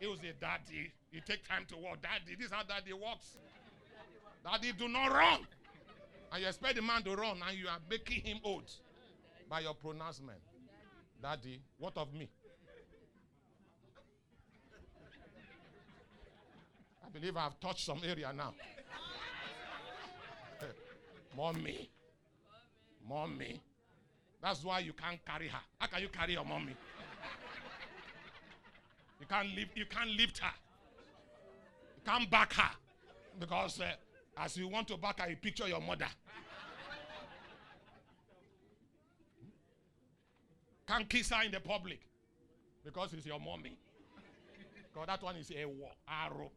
He 0.00 0.06
was 0.06 0.20
a 0.20 0.32
daddy. 0.40 0.92
You 1.12 1.20
take 1.24 1.46
time 1.46 1.64
to 1.68 1.76
walk. 1.76 2.02
Daddy, 2.02 2.36
this 2.36 2.46
is 2.46 2.52
how 2.52 2.62
daddy 2.62 2.92
walks. 2.92 3.36
Daddy, 4.44 4.72
do 4.72 4.88
not 4.88 5.12
run. 5.12 5.40
And 6.32 6.42
you 6.42 6.48
expect 6.48 6.76
the 6.76 6.82
man 6.82 7.02
to 7.04 7.14
run, 7.14 7.38
and 7.46 7.56
you 7.56 7.68
are 7.68 7.78
making 7.88 8.22
him 8.24 8.38
old 8.42 8.70
by 9.48 9.60
your 9.60 9.74
pronouncement. 9.74 10.38
Daddy, 11.22 11.60
what 11.78 11.96
of 11.96 12.12
me? 12.12 12.28
I 17.04 17.08
believe 17.10 17.36
I've 17.36 17.58
touched 17.60 17.86
some 17.86 18.00
area 18.04 18.32
now. 18.36 18.52
mommy. 21.36 21.88
Mommy. 23.08 23.60
That's 24.44 24.62
why 24.62 24.80
you 24.80 24.92
can't 24.92 25.24
carry 25.24 25.48
her. 25.48 25.58
How 25.78 25.86
can 25.86 26.02
you 26.02 26.08
carry 26.10 26.34
your 26.34 26.44
mommy? 26.44 26.76
You 29.18 29.26
can't 29.26 29.48
lift, 29.56 29.74
you 29.74 29.86
can't 29.86 30.10
lift 30.10 30.38
her. 30.38 30.52
You 31.96 32.02
can't 32.04 32.30
back 32.30 32.52
her. 32.52 32.70
Because 33.40 33.80
uh, 33.80 33.92
as 34.36 34.58
you 34.58 34.68
want 34.68 34.86
to 34.88 34.98
back 34.98 35.18
her, 35.20 35.30
you 35.30 35.36
picture 35.36 35.66
your 35.66 35.80
mother. 35.80 36.04
Can't 40.86 41.08
kiss 41.08 41.30
her 41.30 41.42
in 41.42 41.50
the 41.50 41.60
public 41.60 42.00
because 42.84 43.14
it's 43.14 43.24
your 43.24 43.40
mommy. 43.40 43.78
Because 44.92 45.06
that 45.06 45.22
one 45.22 45.36
is 45.36 45.50
a 45.58 45.64
war, 45.64 45.92
arrow. 46.06 46.50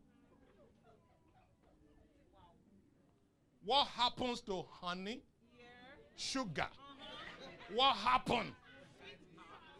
What 3.63 3.87
happens 3.87 4.41
to 4.41 4.65
honey? 4.81 5.21
Sugar. 6.17 6.67
What 7.73 7.95
happened? 7.97 8.53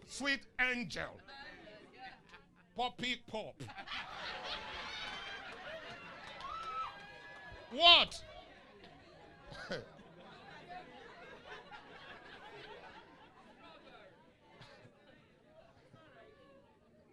Sweet 0.08 0.42
angel. 0.60 1.20
Poppy 2.76 3.22
pop. 3.28 3.56
What? 7.72 8.22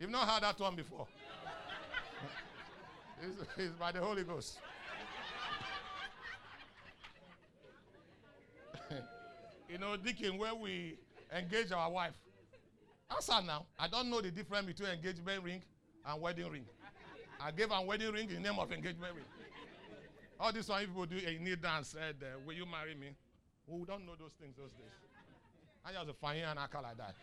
You've 0.00 0.10
not 0.10 0.28
heard 0.28 0.42
that 0.42 0.60
one 0.60 0.76
before. 0.76 1.06
it's, 3.22 3.42
it's 3.56 3.72
by 3.74 3.92
the 3.92 4.00
Holy 4.00 4.22
Ghost. 4.22 4.58
You 9.68 9.78
know, 9.78 9.96
Deacon, 9.96 10.38
where 10.38 10.54
we 10.54 10.98
engage 11.36 11.72
our 11.72 11.90
wife. 11.90 12.14
Answer 13.10 13.40
now. 13.46 13.66
I 13.78 13.88
don't 13.88 14.10
know 14.10 14.20
the 14.20 14.30
difference 14.30 14.66
between 14.66 14.90
engagement 14.90 15.42
ring 15.42 15.62
and 16.06 16.20
wedding 16.20 16.50
ring. 16.50 16.64
I 17.40 17.50
gave 17.50 17.70
a 17.70 17.82
wedding 17.82 18.12
ring 18.12 18.28
in 18.30 18.36
the 18.42 18.48
name 18.48 18.58
of 18.58 18.72
engagement 18.72 19.14
ring. 19.14 19.24
All 20.40 20.52
these 20.52 20.68
one 20.68 20.80
people 20.80 21.06
do 21.06 21.16
a 21.16 21.38
knee 21.42 21.56
dance 21.56 21.88
said, 21.88 22.16
uh, 22.22 22.38
Will 22.46 22.54
you 22.54 22.66
marry 22.66 22.94
me? 22.94 23.08
We 23.66 23.84
don't 23.84 24.04
know 24.04 24.12
those 24.18 24.32
things 24.32 24.56
those 24.56 24.70
days. 24.72 24.90
I 25.84 25.92
just 25.92 26.08
a 26.08 26.12
fine 26.14 26.38
and 26.38 26.58
act 26.58 26.74
like 26.74 26.96
that. 26.96 27.14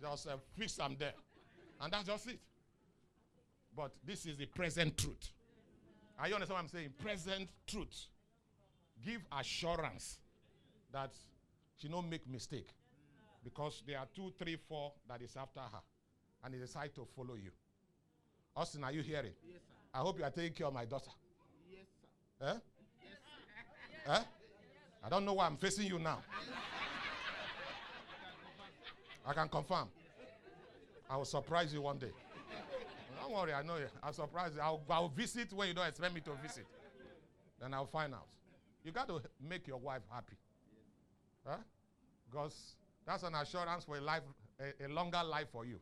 just 0.00 0.28
uh, 0.28 0.36
fix 0.56 0.74
them 0.76 0.96
there. 0.98 1.14
And 1.80 1.92
that's 1.92 2.06
just 2.06 2.28
it. 2.28 2.38
But 3.76 3.92
this 4.04 4.26
is 4.26 4.36
the 4.36 4.46
present 4.46 4.96
truth. 4.96 5.30
Are 6.18 6.28
you 6.28 6.34
understand 6.34 6.56
what 6.56 6.62
I'm 6.62 6.68
saying? 6.68 6.90
Present 6.98 7.48
truth. 7.66 8.06
Give 9.04 9.20
assurance 9.38 10.18
that 10.92 11.12
she 11.76 11.88
don't 11.88 12.08
make 12.08 12.28
mistake. 12.28 12.68
Because 13.42 13.82
there 13.86 13.98
are 13.98 14.06
two, 14.14 14.32
three, 14.38 14.56
four 14.68 14.92
that 15.08 15.22
is 15.22 15.36
after 15.36 15.60
her. 15.60 15.80
And 16.44 16.54
they 16.54 16.58
decide 16.58 16.94
to 16.94 17.06
follow 17.16 17.34
you. 17.34 17.50
Austin, 18.56 18.84
are 18.84 18.92
you 18.92 19.02
hearing? 19.02 19.32
Yes, 19.46 19.60
sir. 19.60 19.98
I 19.98 19.98
hope 19.98 20.18
you 20.18 20.24
are 20.24 20.30
taking 20.30 20.52
care 20.52 20.66
of 20.66 20.74
my 20.74 20.84
daughter. 20.84 21.10
Yes, 21.70 21.86
sir. 22.40 22.60
Eh? 24.06 24.14
Eh? 24.14 24.22
I 25.02 25.08
don't 25.08 25.24
know 25.24 25.34
why 25.34 25.46
I'm 25.46 25.56
facing 25.56 25.86
you 25.86 25.98
now. 25.98 26.18
I 29.26 29.32
can 29.32 29.48
confirm. 29.48 29.88
I 31.08 31.16
will 31.16 31.24
surprise 31.24 31.72
you 31.72 31.82
one 31.82 31.98
day. 31.98 32.12
Don't 33.20 33.32
worry, 33.32 33.52
I 33.52 33.62
know 33.62 33.76
you. 33.76 33.86
I'll 34.02 34.12
surprise 34.12 34.52
you. 34.54 34.60
I'll, 34.60 34.82
I'll 34.88 35.08
visit 35.08 35.52
when 35.52 35.68
you 35.68 35.74
don't 35.74 35.86
expect 35.86 36.14
me 36.14 36.20
to 36.22 36.30
visit. 36.42 36.66
Then 37.60 37.74
I'll 37.74 37.86
find 37.86 38.14
out. 38.14 38.28
You 38.84 38.92
got 38.92 39.08
to 39.08 39.20
make 39.46 39.66
your 39.66 39.76
wife 39.76 40.02
happy. 40.10 40.36
Huh? 41.46 41.56
Because 42.30 42.76
that's 43.06 43.22
an 43.22 43.34
assurance 43.34 43.84
for 43.84 43.96
a 43.96 44.00
life, 44.00 44.22
a, 44.60 44.86
a 44.86 44.88
longer 44.88 45.22
life 45.24 45.48
for 45.50 45.64
you. 45.64 45.80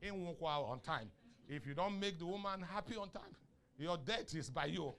In 0.00 0.14
Wukwa 0.14 0.68
on 0.68 0.80
time. 0.80 1.10
If 1.48 1.66
you 1.66 1.74
don't 1.74 1.98
make 1.98 2.18
the 2.18 2.26
woman 2.26 2.62
happy 2.62 2.96
on 2.96 3.10
time, 3.10 3.34
your 3.78 3.96
death 3.96 4.34
is 4.34 4.50
by 4.50 4.66
you. 4.66 4.92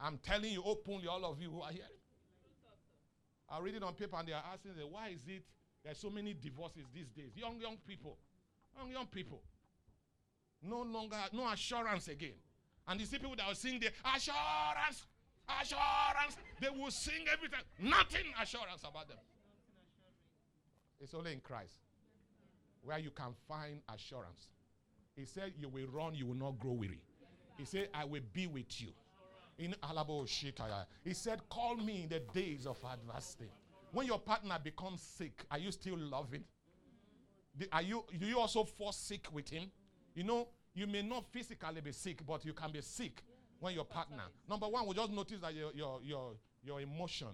I'm 0.00 0.18
telling 0.18 0.52
you 0.52 0.62
openly, 0.64 1.06
all 1.06 1.24
of 1.24 1.40
you 1.40 1.50
who 1.50 1.60
are 1.60 1.70
here. 1.70 1.84
I 3.48 3.60
read 3.60 3.74
it 3.74 3.82
on 3.82 3.94
paper 3.94 4.16
and 4.16 4.28
they 4.28 4.32
are 4.32 4.44
asking, 4.52 4.72
why 4.90 5.08
is 5.08 5.26
it 5.26 5.42
there's 5.84 5.98
so 5.98 6.08
many 6.08 6.34
divorces 6.34 6.84
these 6.94 7.08
days? 7.08 7.32
Young, 7.36 7.60
young 7.60 7.76
people. 7.86 8.16
Young, 8.78 8.90
young 8.90 9.06
people. 9.06 9.42
No 10.62 10.82
longer, 10.82 11.16
no 11.32 11.50
assurance 11.50 12.08
again. 12.08 12.34
And 12.86 13.00
you 13.00 13.06
see 13.06 13.18
people 13.18 13.36
that 13.36 13.46
are 13.46 13.54
sing 13.54 13.80
the 13.80 13.88
assurance, 14.14 15.06
assurance. 15.60 16.36
They 16.60 16.68
will 16.68 16.90
sing 16.90 17.26
every 17.32 17.48
time. 17.48 17.62
Nothing 17.78 18.26
assurance 18.40 18.82
about 18.82 19.08
them. 19.08 19.18
It's 21.00 21.14
only 21.14 21.32
in 21.32 21.40
Christ 21.40 21.78
where 22.82 22.98
you 22.98 23.10
can 23.10 23.32
find 23.48 23.80
assurance. 23.92 24.48
He 25.16 25.24
said, 25.24 25.52
You 25.58 25.68
will 25.68 25.86
run, 25.86 26.14
you 26.14 26.26
will 26.26 26.34
not 26.34 26.58
grow 26.58 26.72
weary. 26.72 27.02
He 27.56 27.64
said, 27.64 27.88
I 27.94 28.04
will 28.04 28.22
be 28.32 28.46
with 28.46 28.80
you. 28.80 28.88
In 29.58 29.74
Alabo 29.82 30.24
Shitaya. 30.24 30.86
He 31.04 31.12
said, 31.12 31.40
Call 31.50 31.76
me 31.76 32.04
in 32.04 32.08
the 32.08 32.20
days 32.32 32.66
of 32.66 32.78
adversity. 32.84 33.50
When 33.92 34.06
your 34.06 34.18
partner 34.18 34.56
becomes 34.62 35.02
sick, 35.02 35.44
are 35.50 35.58
you 35.58 35.72
still 35.72 35.98
loving? 35.98 36.44
Are 37.72 37.82
you 37.82 38.04
do 38.18 38.26
you 38.26 38.38
also 38.38 38.64
fall 38.64 38.92
sick 38.92 39.26
with 39.32 39.50
him? 39.50 39.70
You 40.14 40.24
know, 40.24 40.48
you 40.74 40.86
may 40.86 41.02
not 41.02 41.24
physically 41.30 41.80
be 41.80 41.92
sick, 41.92 42.24
but 42.26 42.44
you 42.44 42.52
can 42.52 42.70
be 42.70 42.80
sick 42.80 43.22
when 43.60 43.74
your 43.74 43.84
partner. 43.84 44.24
Number 44.48 44.66
one, 44.66 44.86
we 44.86 44.94
just 44.94 45.12
notice 45.12 45.40
that 45.40 45.54
your 45.54 45.70
your 45.74 46.00
your 46.02 46.32
your 46.62 46.80
emotion, 46.80 47.28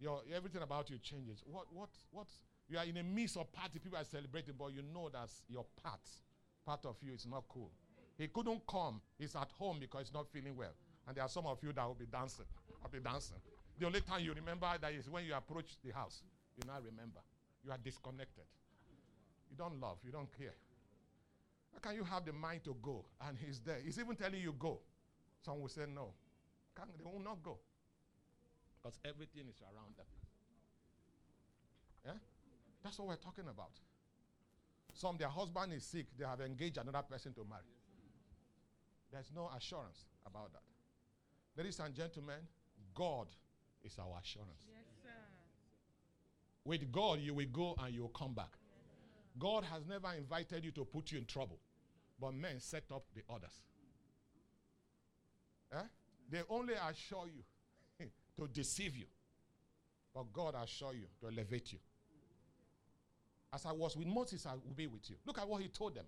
your 0.00 0.22
everything 0.34 0.62
about 0.62 0.90
you 0.90 0.98
changes. 0.98 1.42
What 1.46 1.66
what 1.72 1.90
what 2.10 2.26
you 2.68 2.78
are 2.78 2.84
in 2.84 2.96
a 2.96 3.02
midst 3.02 3.36
of 3.36 3.52
party, 3.52 3.78
people 3.78 3.98
are 3.98 4.04
celebrating, 4.04 4.54
but 4.58 4.72
you 4.72 4.82
know 4.92 5.08
that 5.10 5.28
your 5.48 5.64
part, 5.82 6.00
part 6.64 6.84
of 6.84 6.96
you 7.00 7.12
is 7.12 7.26
not 7.26 7.44
cool. 7.48 7.70
He 8.18 8.26
couldn't 8.28 8.62
come. 8.66 9.00
He's 9.18 9.36
at 9.36 9.50
home 9.58 9.76
because 9.78 10.08
he's 10.08 10.14
not 10.14 10.26
feeling 10.32 10.56
well. 10.56 10.72
And 11.06 11.16
there 11.16 11.22
are 11.22 11.28
some 11.28 11.46
of 11.46 11.58
you 11.62 11.72
that 11.72 11.86
will 11.86 11.94
be 11.94 12.06
dancing. 12.06 12.46
I'll 12.82 12.90
be 12.90 12.98
dancing. 12.98 13.36
The 13.78 13.86
only 13.86 14.00
time 14.00 14.24
you 14.24 14.32
remember 14.32 14.66
that 14.80 14.92
is 14.92 15.08
when 15.08 15.24
you 15.24 15.34
approach 15.34 15.76
the 15.84 15.92
house. 15.92 16.22
You 16.56 16.66
now 16.66 16.78
remember. 16.78 17.20
You 17.64 17.70
are 17.70 17.78
disconnected. 17.78 18.44
You 19.50 19.56
don't 19.56 19.78
love. 19.80 19.98
You 20.04 20.10
don't 20.10 20.28
care. 20.36 20.54
How 21.72 21.78
can 21.78 21.94
you 21.94 22.04
have 22.04 22.24
the 22.24 22.32
mind 22.32 22.64
to 22.64 22.74
go 22.82 23.04
and 23.20 23.36
he's 23.38 23.60
there? 23.60 23.78
He's 23.84 23.98
even 23.98 24.16
telling 24.16 24.40
you 24.40 24.54
go. 24.58 24.80
Some 25.46 25.60
will 25.60 25.68
say 25.68 25.82
no. 25.86 26.10
Can, 26.74 26.86
they 26.98 27.04
will 27.04 27.22
not 27.22 27.40
go. 27.40 27.58
Because 28.82 28.98
everything 29.04 29.44
is 29.48 29.62
around 29.62 29.94
them. 29.96 30.06
Yeah? 32.04 32.18
That's 32.82 32.98
what 32.98 33.06
we're 33.06 33.14
talking 33.14 33.44
about. 33.48 33.70
Some, 34.92 35.16
their 35.18 35.28
husband 35.28 35.72
is 35.72 35.84
sick, 35.84 36.06
they 36.18 36.24
have 36.24 36.40
engaged 36.40 36.78
another 36.78 37.02
person 37.02 37.32
to 37.34 37.46
marry. 37.48 37.62
There's 39.12 39.30
no 39.32 39.48
assurance 39.56 40.06
about 40.26 40.52
that. 40.52 40.62
Ladies 41.56 41.78
and 41.78 41.94
gentlemen, 41.94 42.40
God 42.92 43.28
is 43.84 43.96
our 44.00 44.18
assurance. 44.20 44.66
Yes, 44.68 44.82
sir. 45.04 45.10
With 46.64 46.90
God, 46.90 47.20
you 47.20 47.34
will 47.34 47.46
go 47.52 47.76
and 47.78 47.94
you 47.94 48.02
will 48.02 48.08
come 48.08 48.34
back. 48.34 48.58
God 49.38 49.62
has 49.62 49.86
never 49.86 50.12
invited 50.18 50.64
you 50.64 50.72
to 50.72 50.84
put 50.84 51.12
you 51.12 51.18
in 51.18 51.24
trouble, 51.24 51.60
but 52.20 52.34
men 52.34 52.58
set 52.58 52.90
up 52.92 53.04
the 53.14 53.22
others. 53.32 53.62
Eh? 55.72 55.82
They 56.30 56.42
only 56.48 56.74
assure 56.74 57.26
you 57.26 58.06
to 58.38 58.48
deceive 58.48 58.96
you, 58.96 59.06
but 60.14 60.32
God 60.32 60.54
assure 60.62 60.94
you 60.94 61.06
to 61.20 61.26
elevate 61.28 61.72
you. 61.72 61.78
As 63.52 63.64
I 63.64 63.72
was 63.72 63.96
with 63.96 64.06
Moses, 64.06 64.44
I 64.46 64.52
will 64.52 64.74
be 64.74 64.86
with 64.86 65.08
you. 65.08 65.16
Look 65.24 65.38
at 65.38 65.48
what 65.48 65.62
he 65.62 65.68
told 65.68 65.94
them. 65.94 66.04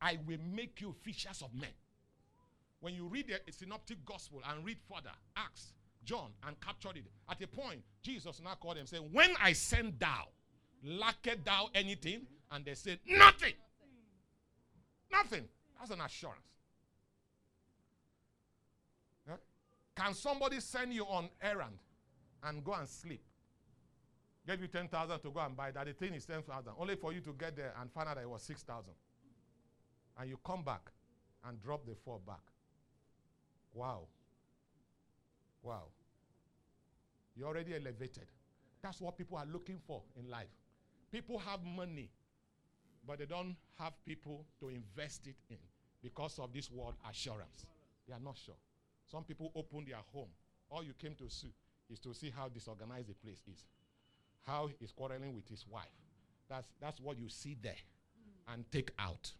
I 0.00 0.18
will 0.26 0.38
make 0.54 0.80
you 0.80 0.94
fishers 1.02 1.42
of 1.42 1.54
men. 1.54 1.70
When 2.80 2.94
you 2.94 3.06
read 3.06 3.28
the 3.28 3.52
synoptic 3.52 4.04
gospel 4.04 4.42
and 4.46 4.64
read 4.64 4.76
further, 4.88 5.12
Acts, 5.36 5.72
John, 6.04 6.30
and 6.46 6.60
captured 6.60 6.98
it, 6.98 7.04
at 7.30 7.40
a 7.42 7.46
point, 7.46 7.80
Jesus 8.02 8.40
now 8.44 8.54
called 8.60 8.76
them, 8.76 8.86
saying, 8.86 9.08
When 9.10 9.30
I 9.42 9.54
send 9.54 9.98
thou, 9.98 10.28
lackest 10.84 11.44
thou 11.44 11.70
anything? 11.74 12.26
And 12.52 12.64
they 12.64 12.74
said, 12.74 12.98
Nothing. 13.06 13.54
Nothing. 15.10 15.44
That's 15.78 15.90
an 15.90 16.00
assurance. 16.00 16.38
Yeah? 19.26 19.36
Can 19.96 20.14
somebody 20.14 20.60
send 20.60 20.92
you 20.92 21.04
on 21.04 21.28
errand 21.40 21.78
and 22.42 22.64
go 22.64 22.72
and 22.72 22.88
sleep? 22.88 23.22
Give 24.46 24.60
you 24.60 24.66
10,000 24.66 25.20
to 25.20 25.30
go 25.30 25.40
and 25.40 25.56
buy 25.56 25.70
that. 25.70 25.86
The 25.86 25.92
thing 25.92 26.14
is 26.14 26.26
10,000. 26.26 26.72
Only 26.78 26.96
for 26.96 27.12
you 27.12 27.20
to 27.20 27.32
get 27.32 27.56
there 27.56 27.72
and 27.80 27.90
find 27.92 28.08
out 28.08 28.16
that 28.16 28.22
it 28.22 28.28
was 28.28 28.42
6,000. 28.42 28.92
And 30.18 30.28
you 30.28 30.38
come 30.44 30.62
back 30.62 30.90
and 31.46 31.60
drop 31.62 31.86
the 31.86 31.94
four 32.04 32.20
back. 32.26 32.42
Wow. 33.72 34.02
Wow. 35.62 35.84
You're 37.36 37.48
already 37.48 37.74
elevated. 37.74 38.26
That's 38.82 39.00
what 39.00 39.16
people 39.16 39.38
are 39.38 39.46
looking 39.50 39.78
for 39.86 40.02
in 40.16 40.28
life. 40.28 40.48
People 41.10 41.38
have 41.38 41.64
money, 41.64 42.10
but 43.06 43.18
they 43.18 43.26
don't 43.26 43.56
have 43.78 43.92
people 44.04 44.44
to 44.60 44.68
invest 44.68 45.26
it 45.26 45.36
in 45.48 45.56
because 46.02 46.38
of 46.38 46.52
this 46.52 46.70
word 46.70 46.94
assurance. 47.08 47.66
They 48.06 48.14
are 48.14 48.20
not 48.20 48.36
sure. 48.44 48.56
Some 49.10 49.24
people 49.24 49.52
open 49.54 49.84
their 49.86 50.00
home. 50.12 50.28
All 50.70 50.82
you 50.82 50.92
came 50.94 51.14
to 51.16 51.28
see 51.28 51.52
is 51.90 51.98
to 52.00 52.14
see 52.14 52.32
how 52.34 52.48
disorganized 52.48 53.08
the 53.08 53.14
place 53.14 53.42
is, 53.50 53.64
how 54.46 54.68
he's 54.78 54.92
quarreling 54.92 55.34
with 55.34 55.48
his 55.48 55.66
wife. 55.68 55.84
That's, 56.48 56.68
that's 56.80 57.00
what 57.00 57.18
you 57.18 57.28
see 57.28 57.56
there 57.62 57.74
and 58.52 58.64
take 58.70 58.90
out. 58.98 59.32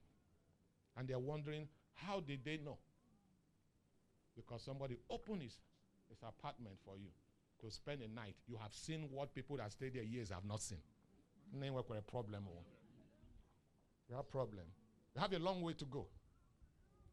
And 0.96 1.08
they're 1.08 1.18
wondering, 1.18 1.68
how 1.94 2.20
did 2.20 2.40
they 2.44 2.58
know? 2.64 2.78
Because 4.36 4.62
somebody 4.62 4.96
opened 5.10 5.42
his, 5.42 5.56
his 6.08 6.18
apartment 6.22 6.76
for 6.84 6.96
you 6.96 7.08
to 7.60 7.70
spend 7.70 8.00
a 8.02 8.08
night. 8.08 8.34
You 8.46 8.56
have 8.60 8.72
seen 8.72 9.08
what 9.10 9.34
people 9.34 9.56
that 9.56 9.72
stay 9.72 9.88
there 9.88 10.02
years 10.02 10.30
have 10.30 10.44
not 10.44 10.60
seen. 10.60 10.78
Then 11.52 11.72
work 11.72 11.88
with 11.88 11.98
a 11.98 12.02
problem. 12.02 12.44
oh. 12.48 12.64
You 14.08 14.16
have 14.16 14.24
a 14.24 14.30
problem. 14.30 14.64
You 15.14 15.20
have 15.20 15.32
a 15.32 15.38
long 15.38 15.62
way 15.62 15.72
to 15.74 15.84
go. 15.84 16.06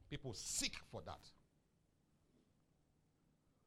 People 0.09 0.33
seek 0.33 0.75
for 0.91 1.01
that. 1.05 1.19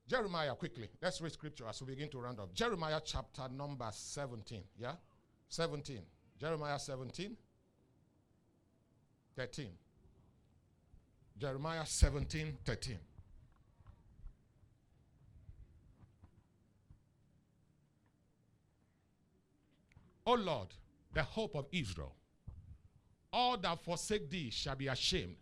Jeremiah, 0.06 0.54
quickly. 0.54 0.88
Let's 1.00 1.20
read 1.20 1.32
scripture 1.32 1.64
as 1.68 1.80
we 1.80 1.94
begin 1.94 2.08
to 2.10 2.18
round 2.18 2.38
up. 2.38 2.54
Jeremiah 2.54 3.00
chapter 3.04 3.48
number 3.48 3.88
17. 3.90 4.62
Yeah? 4.78 4.92
17. 5.48 6.00
Jeremiah 6.38 6.78
17. 6.78 7.36
13. 9.36 9.68
Jeremiah 11.38 11.84
17, 11.84 12.56
13. 12.64 12.98
O 20.26 20.34
Lord, 20.34 20.68
the 21.12 21.22
hope 21.22 21.54
of 21.54 21.66
Israel, 21.72 22.14
all 23.32 23.58
that 23.58 23.84
forsake 23.84 24.30
thee 24.30 24.48
shall 24.50 24.76
be 24.76 24.86
ashamed, 24.86 25.36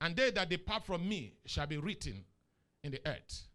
and 0.00 0.14
they 0.14 0.30
that 0.30 0.48
depart 0.48 0.84
from 0.86 1.08
me 1.08 1.32
shall 1.46 1.66
be 1.66 1.78
written 1.78 2.24
in 2.84 2.92
the 2.92 3.00
earth. 3.06 3.48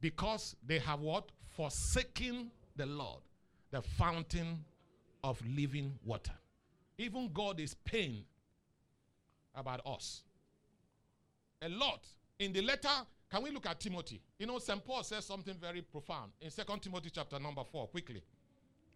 Because 0.00 0.56
they 0.66 0.78
have 0.78 1.00
what? 1.00 1.30
Forsaken 1.56 2.50
the 2.76 2.86
Lord, 2.86 3.20
the 3.70 3.82
fountain 3.82 4.64
of 5.24 5.40
living 5.56 5.98
water. 6.04 6.34
Even 6.98 7.30
God 7.32 7.60
is 7.60 7.74
pained 7.74 8.24
about 9.54 9.80
us. 9.86 10.22
A 11.62 11.68
lot. 11.68 12.06
In 12.38 12.52
the 12.52 12.60
letter, 12.60 12.88
can 13.30 13.42
we 13.42 13.50
look 13.50 13.66
at 13.66 13.80
Timothy? 13.80 14.20
You 14.38 14.46
know, 14.46 14.58
St. 14.58 14.84
Paul 14.84 15.02
says 15.02 15.24
something 15.24 15.54
very 15.54 15.82
profound 15.82 16.32
in 16.40 16.50
2 16.50 16.62
Timothy 16.80 17.10
chapter 17.10 17.38
number 17.38 17.64
4, 17.64 17.88
quickly. 17.88 18.22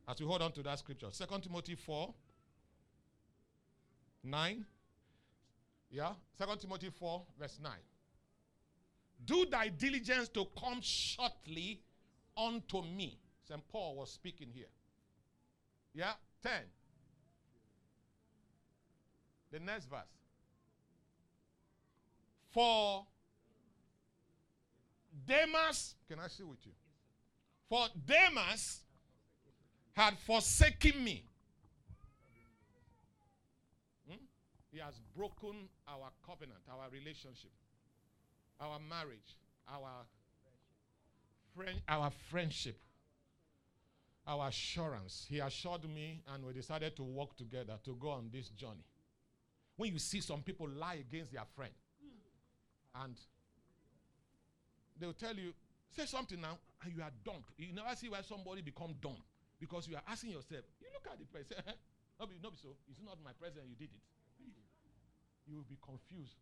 As 0.06 0.20
we 0.20 0.26
hold 0.26 0.42
on 0.42 0.52
to 0.52 0.62
that 0.62 0.78
scripture. 0.78 1.08
2 1.10 1.24
Timothy 1.40 1.74
4, 1.74 2.12
9. 4.24 4.64
Yeah? 5.90 6.12
2 6.38 6.56
Timothy 6.60 6.90
4, 6.90 7.22
verse 7.38 7.58
9. 7.62 7.72
Do 9.24 9.46
thy 9.46 9.68
diligence 9.68 10.28
to 10.30 10.46
come 10.58 10.80
shortly 10.80 11.80
unto 12.36 12.82
me. 12.82 13.18
St. 13.46 13.60
Paul 13.68 13.96
was 13.96 14.12
speaking 14.12 14.48
here. 14.52 14.70
Yeah? 15.94 16.12
10. 16.42 16.52
The 19.52 19.60
next 19.60 19.86
verse. 19.86 20.00
For 22.50 23.04
Demas, 25.26 25.94
can 26.08 26.18
I 26.18 26.28
see 26.28 26.44
with 26.44 26.64
you? 26.64 26.72
For 27.68 27.86
Demas 28.06 28.80
had 29.92 30.18
forsaken 30.18 31.02
me. 31.02 31.24
Hmm? 34.08 34.16
He 34.72 34.78
has 34.78 35.00
broken 35.16 35.68
our 35.88 36.10
covenant, 36.26 36.60
our 36.70 36.88
relationship, 36.90 37.50
our 38.60 38.78
marriage, 38.78 39.36
our 39.68 40.04
friend, 41.54 41.80
our 41.88 42.10
friendship, 42.30 42.78
our 44.26 44.48
assurance. 44.48 45.26
He 45.28 45.38
assured 45.38 45.84
me, 45.84 46.22
and 46.32 46.44
we 46.44 46.52
decided 46.52 46.96
to 46.96 47.02
work 47.02 47.36
together 47.36 47.78
to 47.84 47.96
go 47.96 48.10
on 48.10 48.30
this 48.32 48.48
journey. 48.50 48.84
When 49.76 49.92
you 49.92 49.98
see 49.98 50.20
some 50.20 50.42
people 50.42 50.68
lie 50.68 50.96
against 51.08 51.32
their 51.32 51.44
friend, 51.56 51.72
and 53.02 53.14
they'll 54.98 55.12
tell 55.12 55.34
you, 55.34 55.52
say 55.96 56.06
something 56.06 56.40
now, 56.40 56.58
and 56.84 56.92
you 56.94 57.02
are 57.02 57.12
dumb. 57.24 57.42
You 57.56 57.72
never 57.72 57.94
see 57.96 58.08
why 58.08 58.20
somebody 58.22 58.62
become 58.62 58.94
dumb 59.00 59.16
because 59.58 59.88
you 59.88 59.96
are 59.96 60.02
asking 60.08 60.30
yourself. 60.30 60.64
You 60.80 60.88
look 60.92 61.06
at 61.10 61.18
the 61.18 61.26
person, 61.26 61.56
no 62.20 62.26
be, 62.26 62.36
no 62.42 62.50
be 62.50 62.56
so. 62.60 62.76
It's 62.90 63.00
not 63.04 63.18
my 63.24 63.32
president. 63.38 63.68
You 63.68 63.76
did 63.76 63.92
it. 63.92 64.04
You 65.48 65.56
will 65.56 65.68
be 65.68 65.76
confused, 65.82 66.36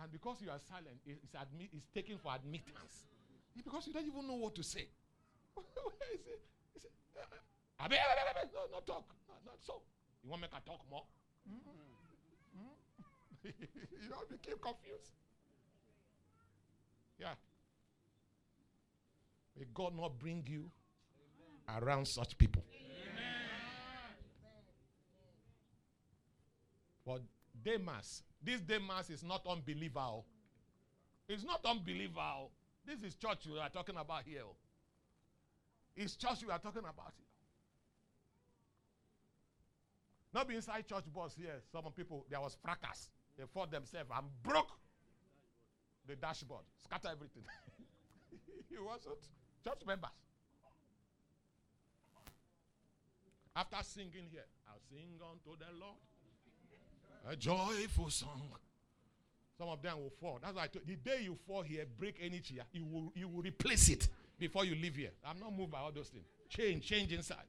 and 0.00 0.10
because 0.10 0.40
you 0.40 0.50
are 0.50 0.58
silent, 0.58 0.98
it's 1.06 1.34
admit, 1.34 1.68
it's 1.72 1.88
taken 1.94 2.18
for 2.18 2.34
admittance. 2.34 3.06
It's 3.54 3.62
because 3.62 3.86
you 3.86 3.92
don't 3.92 4.06
even 4.06 4.26
know 4.26 4.34
what 4.34 4.54
to 4.56 4.62
say. 4.62 4.88
He 6.12 6.18
say- 6.18 6.40
he 6.74 6.80
say, 6.80 6.88
eh, 7.16 7.20
eh, 7.20 7.84
abe, 7.84 7.92
abe, 7.92 7.98
abe, 7.98 8.36
abe, 8.44 8.50
no, 8.54 8.60
not 8.72 8.86
talk, 8.86 9.04
no, 9.28 9.34
not 9.44 9.58
so. 9.62 9.82
You 10.24 10.30
want 10.30 10.42
me 10.42 10.48
to 10.48 10.60
talk 10.64 10.80
more? 10.90 11.04
you 13.44 14.08
don't 14.08 14.28
become 14.30 14.58
confused. 14.60 15.10
Yeah. 17.18 17.34
May 19.58 19.66
God 19.74 19.94
not 19.96 20.18
bring 20.18 20.44
you 20.48 20.70
around 21.68 22.06
such 22.08 22.38
people. 22.38 22.64
But 27.04 27.22
Demas, 27.64 28.22
this 28.42 28.60
Demas 28.60 29.10
is 29.10 29.22
not 29.22 29.46
unbeliever. 29.46 30.00
oh. 30.00 30.24
It's 31.28 31.44
not 31.44 31.64
unbeliever. 31.64 32.20
oh. 32.20 32.50
This 32.84 33.02
is 33.02 33.14
church 33.14 33.46
we 33.50 33.58
are 33.58 33.68
talking 33.68 33.96
about 33.96 34.22
here. 34.26 34.42
oh. 34.44 34.56
It's 35.96 36.16
church 36.16 36.42
we 36.44 36.50
are 36.50 36.58
talking 36.58 36.82
about 36.82 37.12
here. 37.16 37.26
Not 40.34 40.48
be 40.48 40.56
inside 40.56 40.86
church 40.88 41.04
bus 41.14 41.34
here. 41.36 41.60
Some 41.70 41.84
people, 41.94 42.24
there 42.30 42.40
was 42.40 42.56
fracas. 42.62 43.10
They 43.36 43.44
fought 43.52 43.70
themselves 43.70 44.10
and 44.16 44.26
broke 44.42 44.70
the 46.06 46.16
dashboard, 46.16 46.64
scatter 46.82 47.08
everything. 47.12 47.44
it 48.70 48.82
wasn't 48.82 49.18
church 49.62 49.86
members. 49.86 50.10
After 53.54 53.76
singing 53.82 54.28
here, 54.30 54.46
I'll 54.66 54.80
sing 54.90 55.20
unto 55.20 55.58
the 55.58 55.70
Lord 55.78 56.00
a 57.28 57.36
joyful 57.36 58.10
song. 58.10 58.50
Some 59.58 59.68
of 59.68 59.82
them 59.82 59.98
will 59.98 60.12
fall. 60.20 60.38
That's 60.42 60.56
why 60.56 60.68
the 60.84 60.96
day 60.96 61.20
you 61.22 61.36
fall 61.46 61.62
here, 61.62 61.84
break 61.98 62.16
any 62.20 62.40
chair, 62.40 62.64
you 62.72 62.84
will 62.84 63.12
you 63.14 63.28
will 63.28 63.42
replace 63.42 63.88
it 63.90 64.08
before 64.38 64.64
you 64.64 64.74
leave 64.74 64.96
here. 64.96 65.10
I'm 65.24 65.38
not 65.38 65.56
moved 65.56 65.70
by 65.70 65.78
all 65.78 65.92
those 65.92 66.08
things. 66.08 66.26
Change, 66.48 66.84
change 66.84 67.12
inside. 67.12 67.44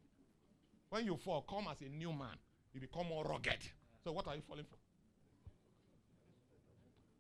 When 0.90 1.06
you 1.06 1.18
fall, 1.18 1.42
come 1.42 1.68
as 1.72 1.82
a 1.82 1.90
new 1.90 2.12
man. 2.12 2.38
You 2.74 2.82
become 2.82 3.08
more 3.08 3.24
rugged. 3.24 3.58
So 4.04 4.12
what 4.12 4.28
are 4.28 4.36
you 4.36 4.42
falling 4.48 4.66
for? 4.66 4.78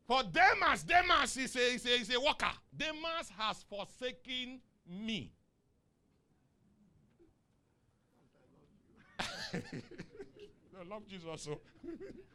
For 0.06 0.22
Demas, 0.30 0.84
Demas 0.84 1.38
is 1.38 1.56
a, 1.56 1.74
is 1.74 1.86
a, 1.86 2.02
is 2.02 2.14
a 2.14 2.20
worker. 2.20 2.52
Demas 2.76 3.32
has 3.38 3.64
forsaken 3.64 4.60
me. 4.88 5.32
I 9.54 10.84
love 10.90 11.08
Jesus 11.08 11.28
oh. 11.32 11.36
so. 11.38 11.60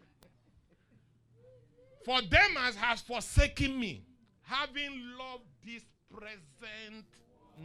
For 2.09 2.23
Demas 2.23 2.75
has 2.77 3.03
forsaken 3.03 3.79
me, 3.79 4.03
having 4.41 5.13
loved 5.19 5.45
this 5.63 5.83
present 6.11 7.05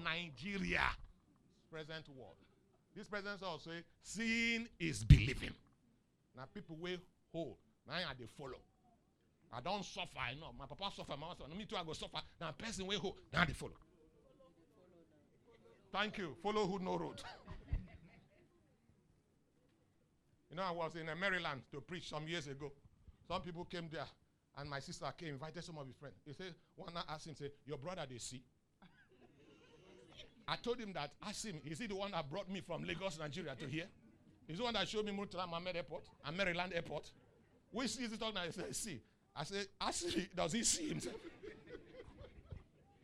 Nigeria, 0.03 0.83
present 1.71 2.09
world. 2.09 2.35
This 2.93 3.07
present 3.07 3.41
also 3.41 3.69
seeing 4.01 4.67
is 4.77 5.05
believing. 5.05 5.51
Now 6.35 6.43
people 6.53 6.75
will 6.75 6.97
hold. 7.31 7.55
Now 7.87 7.93
I 7.93 8.13
they 8.19 8.25
follow. 8.25 8.59
I 9.53 9.61
don't 9.61 9.85
suffer 9.85 10.09
enough. 10.35 10.51
My 10.59 10.65
papa 10.65 10.91
suffer, 10.93 11.11
my 11.11 11.15
mama 11.15 11.35
suffer. 11.37 11.55
Me 11.55 11.63
too, 11.63 11.77
I 11.77 11.85
go 11.85 11.93
suffer. 11.93 12.19
Now 12.41 12.51
person 12.51 12.85
will 12.85 12.99
hold. 12.99 13.15
Now 13.31 13.45
they 13.45 13.53
follow. 13.53 13.79
Thank 15.93 16.17
you. 16.17 16.35
Follow 16.43 16.67
who 16.67 16.79
no 16.79 16.97
road. 16.97 17.23
you 20.49 20.57
know, 20.57 20.63
I 20.63 20.71
was 20.71 20.97
in 20.97 21.05
Maryland 21.17 21.61
to 21.71 21.79
preach 21.79 22.09
some 22.09 22.27
years 22.27 22.47
ago. 22.47 22.73
Some 23.25 23.41
people 23.41 23.63
came 23.63 23.87
there, 23.89 24.03
and 24.57 24.69
my 24.69 24.79
sister 24.79 25.05
came, 25.17 25.29
invited 25.29 25.63
some 25.63 25.77
of 25.77 25.87
his 25.87 25.95
friends. 25.95 26.15
He 26.25 26.33
said, 26.33 26.53
one 26.75 26.93
night 26.93 27.05
asked 27.09 27.27
him, 27.27 27.35
say, 27.35 27.51
Your 27.65 27.77
brother 27.77 28.05
they 28.09 28.17
see. 28.17 28.43
I 30.47 30.57
told 30.57 30.79
him 30.79 30.91
that, 30.93 31.11
ask 31.25 31.45
him, 31.45 31.61
is 31.65 31.79
he 31.79 31.87
the 31.87 31.95
one 31.95 32.11
that 32.11 32.29
brought 32.29 32.49
me 32.49 32.59
from 32.59 32.83
Lagos, 32.83 33.17
Nigeria 33.17 33.55
to 33.55 33.65
here? 33.65 33.85
He's 34.47 34.57
the 34.57 34.63
one 34.63 34.73
that 34.73 34.87
showed 34.87 35.05
me 35.05 35.11
Murtala 35.11 35.47
Muhammed 35.47 35.77
Airport 35.77 36.03
and 36.25 36.35
Maryland 36.35 36.73
Airport. 36.75 37.09
Which 37.71 37.85
is 37.85 37.97
he 37.97 38.17
talking 38.17 38.31
about? 38.35 38.45
He 38.47 38.51
said, 38.51 38.75
see. 38.75 39.01
I 39.35 39.43
said, 39.43 40.13
him, 40.13 40.27
does 40.35 40.51
he 40.51 40.63
see 40.63 40.89
himself? 40.89 41.15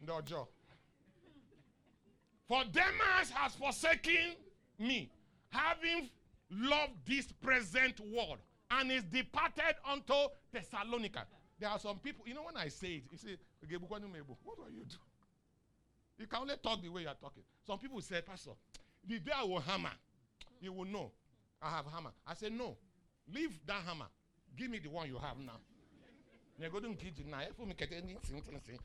no, 0.05 0.21
Joe. 0.21 0.47
For 2.47 2.63
Demas 2.71 3.29
has 3.33 3.55
forsaken 3.55 4.35
me, 4.77 5.09
having 5.49 6.09
loved 6.51 6.93
this 7.05 7.31
present 7.31 7.99
world, 8.13 8.37
and 8.71 8.91
is 8.91 9.03
departed 9.03 9.75
unto 9.89 10.13
Thessalonica. 10.51 11.25
There 11.59 11.69
are 11.69 11.79
some 11.79 11.97
people, 11.99 12.25
you 12.25 12.33
know, 12.33 12.43
when 12.43 12.55
I 12.55 12.69
say 12.69 12.87
it, 12.87 13.03
you 13.11 13.17
say, 13.17 13.35
what 13.89 14.01
are 14.01 14.71
you 14.71 14.83
do? 14.87 14.95
You 16.17 16.27
can 16.27 16.41
only 16.41 16.55
talk 16.61 16.81
the 16.81 16.89
way 16.89 17.01
you 17.03 17.07
are 17.07 17.15
talking. 17.19 17.43
Some 17.65 17.79
people 17.79 18.01
say, 18.01 18.21
Pastor, 18.21 18.51
the 19.07 19.19
day 19.19 19.31
I 19.35 19.43
will 19.43 19.59
hammer, 19.59 19.91
you 20.61 20.73
will 20.73 20.85
know 20.85 21.11
I 21.61 21.69
have 21.69 21.85
hammer. 21.85 22.11
I 22.25 22.33
say, 22.33 22.49
No, 22.49 22.77
leave 23.33 23.51
that 23.65 23.83
hammer. 23.85 24.07
Give 24.57 24.69
me 24.69 24.79
the 24.79 24.89
one 24.89 25.07
you 25.07 25.17
have 25.17 25.37
now. 25.37 25.53
Now. 26.59 26.65
Eh, 26.65 26.69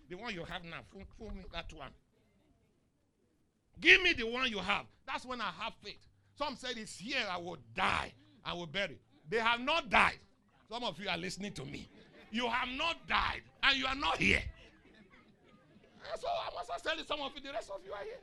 the 0.09 0.17
one 0.17 0.35
you 0.35 0.45
have 0.45 0.65
now, 0.65 0.81
fool 1.19 1.31
me 1.33 1.43
that 1.53 1.73
one. 1.73 1.91
Give 3.81 4.01
me 4.03 4.13
the 4.13 4.25
one 4.25 4.49
you 4.49 4.59
have. 4.59 4.87
That's 5.07 5.27
when 5.27 5.41
I 5.41 5.51
have 5.59 5.73
faith. 5.83 5.99
Some 6.37 6.57
said 6.57 6.77
it's 6.77 6.97
here 6.97 7.25
I 7.29 7.39
will 7.39 7.59
die. 7.75 8.13
I 8.45 8.53
will 8.53 8.67
bury. 8.67 8.99
They 9.29 9.39
have 9.39 9.61
not 9.61 9.91
died. 9.91 10.19
Some 10.69 10.85
of 10.85 11.01
you 11.01 11.09
are 11.09 11.17
listening 11.17 11.53
to 11.53 11.65
me. 11.65 11.89
You 12.35 12.49
have 12.49 12.69
not 12.77 12.97
died 13.07 13.43
and 13.63 13.79
you 13.79 13.87
are 13.87 13.95
not 13.95 14.17
here. 14.17 14.43
So 16.19 16.27
I 16.27 16.51
must 16.53 16.85
tell 16.85 16.99
you, 16.99 17.05
some 17.05 17.21
of 17.21 17.31
you, 17.37 17.41
the 17.41 17.53
rest 17.53 17.71
of 17.71 17.81
you 17.87 17.93
are 17.93 18.03
here. 18.03 18.19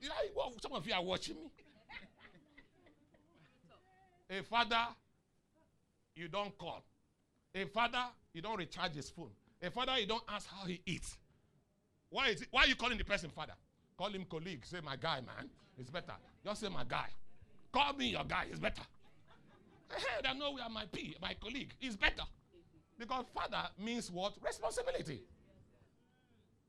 You 0.00 0.08
know, 0.08 0.52
some 0.62 0.72
of 0.72 0.86
you 0.86 0.94
are 0.94 1.02
watching 1.02 1.34
me. 1.34 1.50
A 4.38 4.42
father, 4.44 4.86
you 6.14 6.28
don't 6.28 6.56
call. 6.56 6.84
A 7.56 7.64
father, 7.64 8.04
you 8.32 8.40
don't 8.40 8.56
recharge 8.56 8.94
his 8.94 9.10
phone. 9.10 9.30
A 9.60 9.68
father, 9.68 9.98
you 9.98 10.06
don't 10.06 10.22
ask 10.28 10.48
how 10.48 10.64
he 10.66 10.80
eats. 10.86 11.18
Why 12.10 12.28
is 12.28 12.42
it, 12.42 12.48
why 12.52 12.62
are 12.62 12.68
you 12.68 12.76
calling 12.76 12.98
the 12.98 13.04
person 13.04 13.30
father? 13.30 13.54
Call 13.98 14.10
him 14.10 14.26
colleague. 14.30 14.64
Say 14.64 14.78
my 14.80 14.94
guy, 14.94 15.16
man. 15.16 15.50
It's 15.76 15.90
better. 15.90 16.14
Just 16.44 16.60
say 16.60 16.68
my 16.68 16.84
guy. 16.84 17.08
Call 17.72 17.94
me 17.94 18.10
your 18.10 18.22
guy. 18.22 18.44
It's 18.48 18.60
better. 18.60 18.82
Hey, 19.90 20.28
I 20.28 20.34
know 20.34 20.52
we 20.52 20.60
are 20.60 20.70
my 20.70 20.84
P, 20.90 21.16
my 21.20 21.34
colleague. 21.34 21.74
It's 21.80 21.96
better. 21.96 22.22
Because 22.98 23.24
father 23.34 23.68
means 23.78 24.10
what? 24.10 24.34
Responsibility. 24.44 25.22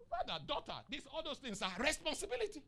Father, 0.10 0.40
daughter, 0.48 0.80
these 0.90 1.04
all 1.14 1.24
those 1.24 1.38
things 1.38 1.62
are 1.62 1.72
responsibility. 1.80 2.62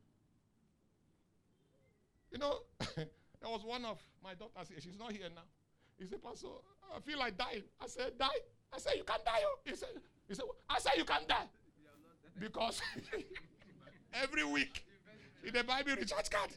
You 2.31 2.39
know, 2.39 2.59
there 2.95 3.07
was 3.43 3.63
one 3.63 3.85
of 3.85 3.99
my 4.23 4.33
daughters 4.33 4.67
here. 4.69 4.77
She's 4.81 4.99
not 4.99 5.11
here 5.11 5.29
now. 5.33 5.41
He 5.97 6.05
said, 6.05 6.21
Pastor, 6.21 6.47
I 6.95 6.99
feel 6.99 7.17
like 7.17 7.37
dying. 7.37 7.63
I 7.81 7.87
said, 7.87 8.17
die. 8.19 8.27
I 8.73 8.77
said, 8.77 8.93
you 8.97 9.03
can't 9.03 9.23
die. 9.23 9.39
Oh. 9.43 9.59
He 9.65 9.75
said, 9.75 9.89
he 10.27 10.35
said, 10.35 10.45
I 10.69 10.79
said, 10.79 10.93
you 10.97 11.05
can't 11.05 11.27
die. 11.27 11.47
Because 12.39 12.81
every 14.13 14.43
week 14.43 14.85
in 15.45 15.53
the 15.53 15.63
Bible 15.63 15.93
recharge 15.97 16.29
card. 16.29 16.49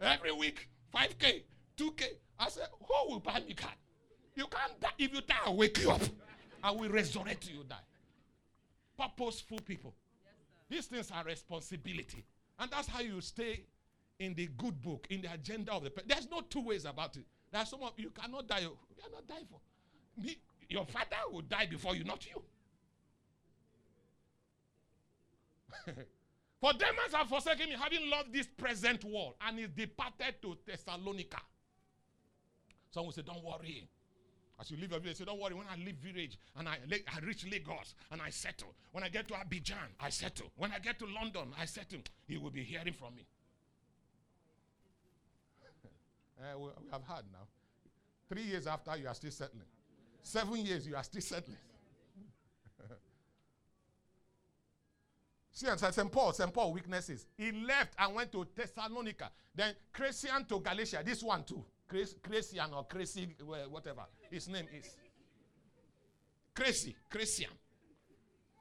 Every 0.00 0.32
week, 0.32 0.68
5K, 0.94 1.42
2K. 1.78 2.02
I 2.38 2.48
said, 2.48 2.66
who 2.78 3.10
will 3.10 3.20
buy 3.20 3.40
me 3.40 3.54
card? 3.54 3.74
You 4.34 4.46
can't 4.46 4.80
die. 4.80 4.90
If 4.98 5.14
you 5.14 5.20
die, 5.20 5.36
I'll 5.44 5.56
wake 5.56 5.78
you 5.80 5.90
up. 5.90 6.02
I 6.62 6.70
will 6.70 6.88
resurrect 6.88 7.48
you, 7.48 7.64
die. 7.68 7.76
Purposeful 8.98 9.60
people. 9.60 9.94
These 10.68 10.86
things 10.86 11.10
are 11.10 11.24
responsibility. 11.24 12.24
And 12.58 12.70
that's 12.70 12.88
how 12.88 13.00
you 13.00 13.20
stay 13.20 13.64
in 14.18 14.34
the 14.34 14.48
good 14.56 14.80
book, 14.80 15.06
in 15.10 15.22
the 15.22 15.32
agenda 15.32 15.72
of 15.72 15.84
the. 15.84 15.92
There's 16.06 16.30
no 16.30 16.40
two 16.40 16.62
ways 16.62 16.84
about 16.84 17.16
it. 17.16 17.24
There's 17.52 17.68
some 17.68 17.82
of 17.82 17.92
you 17.96 18.10
cannot 18.10 18.48
die. 18.48 18.62
Oh. 18.62 18.76
You 18.88 18.96
cannot 19.02 19.26
die 19.26 19.44
for. 19.50 19.60
Me, 20.22 20.36
your 20.68 20.86
father 20.86 21.16
will 21.30 21.42
die 21.42 21.66
before 21.66 21.94
you, 21.94 22.04
not 22.04 22.26
you. 22.26 22.42
For 26.60 26.72
Demas 26.72 27.12
have 27.12 27.28
forsaken 27.28 27.68
me, 27.68 27.76
having 27.78 28.08
loved 28.08 28.32
this 28.32 28.46
present 28.46 29.04
world, 29.04 29.34
and 29.46 29.58
is 29.58 29.68
departed 29.68 30.40
to 30.40 30.56
Thessalonica. 30.66 31.42
Some 32.90 33.04
will 33.04 33.12
say, 33.12 33.20
Don't 33.20 33.44
worry. 33.44 33.86
As 34.60 34.70
you 34.70 34.76
leave 34.76 34.92
your 34.92 35.00
village, 35.00 35.16
say, 35.16 35.24
Don't 35.24 35.40
worry. 35.40 35.54
When 35.54 35.66
I 35.66 35.76
leave 35.76 35.96
village 35.96 36.38
and 36.56 36.68
I, 36.68 36.78
I 36.90 37.18
reach 37.20 37.44
Lagos 37.50 37.94
and 38.10 38.22
I 38.22 38.30
settle. 38.30 38.74
When 38.92 39.02
I 39.02 39.08
get 39.08 39.26
to 39.28 39.34
Abidjan, 39.34 39.88
I 40.00 40.10
settle. 40.10 40.50
When 40.56 40.70
I 40.72 40.78
get 40.78 40.98
to 41.00 41.06
London, 41.06 41.52
I 41.58 41.64
settle. 41.64 42.00
He 42.26 42.36
will 42.36 42.50
be 42.50 42.62
hearing 42.62 42.92
from 42.92 43.16
me. 43.16 43.26
uh, 46.40 46.58
we, 46.58 46.66
we 46.66 46.90
have 46.92 47.02
had 47.02 47.24
now. 47.32 47.46
Three 48.28 48.42
years 48.42 48.66
after, 48.66 48.96
you 48.96 49.08
are 49.08 49.14
still 49.14 49.30
settling. 49.32 49.66
Seven 50.22 50.64
years, 50.64 50.86
you 50.86 50.96
are 50.96 51.02
still 51.04 51.20
settling. 51.20 51.58
See, 55.52 55.66
St. 55.76 56.12
Paul, 56.12 56.32
St. 56.32 56.52
Paul 56.52 56.72
weaknesses. 56.72 57.26
He 57.36 57.52
left 57.52 57.94
and 57.98 58.14
went 58.14 58.32
to 58.32 58.46
Thessalonica. 58.54 59.30
Then 59.54 59.74
Crescent 59.92 60.48
to 60.48 60.60
Galatia. 60.60 61.02
This 61.04 61.22
one 61.22 61.44
too. 61.44 61.64
Crescent 62.22 62.72
or 62.74 62.84
Crazy, 62.84 63.36
whatever 63.70 64.02
his 64.30 64.48
name 64.48 64.66
is. 64.76 64.96
Crazy, 66.54 66.96
Crescent. 67.10 67.50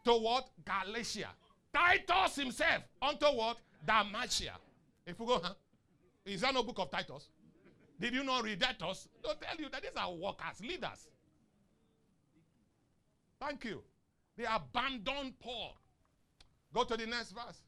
Toward? 0.03 0.43
Galatia. 0.65 1.29
Titus 1.73 2.35
himself. 2.35 2.83
Unto 3.01 3.25
what? 3.25 3.57
Dalmatia. 3.85 4.53
If 5.05 5.19
you 5.19 5.25
go, 5.25 5.39
huh? 5.41 5.53
Is 6.25 6.41
that 6.41 6.53
no 6.53 6.63
book 6.63 6.79
of 6.79 6.91
Titus? 6.91 7.29
Did 7.99 8.13
you 8.13 8.23
not 8.23 8.43
read 8.43 8.59
Titus? 8.59 9.07
Don't 9.23 9.39
tell 9.41 9.55
you 9.57 9.69
that 9.69 9.81
these 9.81 9.91
are 9.95 10.13
workers, 10.13 10.61
leaders. 10.61 11.07
Thank 13.39 13.65
you. 13.65 13.81
They 14.37 14.45
abandoned 14.45 15.39
Paul. 15.39 15.75
Go 16.73 16.83
to 16.83 16.97
the 16.97 17.05
next 17.05 17.31
verse. 17.31 17.61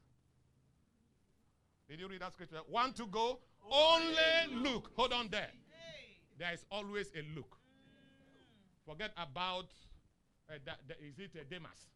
Did 1.88 2.00
you 2.00 2.08
read 2.08 2.20
that 2.20 2.32
scripture? 2.32 2.60
Want 2.68 2.96
to 2.96 3.06
go? 3.06 3.38
Only 3.70 4.62
look. 4.62 4.90
Hold 4.96 5.12
on 5.12 5.28
there. 5.30 5.50
There 6.38 6.52
is 6.52 6.64
always 6.70 7.10
a 7.14 7.22
look. 7.36 7.56
Forget 8.86 9.10
about, 9.16 9.66
uh, 10.50 10.54
is 11.00 11.18
it 11.18 11.30
uh, 11.34 11.44
Demas? 11.50 11.88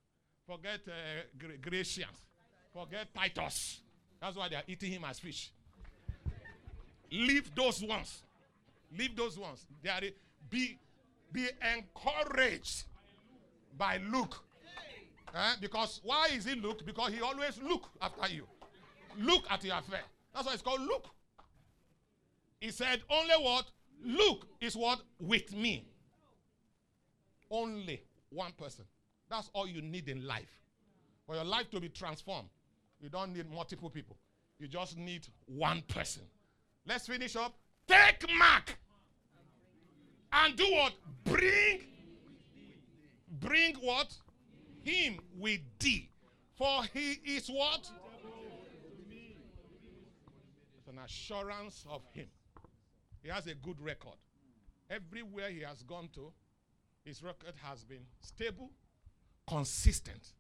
Forget 0.46 0.80
uh, 0.88 1.46
Gracians. 1.60 2.26
Forget 2.72 3.14
Titus. 3.14 3.80
That's 4.20 4.36
why 4.36 4.48
they 4.48 4.56
are 4.56 4.64
eating 4.66 4.92
him 4.92 5.04
as 5.04 5.18
fish. 5.18 5.52
Leave 7.10 7.54
those 7.54 7.82
ones. 7.82 8.22
Leave 8.96 9.14
those 9.14 9.38
ones. 9.38 9.66
They 9.82 9.90
are, 9.90 10.00
be, 10.48 10.78
be 11.32 11.48
encouraged 11.62 12.84
by 13.76 13.98
Luke 13.98 14.42
Eh? 15.34 15.54
Because 15.60 16.00
why 16.02 16.28
is 16.32 16.44
he 16.44 16.54
look? 16.54 16.84
Because 16.84 17.12
he 17.12 17.20
always 17.20 17.60
look 17.62 17.88
after 18.00 18.32
you. 18.32 18.46
Look 19.18 19.44
at 19.50 19.64
your 19.64 19.76
affair. 19.76 20.02
That's 20.34 20.46
why 20.46 20.54
it's 20.54 20.62
called 20.62 20.80
look. 20.80 21.06
He 22.61 22.70
said, 22.70 23.02
only 23.11 23.34
what? 23.34 23.66
Luke 24.04 24.46
is 24.61 24.76
what? 24.76 25.00
With 25.18 25.54
me. 25.54 25.86
Only 27.50 28.02
one 28.30 28.52
person. 28.52 28.84
That's 29.28 29.50
all 29.52 29.66
you 29.66 29.82
need 29.82 30.08
in 30.08 30.26
life. 30.26 30.61
For 31.26 31.34
your 31.34 31.44
life 31.44 31.70
to 31.70 31.80
be 31.80 31.88
transformed, 31.88 32.48
you 33.00 33.08
don't 33.08 33.32
need 33.32 33.50
multiple 33.50 33.90
people. 33.90 34.16
You 34.58 34.68
just 34.68 34.96
need 34.96 35.26
one 35.46 35.82
person. 35.88 36.22
Let's 36.86 37.06
finish 37.06 37.36
up. 37.36 37.54
Take 37.86 38.26
Mark 38.36 38.78
and 40.32 40.56
do 40.56 40.64
what? 40.70 40.92
Bring. 41.24 41.80
Bring 43.40 43.74
what? 43.76 44.14
him 44.82 45.20
with 45.38 45.61
thee. 45.78 46.11
For 46.54 46.82
he 46.92 47.12
is 47.24 47.48
what? 47.48 47.90
It's 50.78 50.88
an 50.88 50.98
assurance 51.04 51.84
of 51.88 52.02
him. 52.12 52.26
He 53.22 53.28
has 53.28 53.46
a 53.46 53.54
good 53.54 53.80
record. 53.80 54.16
Everywhere 54.88 55.50
he 55.50 55.60
has 55.60 55.82
gone 55.82 56.08
to, 56.14 56.32
his 57.04 57.22
record 57.22 57.54
has 57.62 57.84
been 57.84 58.06
stable, 58.20 58.70
consistent. 59.46 60.32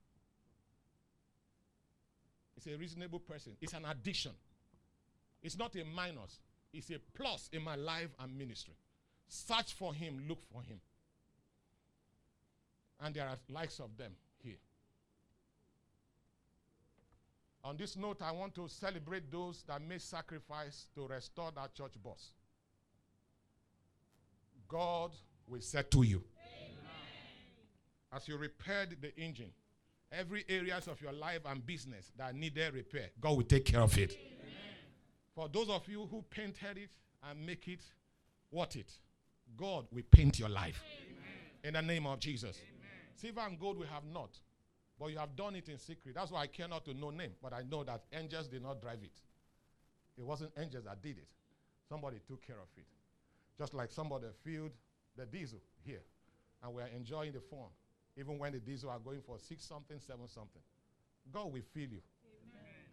It's 2.56 2.66
a 2.66 2.76
reasonable 2.76 3.20
person. 3.20 3.52
It's 3.60 3.72
an 3.72 3.84
addition. 3.84 4.32
It's 5.42 5.56
not 5.56 5.74
a 5.76 5.84
minus. 5.84 6.40
It's 6.72 6.90
a 6.90 6.98
plus 7.14 7.48
in 7.52 7.62
my 7.62 7.76
life 7.76 8.10
and 8.18 8.36
ministry. 8.36 8.74
Search 9.28 9.72
for 9.74 9.94
him, 9.94 10.24
look 10.28 10.40
for 10.52 10.62
him. 10.62 10.80
And 13.00 13.14
there 13.14 13.26
are 13.26 13.36
likes 13.48 13.78
of 13.80 13.96
them. 13.96 14.12
Here. 14.42 14.58
On 17.64 17.76
this 17.76 17.96
note, 17.96 18.22
I 18.22 18.32
want 18.32 18.54
to 18.56 18.68
celebrate 18.68 19.30
those 19.30 19.62
that 19.68 19.80
made 19.82 20.02
sacrifice 20.02 20.86
to 20.94 21.06
restore 21.06 21.50
that 21.52 21.74
church 21.74 21.92
bus. 22.02 22.32
God 24.70 25.10
will 25.48 25.60
settle 25.60 26.04
you. 26.04 26.22
Amen. 26.38 26.76
As 28.12 28.28
you 28.28 28.36
repaired 28.36 28.96
the 29.00 29.14
engine, 29.18 29.50
every 30.12 30.44
areas 30.48 30.86
of 30.86 31.02
your 31.02 31.12
life 31.12 31.40
and 31.44 31.64
business 31.66 32.12
that 32.16 32.34
needed 32.34 32.72
repair, 32.74 33.10
God 33.20 33.36
will 33.36 33.44
take 33.44 33.64
care 33.64 33.80
of 33.80 33.98
it. 33.98 34.12
Amen. 34.12 34.44
For 35.34 35.48
those 35.48 35.68
of 35.68 35.86
you 35.88 36.06
who 36.10 36.22
painted 36.30 36.78
it 36.78 36.90
and 37.28 37.44
make 37.44 37.66
it 37.66 37.82
what 38.50 38.76
it, 38.76 38.92
God 39.56 39.86
will 39.90 40.04
paint 40.10 40.38
your 40.38 40.48
life. 40.48 40.80
Amen. 41.02 41.18
In 41.64 41.74
the 41.74 41.92
name 41.92 42.06
of 42.06 42.20
Jesus. 42.20 42.60
Silver 43.16 43.40
and 43.40 43.58
gold 43.58 43.78
we 43.78 43.86
have 43.86 44.04
not, 44.04 44.30
but 44.98 45.10
you 45.10 45.18
have 45.18 45.34
done 45.36 45.56
it 45.56 45.68
in 45.68 45.78
secret. 45.78 46.14
That's 46.14 46.30
why 46.30 46.42
I 46.42 46.46
care 46.46 46.68
not 46.68 46.84
to 46.86 46.94
know 46.94 47.10
name, 47.10 47.32
but 47.42 47.52
I 47.52 47.62
know 47.68 47.84
that 47.84 48.04
angels 48.12 48.46
did 48.46 48.62
not 48.62 48.80
drive 48.80 49.00
it. 49.02 49.20
It 50.16 50.24
wasn't 50.24 50.52
angels 50.56 50.84
that 50.84 51.02
did 51.02 51.18
it. 51.18 51.28
Somebody 51.88 52.18
took 52.26 52.46
care 52.46 52.56
of 52.56 52.68
it. 52.76 52.86
Just 53.60 53.74
like 53.74 53.92
somebody 53.92 54.24
filled 54.42 54.70
the 55.18 55.26
diesel 55.26 55.58
here, 55.84 56.00
and 56.62 56.72
we're 56.72 56.86
enjoying 56.96 57.32
the 57.32 57.40
phone, 57.40 57.68
even 58.16 58.38
when 58.38 58.52
the 58.52 58.58
diesel 58.58 58.88
are 58.88 58.98
going 58.98 59.20
for 59.20 59.38
six 59.38 59.66
something, 59.66 59.98
seven 59.98 60.26
something. 60.28 60.62
God 61.30 61.52
will 61.52 61.60
fill 61.74 61.82
you. 61.82 62.00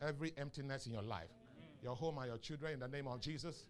Amen. 0.01 0.09
Every 0.09 0.33
emptiness 0.37 0.85
in 0.85 0.91
your 0.91 1.03
life, 1.03 1.29
Amen. 1.55 1.69
your 1.81 1.95
home 1.95 2.17
and 2.17 2.27
your 2.27 2.37
children, 2.37 2.73
in 2.73 2.79
the 2.81 2.87
name 2.89 3.07
of 3.07 3.21
Jesus. 3.21 3.65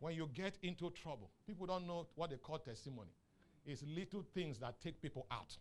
When 0.00 0.14
you 0.14 0.28
get 0.34 0.58
into 0.62 0.90
trouble, 0.90 1.30
people 1.46 1.64
don't 1.64 1.86
know 1.86 2.06
what 2.16 2.28
they 2.28 2.36
call 2.36 2.58
testimony. 2.58 3.12
It's 3.64 3.82
little 3.84 4.22
things 4.34 4.58
that 4.58 4.74
take 4.82 5.00
people 5.00 5.26
out. 5.30 5.56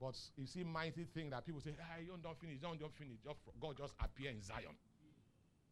But 0.00 0.18
you 0.36 0.46
see 0.46 0.64
mighty 0.64 1.04
thing 1.04 1.30
that 1.30 1.46
people 1.46 1.60
say, 1.60 1.70
ah, 1.80 2.00
you 2.00 2.18
don't 2.20 2.40
finish, 2.40 2.58
don't, 2.58 2.80
don't 2.80 2.94
finish. 2.94 3.18
Just, 3.22 3.38
God 3.60 3.76
just 3.78 3.94
appear 4.02 4.30
in 4.30 4.42
Zion 4.42 4.74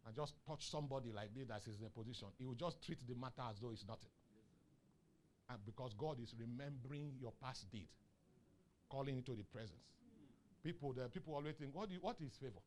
and 0.07 0.15
just 0.15 0.35
touch 0.47 0.71
somebody 0.71 1.11
like 1.13 1.35
this 1.35 1.49
that 1.49 1.63
is 1.67 1.81
in 1.81 1.87
a 1.87 1.91
position. 1.91 2.29
He 2.39 2.45
will 2.45 2.55
just 2.55 2.81
treat 2.85 2.99
the 3.09 3.15
matter 3.15 3.43
as 3.51 3.59
though 3.61 3.71
it's 3.71 3.85
nothing. 3.89 4.11
And 5.51 5.59
because 5.65 5.95
God 5.95 6.19
is 6.23 6.35
remembering 6.39 7.13
your 7.21 7.33
past 7.43 7.71
deed, 7.71 7.89
calling 8.89 9.17
into 9.17 9.33
the 9.33 9.45
presence. 9.45 9.85
People, 10.63 10.93
the 10.93 11.09
people 11.09 11.35
always 11.35 11.57
think, 11.57 11.75
what, 11.75 11.91
you, 11.91 11.99
what 12.01 12.17
is 12.21 12.33
favor? 12.37 12.61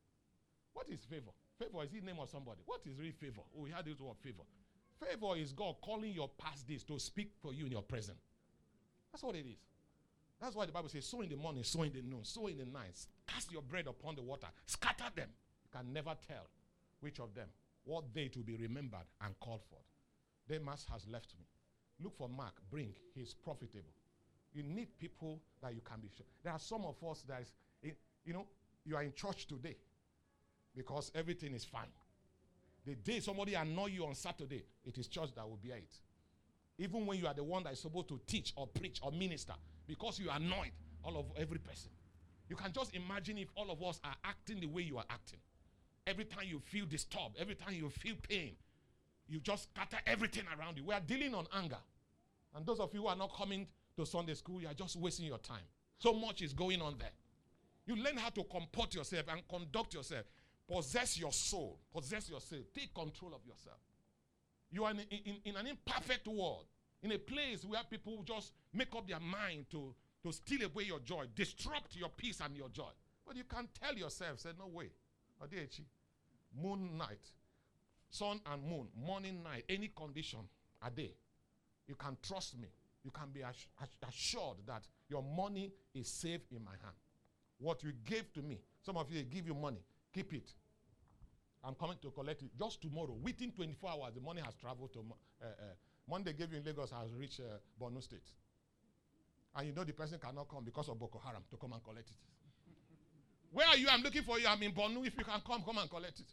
What 0.74 0.88
is 0.90 1.04
favor? 1.04 1.32
Favor 1.60 1.84
is 1.84 1.92
the 1.92 2.02
name 2.02 2.18
of 2.20 2.30
somebody. 2.30 2.62
What 2.66 2.82
is 2.86 2.98
real 2.98 3.12
favor? 3.20 3.42
Oh, 3.56 3.64
we 3.64 3.70
had 3.70 3.86
this 3.86 4.00
word 4.00 4.16
favor. 4.22 4.44
Favor 5.00 5.36
is 5.38 5.52
God 5.52 5.76
calling 5.82 6.12
your 6.14 6.30
past 6.38 6.68
deeds 6.68 6.84
to 6.86 6.98
speak 7.00 7.32
for 7.42 7.54
you 7.54 7.66
in 7.66 7.72
your 7.72 7.82
present. 7.82 8.18
That's 9.12 9.24
what 9.24 9.36
it 9.36 9.46
is. 9.46 9.60
That's 10.40 10.56
why 10.56 10.66
the 10.66 10.72
Bible 10.72 10.90
says, 10.90 11.06
sow 11.06 11.22
in 11.22 11.30
the 11.30 11.36
morning, 11.36 11.64
sow 11.64 11.84
in 11.84 11.92
the 11.94 12.02
noon, 12.02 12.24
sow 12.24 12.48
in 12.48 12.58
the 12.58 12.66
night. 12.66 12.98
Cast 13.28 13.52
your 13.52 13.62
bread 13.62 13.88
upon 13.88 14.16
the 14.16 14.24
water. 14.24 14.48
Scatter 14.66 15.12
them. 15.16 15.30
You 15.64 15.80
can 15.80 15.94
never 15.94 16.16
tell 16.28 16.48
which 17.02 17.20
of 17.20 17.34
them, 17.36 17.48
what 17.84 18.14
day 18.14 18.28
to 18.30 18.40
be 18.40 18.56
remembered 18.58 19.06
and 19.24 19.40
called 19.40 19.62
for. 19.70 19.80
Demas 20.48 20.86
has 20.92 21.08
left 21.08 21.34
me. 21.38 21.46
Look 22.04 22.18
for 22.18 22.30
Mark. 22.30 22.54
Bring. 22.70 22.94
He's 23.14 23.34
profitable. 23.34 23.92
You 24.54 24.64
need 24.64 24.88
people 25.00 25.40
that 25.62 25.74
you 25.74 25.82
can 25.82 26.00
be 26.00 26.10
sure. 26.16 26.26
There 26.44 26.52
are 26.52 26.60
some 26.60 26.84
of 26.86 26.96
us 27.10 27.24
that 27.28 27.42
is, 27.42 27.52
eh, 27.86 27.92
you 28.26 28.34
know, 28.34 28.46
you 28.86 28.96
are 28.96 29.04
in 29.04 29.14
church 29.14 29.48
today 29.48 29.78
because 30.76 31.12
everything 31.16 31.54
is 31.54 31.64
fine. 31.64 31.92
The 32.86 32.96
day 32.96 33.20
somebody 33.20 33.54
annoy 33.54 33.88
you 33.88 34.06
on 34.06 34.16
Saturday, 34.16 34.66
it 34.84 34.98
is 34.98 35.08
church 35.08 35.30
that 35.36 35.48
will 35.48 35.60
bear 35.64 35.78
it. 35.78 35.94
Even 36.78 37.06
when 37.06 37.20
you 37.20 37.28
are 37.28 37.34
the 37.34 37.44
one 37.44 37.64
that 37.64 37.74
is 37.74 37.80
supposed 37.80 38.08
to 38.10 38.20
teach 38.26 38.54
or 38.56 38.68
preach 38.68 39.00
or 39.04 39.12
minister, 39.12 39.54
because 39.88 40.20
you 40.20 40.30
annoyed 40.32 40.72
all 41.04 41.18
of 41.18 41.26
every 41.38 41.60
person. 41.60 41.92
You 42.50 42.56
can 42.56 42.72
just 42.74 42.94
imagine 42.96 43.38
if 43.38 43.50
all 43.56 43.72
of 43.72 43.82
us 43.84 44.00
are 44.04 44.16
acting 44.24 44.60
the 44.60 44.66
way 44.66 44.82
you 44.82 44.98
are 44.98 45.06
acting. 45.10 45.40
Every 46.08 46.26
time 46.26 46.46
you 46.46 46.60
feel 46.60 46.86
disturbed, 46.86 47.38
every 47.40 47.56
time 47.56 47.74
you 47.74 47.90
feel 47.90 48.16
pain, 48.28 48.56
you 49.32 49.40
just 49.40 49.70
scatter 49.74 49.98
everything 50.06 50.44
around 50.60 50.78
you. 50.78 50.84
We 50.84 50.94
are 50.94 51.00
dealing 51.00 51.34
on 51.34 51.48
anger. 51.56 51.78
And 52.54 52.66
those 52.66 52.82
of 52.82 52.94
you 52.94 53.02
who 53.02 53.08
are 53.08 53.16
not 53.16 53.34
coming 53.34 53.66
to 53.96 54.06
Sunday 54.06 54.34
school, 54.34 54.62
you 54.62 54.68
are 54.68 54.74
just 54.74 54.98
wasting 54.98 55.26
your 55.26 55.38
time. 55.38 55.64
So 56.00 56.14
much 56.14 56.42
is 56.42 56.52
going 56.52 56.82
on 56.82 56.96
there. 57.00 57.12
You 57.86 57.96
learn 57.96 58.18
how 58.18 58.30
to 58.30 58.44
comport 58.44 58.94
yourself 58.94 59.26
and 59.30 59.42
conduct 59.48 59.94
yourself. 59.94 60.26
Possess 60.70 61.18
your 61.18 61.32
soul. 61.32 61.80
Possess 61.94 62.30
yourself. 62.30 62.64
Take 62.74 62.94
control 62.94 63.34
of 63.34 63.46
yourself. 63.46 63.78
You 64.70 64.84
are 64.84 64.92
in, 64.92 65.00
in, 65.00 65.36
in 65.46 65.56
an 65.56 65.68
imperfect 65.68 66.28
world, 66.28 66.66
in 67.02 67.12
a 67.14 67.18
place 67.18 67.64
where 67.64 67.82
people 67.90 68.24
just 68.26 68.52
make 68.74 68.94
up 68.96 69.08
their 69.08 69.20
mind 69.20 69.66
to, 69.72 69.94
to 70.24 70.32
steal 70.32 70.66
away 70.66 70.84
your 70.84 71.00
joy, 71.00 71.26
disrupt 71.36 71.96
your 71.96 72.10
peace 72.10 72.42
and 72.44 72.56
your 72.56 72.70
joy. 72.70 72.92
But 73.26 73.38
you 73.38 73.44
can 73.44 73.70
tell 73.82 73.94
yourself, 73.96 74.40
say, 74.40 74.50
no 74.60 74.68
way. 74.68 74.90
Moon 76.62 76.98
night, 76.98 77.32
sun 78.12 78.40
and 78.52 78.62
moon, 78.64 78.88
morning, 78.96 79.42
night, 79.42 79.64
any 79.70 79.88
condition, 79.96 80.40
a 80.86 80.92
day. 80.92 81.14
You 81.88 81.96
can 81.96 82.18
trust 82.22 82.60
me. 82.60 82.68
You 83.04 83.10
can 83.12 83.30
be 83.34 83.42
assured 84.08 84.58
that 84.68 84.84
your 85.10 85.24
money 85.24 85.72
is 85.96 86.08
safe 86.08 86.42
in 86.52 86.64
my 86.64 86.72
hand. 86.72 86.96
What 87.58 87.84
you 87.84 87.94
gave 88.06 88.32
to 88.34 88.42
me, 88.42 88.60
some 88.82 88.98
of 88.98 89.12
you 89.12 89.24
give 89.24 89.48
you 89.48 89.56
money, 89.56 89.82
keep 90.14 90.34
it. 90.34 90.52
I'm 91.64 91.76
coming 91.76 91.98
to 92.02 92.12
collect 92.12 92.42
it 92.44 92.50
just 92.60 92.82
tomorrow. 92.82 93.16
Within 93.22 93.52
24 93.52 93.90
hours, 93.90 94.14
the 94.14 94.22
money 94.22 94.42
has 94.42 94.54
traveled 94.56 94.94
to 94.94 95.00
uh, 95.00 95.46
uh, 95.46 95.50
Monday 96.10 96.34
gave 96.34 96.52
you 96.52 96.60
in 96.60 96.66
Lagos 96.66 96.92
has 96.92 97.14
reached 97.14 97.40
uh, 97.40 97.58
Borno 97.80 98.02
State. 98.02 98.28
And 99.56 99.68
you 99.68 99.74
know 99.74 99.84
the 99.84 99.94
person 99.94 100.18
cannot 100.20 100.50
come 100.50 100.64
because 100.64 100.90
of 100.90 101.00
Boko 101.00 101.22
Haram 101.24 101.44
to 101.50 101.58
come 101.58 101.74
and 101.74 101.84
collect 101.84 102.10
it. 102.10 102.18
Where 103.52 103.68
are 103.68 103.78
you? 103.78 103.88
I'm 103.90 104.02
looking 104.02 104.24
for 104.24 104.40
you. 104.40 104.48
I'm 104.48 104.62
in 104.64 104.72
Borno. 104.72 105.06
If 105.06 105.18
you 105.18 105.24
can 105.24 105.42
come, 105.46 105.62
come 105.64 105.78
and 105.78 105.90
collect 105.90 106.20
it. 106.20 106.28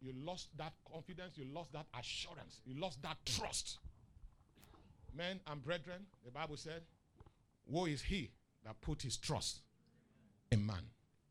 You 0.00 0.12
lost 0.24 0.48
that 0.56 0.72
confidence. 0.90 1.36
You 1.36 1.44
lost 1.52 1.72
that 1.72 1.86
assurance. 1.98 2.60
You 2.64 2.80
lost 2.80 3.02
that 3.02 3.18
trust. 3.24 3.78
Men 5.14 5.40
and 5.46 5.62
brethren, 5.62 6.06
the 6.24 6.30
Bible 6.30 6.56
said, 6.56 6.82
Woe 7.66 7.86
is 7.86 8.02
he 8.02 8.30
that 8.64 8.80
put 8.80 9.02
his 9.02 9.16
trust 9.16 9.60
in 10.50 10.64
man. 10.64 10.82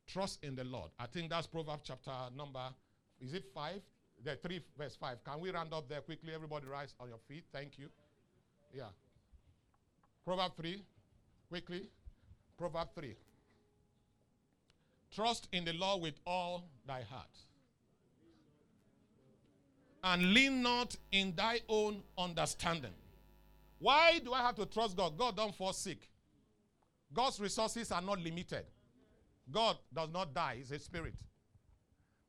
Trust 0.06 0.42
in 0.42 0.54
the 0.54 0.64
Lord. 0.64 0.90
I 0.98 1.06
think 1.06 1.30
that's 1.30 1.46
Proverbs 1.46 1.82
chapter 1.84 2.10
number, 2.36 2.62
is 3.20 3.34
it 3.34 3.44
five? 3.54 3.80
The 4.22 4.36
three 4.36 4.60
verse 4.76 4.96
five. 4.96 5.22
Can 5.24 5.40
we 5.40 5.50
round 5.50 5.72
up 5.72 5.88
there 5.88 6.00
quickly? 6.00 6.34
Everybody 6.34 6.66
rise 6.66 6.94
on 7.00 7.08
your 7.08 7.18
feet. 7.26 7.44
Thank 7.52 7.78
you. 7.78 7.88
Yeah. 8.74 8.90
Proverb 10.24 10.52
three, 10.56 10.82
quickly. 11.48 11.86
Proverb 12.58 12.88
three. 12.94 13.16
Trust 15.14 15.48
in 15.52 15.64
the 15.64 15.72
Lord 15.72 16.02
with 16.02 16.14
all 16.26 16.68
thy 16.86 17.02
heart. 17.02 17.30
And 20.02 20.32
lean 20.32 20.62
not 20.62 20.96
in 21.12 21.34
thy 21.36 21.60
own 21.68 22.02
understanding. 22.16 22.92
Why 23.78 24.18
do 24.24 24.32
I 24.32 24.40
have 24.40 24.56
to 24.56 24.66
trust 24.66 24.96
God? 24.96 25.16
God 25.16 25.36
don't 25.36 25.54
fall 25.54 25.72
sick. 25.72 26.08
God's 27.12 27.40
resources 27.40 27.90
are 27.92 28.02
not 28.02 28.20
limited. 28.20 28.64
God 29.50 29.76
does 29.92 30.10
not 30.12 30.32
die, 30.34 30.56
He's 30.58 30.70
a 30.70 30.78
spirit. 30.78 31.14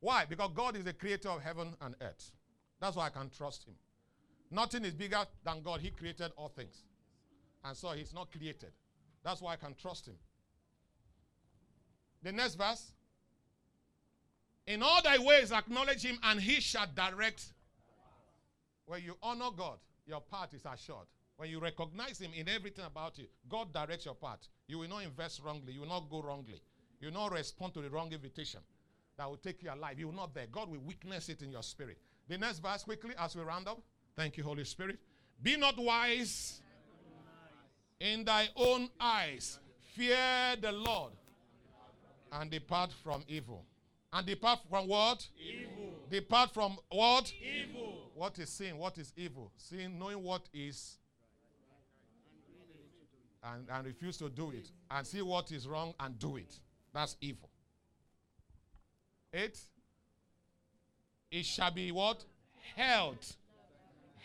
Why? 0.00 0.24
Because 0.24 0.50
God 0.54 0.76
is 0.76 0.84
the 0.84 0.92
creator 0.92 1.28
of 1.28 1.42
heaven 1.42 1.74
and 1.80 1.94
earth. 2.00 2.32
That's 2.80 2.96
why 2.96 3.06
I 3.06 3.10
can 3.10 3.30
trust 3.30 3.64
Him. 3.64 3.74
Nothing 4.50 4.84
is 4.84 4.94
bigger 4.94 5.24
than 5.44 5.62
God. 5.62 5.80
He 5.80 5.90
created 5.90 6.32
all 6.36 6.48
things. 6.48 6.82
And 7.64 7.76
so 7.76 7.90
He's 7.90 8.12
not 8.12 8.32
created. 8.32 8.72
That's 9.22 9.40
why 9.40 9.52
I 9.52 9.56
can 9.56 9.74
trust 9.74 10.08
Him. 10.08 10.16
The 12.22 12.32
next 12.32 12.56
verse. 12.56 12.92
In 14.66 14.82
all 14.82 15.00
thy 15.02 15.18
ways 15.18 15.52
acknowledge 15.52 16.04
Him, 16.04 16.18
and 16.22 16.40
He 16.40 16.60
shall 16.60 16.86
direct. 16.94 17.51
When 18.86 19.02
you 19.02 19.16
honor 19.22 19.50
God, 19.56 19.78
your 20.06 20.20
path 20.20 20.54
is 20.54 20.62
assured. 20.66 21.06
When 21.36 21.48
you 21.48 21.60
recognize 21.60 22.18
Him 22.18 22.32
in 22.34 22.48
everything 22.48 22.84
about 22.84 23.18
you, 23.18 23.26
God 23.48 23.72
directs 23.72 24.04
your 24.04 24.14
path. 24.14 24.46
You 24.68 24.78
will 24.78 24.88
not 24.88 25.04
invest 25.04 25.40
wrongly. 25.44 25.72
You 25.72 25.80
will 25.80 25.88
not 25.88 26.10
go 26.10 26.22
wrongly. 26.22 26.62
You 27.00 27.08
will 27.08 27.14
not 27.14 27.32
respond 27.32 27.74
to 27.74 27.80
the 27.80 27.90
wrong 27.90 28.12
invitation 28.12 28.60
that 29.16 29.28
will 29.28 29.36
take 29.36 29.62
you 29.62 29.70
alive. 29.72 29.98
You 29.98 30.06
will 30.08 30.14
not 30.14 30.34
there. 30.34 30.46
God 30.50 30.70
will 30.70 30.80
witness 30.80 31.28
it 31.28 31.42
in 31.42 31.50
your 31.50 31.62
spirit. 31.62 31.98
The 32.28 32.38
next 32.38 32.60
verse, 32.60 32.84
quickly, 32.84 33.14
as 33.18 33.34
we 33.34 33.42
round 33.42 33.68
up. 33.68 33.80
Thank 34.14 34.36
you, 34.36 34.44
Holy 34.44 34.64
Spirit. 34.64 34.98
Be 35.42 35.56
not 35.56 35.76
wise 35.78 36.60
in 37.98 38.24
thy 38.24 38.48
own 38.56 38.88
eyes. 39.00 39.58
Fear 39.94 40.56
the 40.60 40.72
Lord 40.72 41.12
and 42.32 42.50
depart 42.50 42.92
from 43.02 43.24
evil. 43.28 43.64
And 44.12 44.26
depart 44.26 44.60
from 44.68 44.88
what? 44.88 45.26
Evil. 45.38 45.94
Depart 46.10 46.52
from 46.52 46.76
what? 46.90 47.32
Evil. 47.32 48.01
What 48.14 48.38
is 48.38 48.50
sin? 48.50 48.78
What 48.78 48.98
is 48.98 49.12
evil? 49.16 49.50
Sin, 49.56 49.98
knowing 49.98 50.22
what 50.22 50.48
is 50.52 50.98
and, 53.44 53.66
and 53.70 53.86
refuse 53.86 54.16
to 54.18 54.28
do 54.28 54.50
it. 54.50 54.70
And 54.90 55.06
see 55.06 55.22
what 55.22 55.50
is 55.52 55.66
wrong 55.66 55.94
and 56.00 56.18
do 56.18 56.36
it. 56.36 56.58
That's 56.92 57.16
evil. 57.20 57.48
Eight. 59.32 59.58
It 61.30 61.44
shall 61.44 61.70
be 61.70 61.90
what? 61.92 62.24
Health. 62.76 63.36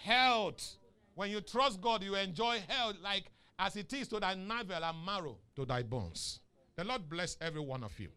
Health. 0.04 0.76
When 1.16 1.32
you 1.32 1.42
trust 1.42 1.82
God, 1.82 2.04
you 2.04 2.16
enjoy 2.16 2.62
health 2.68 2.98
like 3.02 3.24
as 3.58 3.76
it 3.76 3.92
is 3.94 4.08
to 4.10 4.20
thy 4.20 4.36
navel 4.36 4.84
and 4.84 5.06
marrow 5.06 5.38
to 5.56 5.66
thy 5.66 5.82
bones. 5.82 6.42
The 6.76 6.84
Lord 6.84 7.10
bless 7.10 7.38
every 7.42 7.62
one 7.62 7.84
of 7.84 7.98
you. 8.00 8.10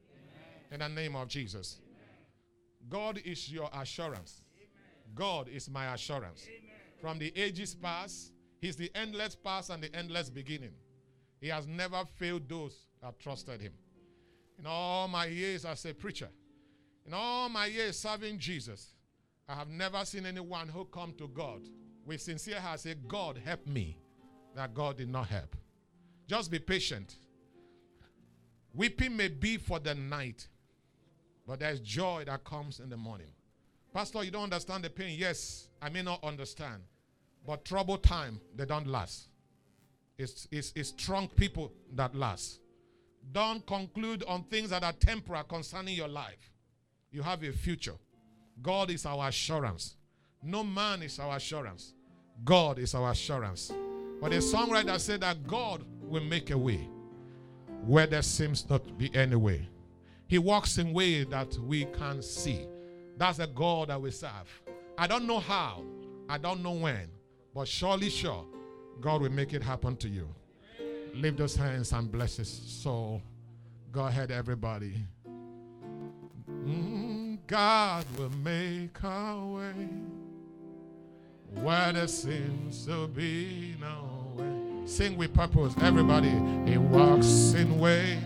Amen. 0.70 0.88
In 0.88 0.94
the 0.94 1.00
name 1.00 1.16
of 1.16 1.28
Jesus. 1.28 1.78
Amen. 1.80 3.14
God 3.14 3.22
is 3.24 3.50
your 3.50 3.70
assurance. 3.72 4.44
Amen. 5.10 5.14
God 5.14 5.48
is 5.48 5.68
my 5.70 5.94
assurance. 5.94 6.46
From 7.00 7.18
the 7.18 7.32
ages 7.36 7.74
past, 7.74 8.32
He's 8.60 8.76
the 8.76 8.90
endless 8.94 9.34
past 9.34 9.70
and 9.70 9.82
the 9.82 9.94
endless 9.94 10.28
beginning. 10.28 10.72
He 11.40 11.48
has 11.48 11.66
never 11.66 12.04
failed 12.18 12.48
those 12.48 12.76
that 13.02 13.18
trusted 13.18 13.60
Him. 13.60 13.72
In 14.58 14.66
all 14.66 15.08
my 15.08 15.26
years 15.26 15.64
as 15.64 15.84
a 15.86 15.94
preacher, 15.94 16.28
in 17.06 17.14
all 17.14 17.48
my 17.48 17.66
years 17.66 17.98
serving 17.98 18.38
Jesus, 18.38 18.92
I 19.48 19.54
have 19.54 19.68
never 19.68 20.04
seen 20.04 20.26
anyone 20.26 20.68
who 20.68 20.84
come 20.84 21.14
to 21.18 21.28
God 21.28 21.62
with 22.04 22.20
sincere 22.20 22.60
heart 22.60 22.80
say, 22.80 22.94
God 23.08 23.40
help 23.42 23.66
me, 23.66 23.96
that 24.54 24.74
God 24.74 24.98
did 24.98 25.08
not 25.08 25.28
help. 25.28 25.56
Just 26.26 26.50
be 26.50 26.58
patient. 26.58 27.16
Weeping 28.74 29.16
may 29.16 29.28
be 29.28 29.56
for 29.56 29.80
the 29.80 29.94
night, 29.94 30.46
but 31.46 31.58
there's 31.58 31.80
joy 31.80 32.24
that 32.26 32.44
comes 32.44 32.78
in 32.78 32.88
the 32.90 32.96
morning. 32.96 33.32
Pastor, 33.92 34.22
you 34.22 34.30
don't 34.30 34.44
understand 34.44 34.84
the 34.84 34.90
pain. 34.90 35.16
Yes, 35.18 35.68
I 35.82 35.88
may 35.88 36.02
not 36.02 36.22
understand. 36.22 36.82
But 37.46 37.64
trouble 37.64 37.98
time, 37.98 38.40
they 38.54 38.64
don't 38.64 38.86
last. 38.86 39.28
It's, 40.18 40.46
it's, 40.52 40.72
it's 40.76 40.90
strong 40.90 41.28
people 41.28 41.72
that 41.94 42.14
last. 42.14 42.60
Don't 43.32 43.66
conclude 43.66 44.22
on 44.28 44.44
things 44.44 44.70
that 44.70 44.84
are 44.84 44.92
temporal 44.92 45.42
concerning 45.44 45.94
your 45.94 46.08
life. 46.08 46.52
You 47.10 47.22
have 47.22 47.42
a 47.42 47.52
future. 47.52 47.94
God 48.62 48.90
is 48.90 49.06
our 49.06 49.28
assurance. 49.28 49.96
No 50.42 50.62
man 50.62 51.02
is 51.02 51.18
our 51.18 51.36
assurance. 51.36 51.94
God 52.44 52.78
is 52.78 52.94
our 52.94 53.10
assurance. 53.10 53.72
But 54.20 54.30
the 54.30 54.38
songwriter 54.38 54.98
said 54.98 55.22
that 55.22 55.46
God 55.46 55.84
will 56.02 56.22
make 56.22 56.50
a 56.50 56.58
way 56.58 56.88
where 57.86 58.06
there 58.06 58.22
seems 58.22 58.68
not 58.68 58.86
to 58.86 58.92
be 58.92 59.14
any 59.14 59.36
way. 59.36 59.66
He 60.28 60.38
walks 60.38 60.78
in 60.78 60.92
way 60.92 61.24
that 61.24 61.54
we 61.58 61.86
can't 61.86 62.22
see. 62.22 62.66
That's 63.20 63.36
the 63.36 63.46
God 63.46 63.90
that 63.90 64.00
we 64.00 64.10
serve. 64.12 64.48
I 64.96 65.06
don't 65.06 65.26
know 65.26 65.40
how, 65.40 65.82
I 66.26 66.38
don't 66.38 66.62
know 66.62 66.72
when, 66.72 67.06
but 67.54 67.68
surely, 67.68 68.08
sure, 68.08 68.46
God 68.98 69.20
will 69.20 69.30
make 69.30 69.52
it 69.52 69.62
happen 69.62 69.94
to 69.98 70.08
you. 70.08 70.26
Lift 71.12 71.36
those 71.36 71.54
hands 71.54 71.92
and 71.92 72.10
bless 72.10 72.38
his 72.38 72.48
soul. 72.48 73.20
Go 73.92 74.06
ahead, 74.06 74.30
everybody. 74.30 74.94
Mm, 76.48 77.40
God 77.46 78.06
will 78.16 78.30
make 78.42 78.96
a 79.02 79.38
way 79.46 79.88
where 81.62 81.92
there 81.92 82.08
seems 82.08 82.86
to 82.86 83.06
be 83.06 83.76
no 83.78 84.32
way. 84.34 84.86
Sing 84.86 85.18
with 85.18 85.34
purpose, 85.34 85.74
everybody. 85.82 86.32
He 86.64 86.78
walks 86.78 87.52
in 87.52 87.78
way. 87.78 88.18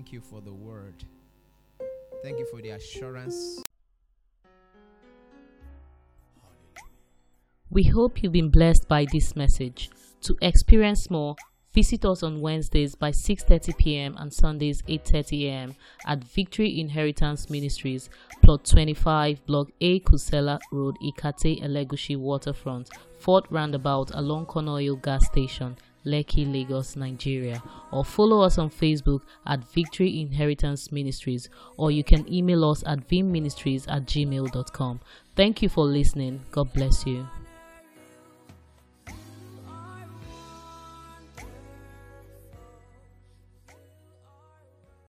Thank 0.00 0.14
you 0.14 0.22
for 0.22 0.40
the 0.40 0.54
word. 0.54 1.04
Thank 2.22 2.38
you 2.38 2.46
for 2.50 2.62
the 2.62 2.70
assurance. 2.70 3.62
We 7.68 7.82
hope 7.82 8.22
you've 8.22 8.32
been 8.32 8.48
blessed 8.48 8.88
by 8.88 9.04
this 9.12 9.36
message. 9.36 9.90
To 10.22 10.38
experience 10.40 11.10
more, 11.10 11.36
visit 11.74 12.06
us 12.06 12.22
on 12.22 12.40
Wednesdays 12.40 12.94
by 12.94 13.10
6:30 13.10 13.76
p.m. 13.76 14.16
and 14.16 14.32
Sundays 14.32 14.80
8:30 14.88 15.44
a.m. 15.48 15.74
at 16.06 16.24
Victory 16.24 16.80
Inheritance 16.80 17.50
Ministries, 17.50 18.08
plot 18.40 18.64
25, 18.64 19.44
block 19.44 19.68
A, 19.82 20.00
Kusenla 20.00 20.60
Road, 20.72 20.96
Ikate, 21.02 21.62
Elegushi 21.62 22.16
Waterfront, 22.16 22.88
Fort 23.18 23.44
Roundabout 23.50 24.10
along 24.14 24.46
Conoil 24.46 24.96
Gas 25.02 25.26
Station, 25.26 25.76
Lekki, 26.04 26.50
Lagos, 26.50 26.96
Nigeria. 26.96 27.62
Or 27.92 28.04
follow 28.04 28.40
us 28.40 28.58
on 28.58 28.70
Facebook 28.70 29.22
at 29.46 29.64
Victory 29.72 30.20
Inheritance 30.20 30.92
Ministries, 30.92 31.48
or 31.76 31.90
you 31.90 32.04
can 32.04 32.30
email 32.32 32.64
us 32.64 32.82
at 32.86 33.08
vimministries 33.08 33.86
at 33.88 34.06
gmail.com. 34.06 35.00
Thank 35.36 35.62
you 35.62 35.68
for 35.68 35.84
listening. 35.84 36.40
God 36.50 36.72
bless 36.72 37.06
you. 37.06 37.26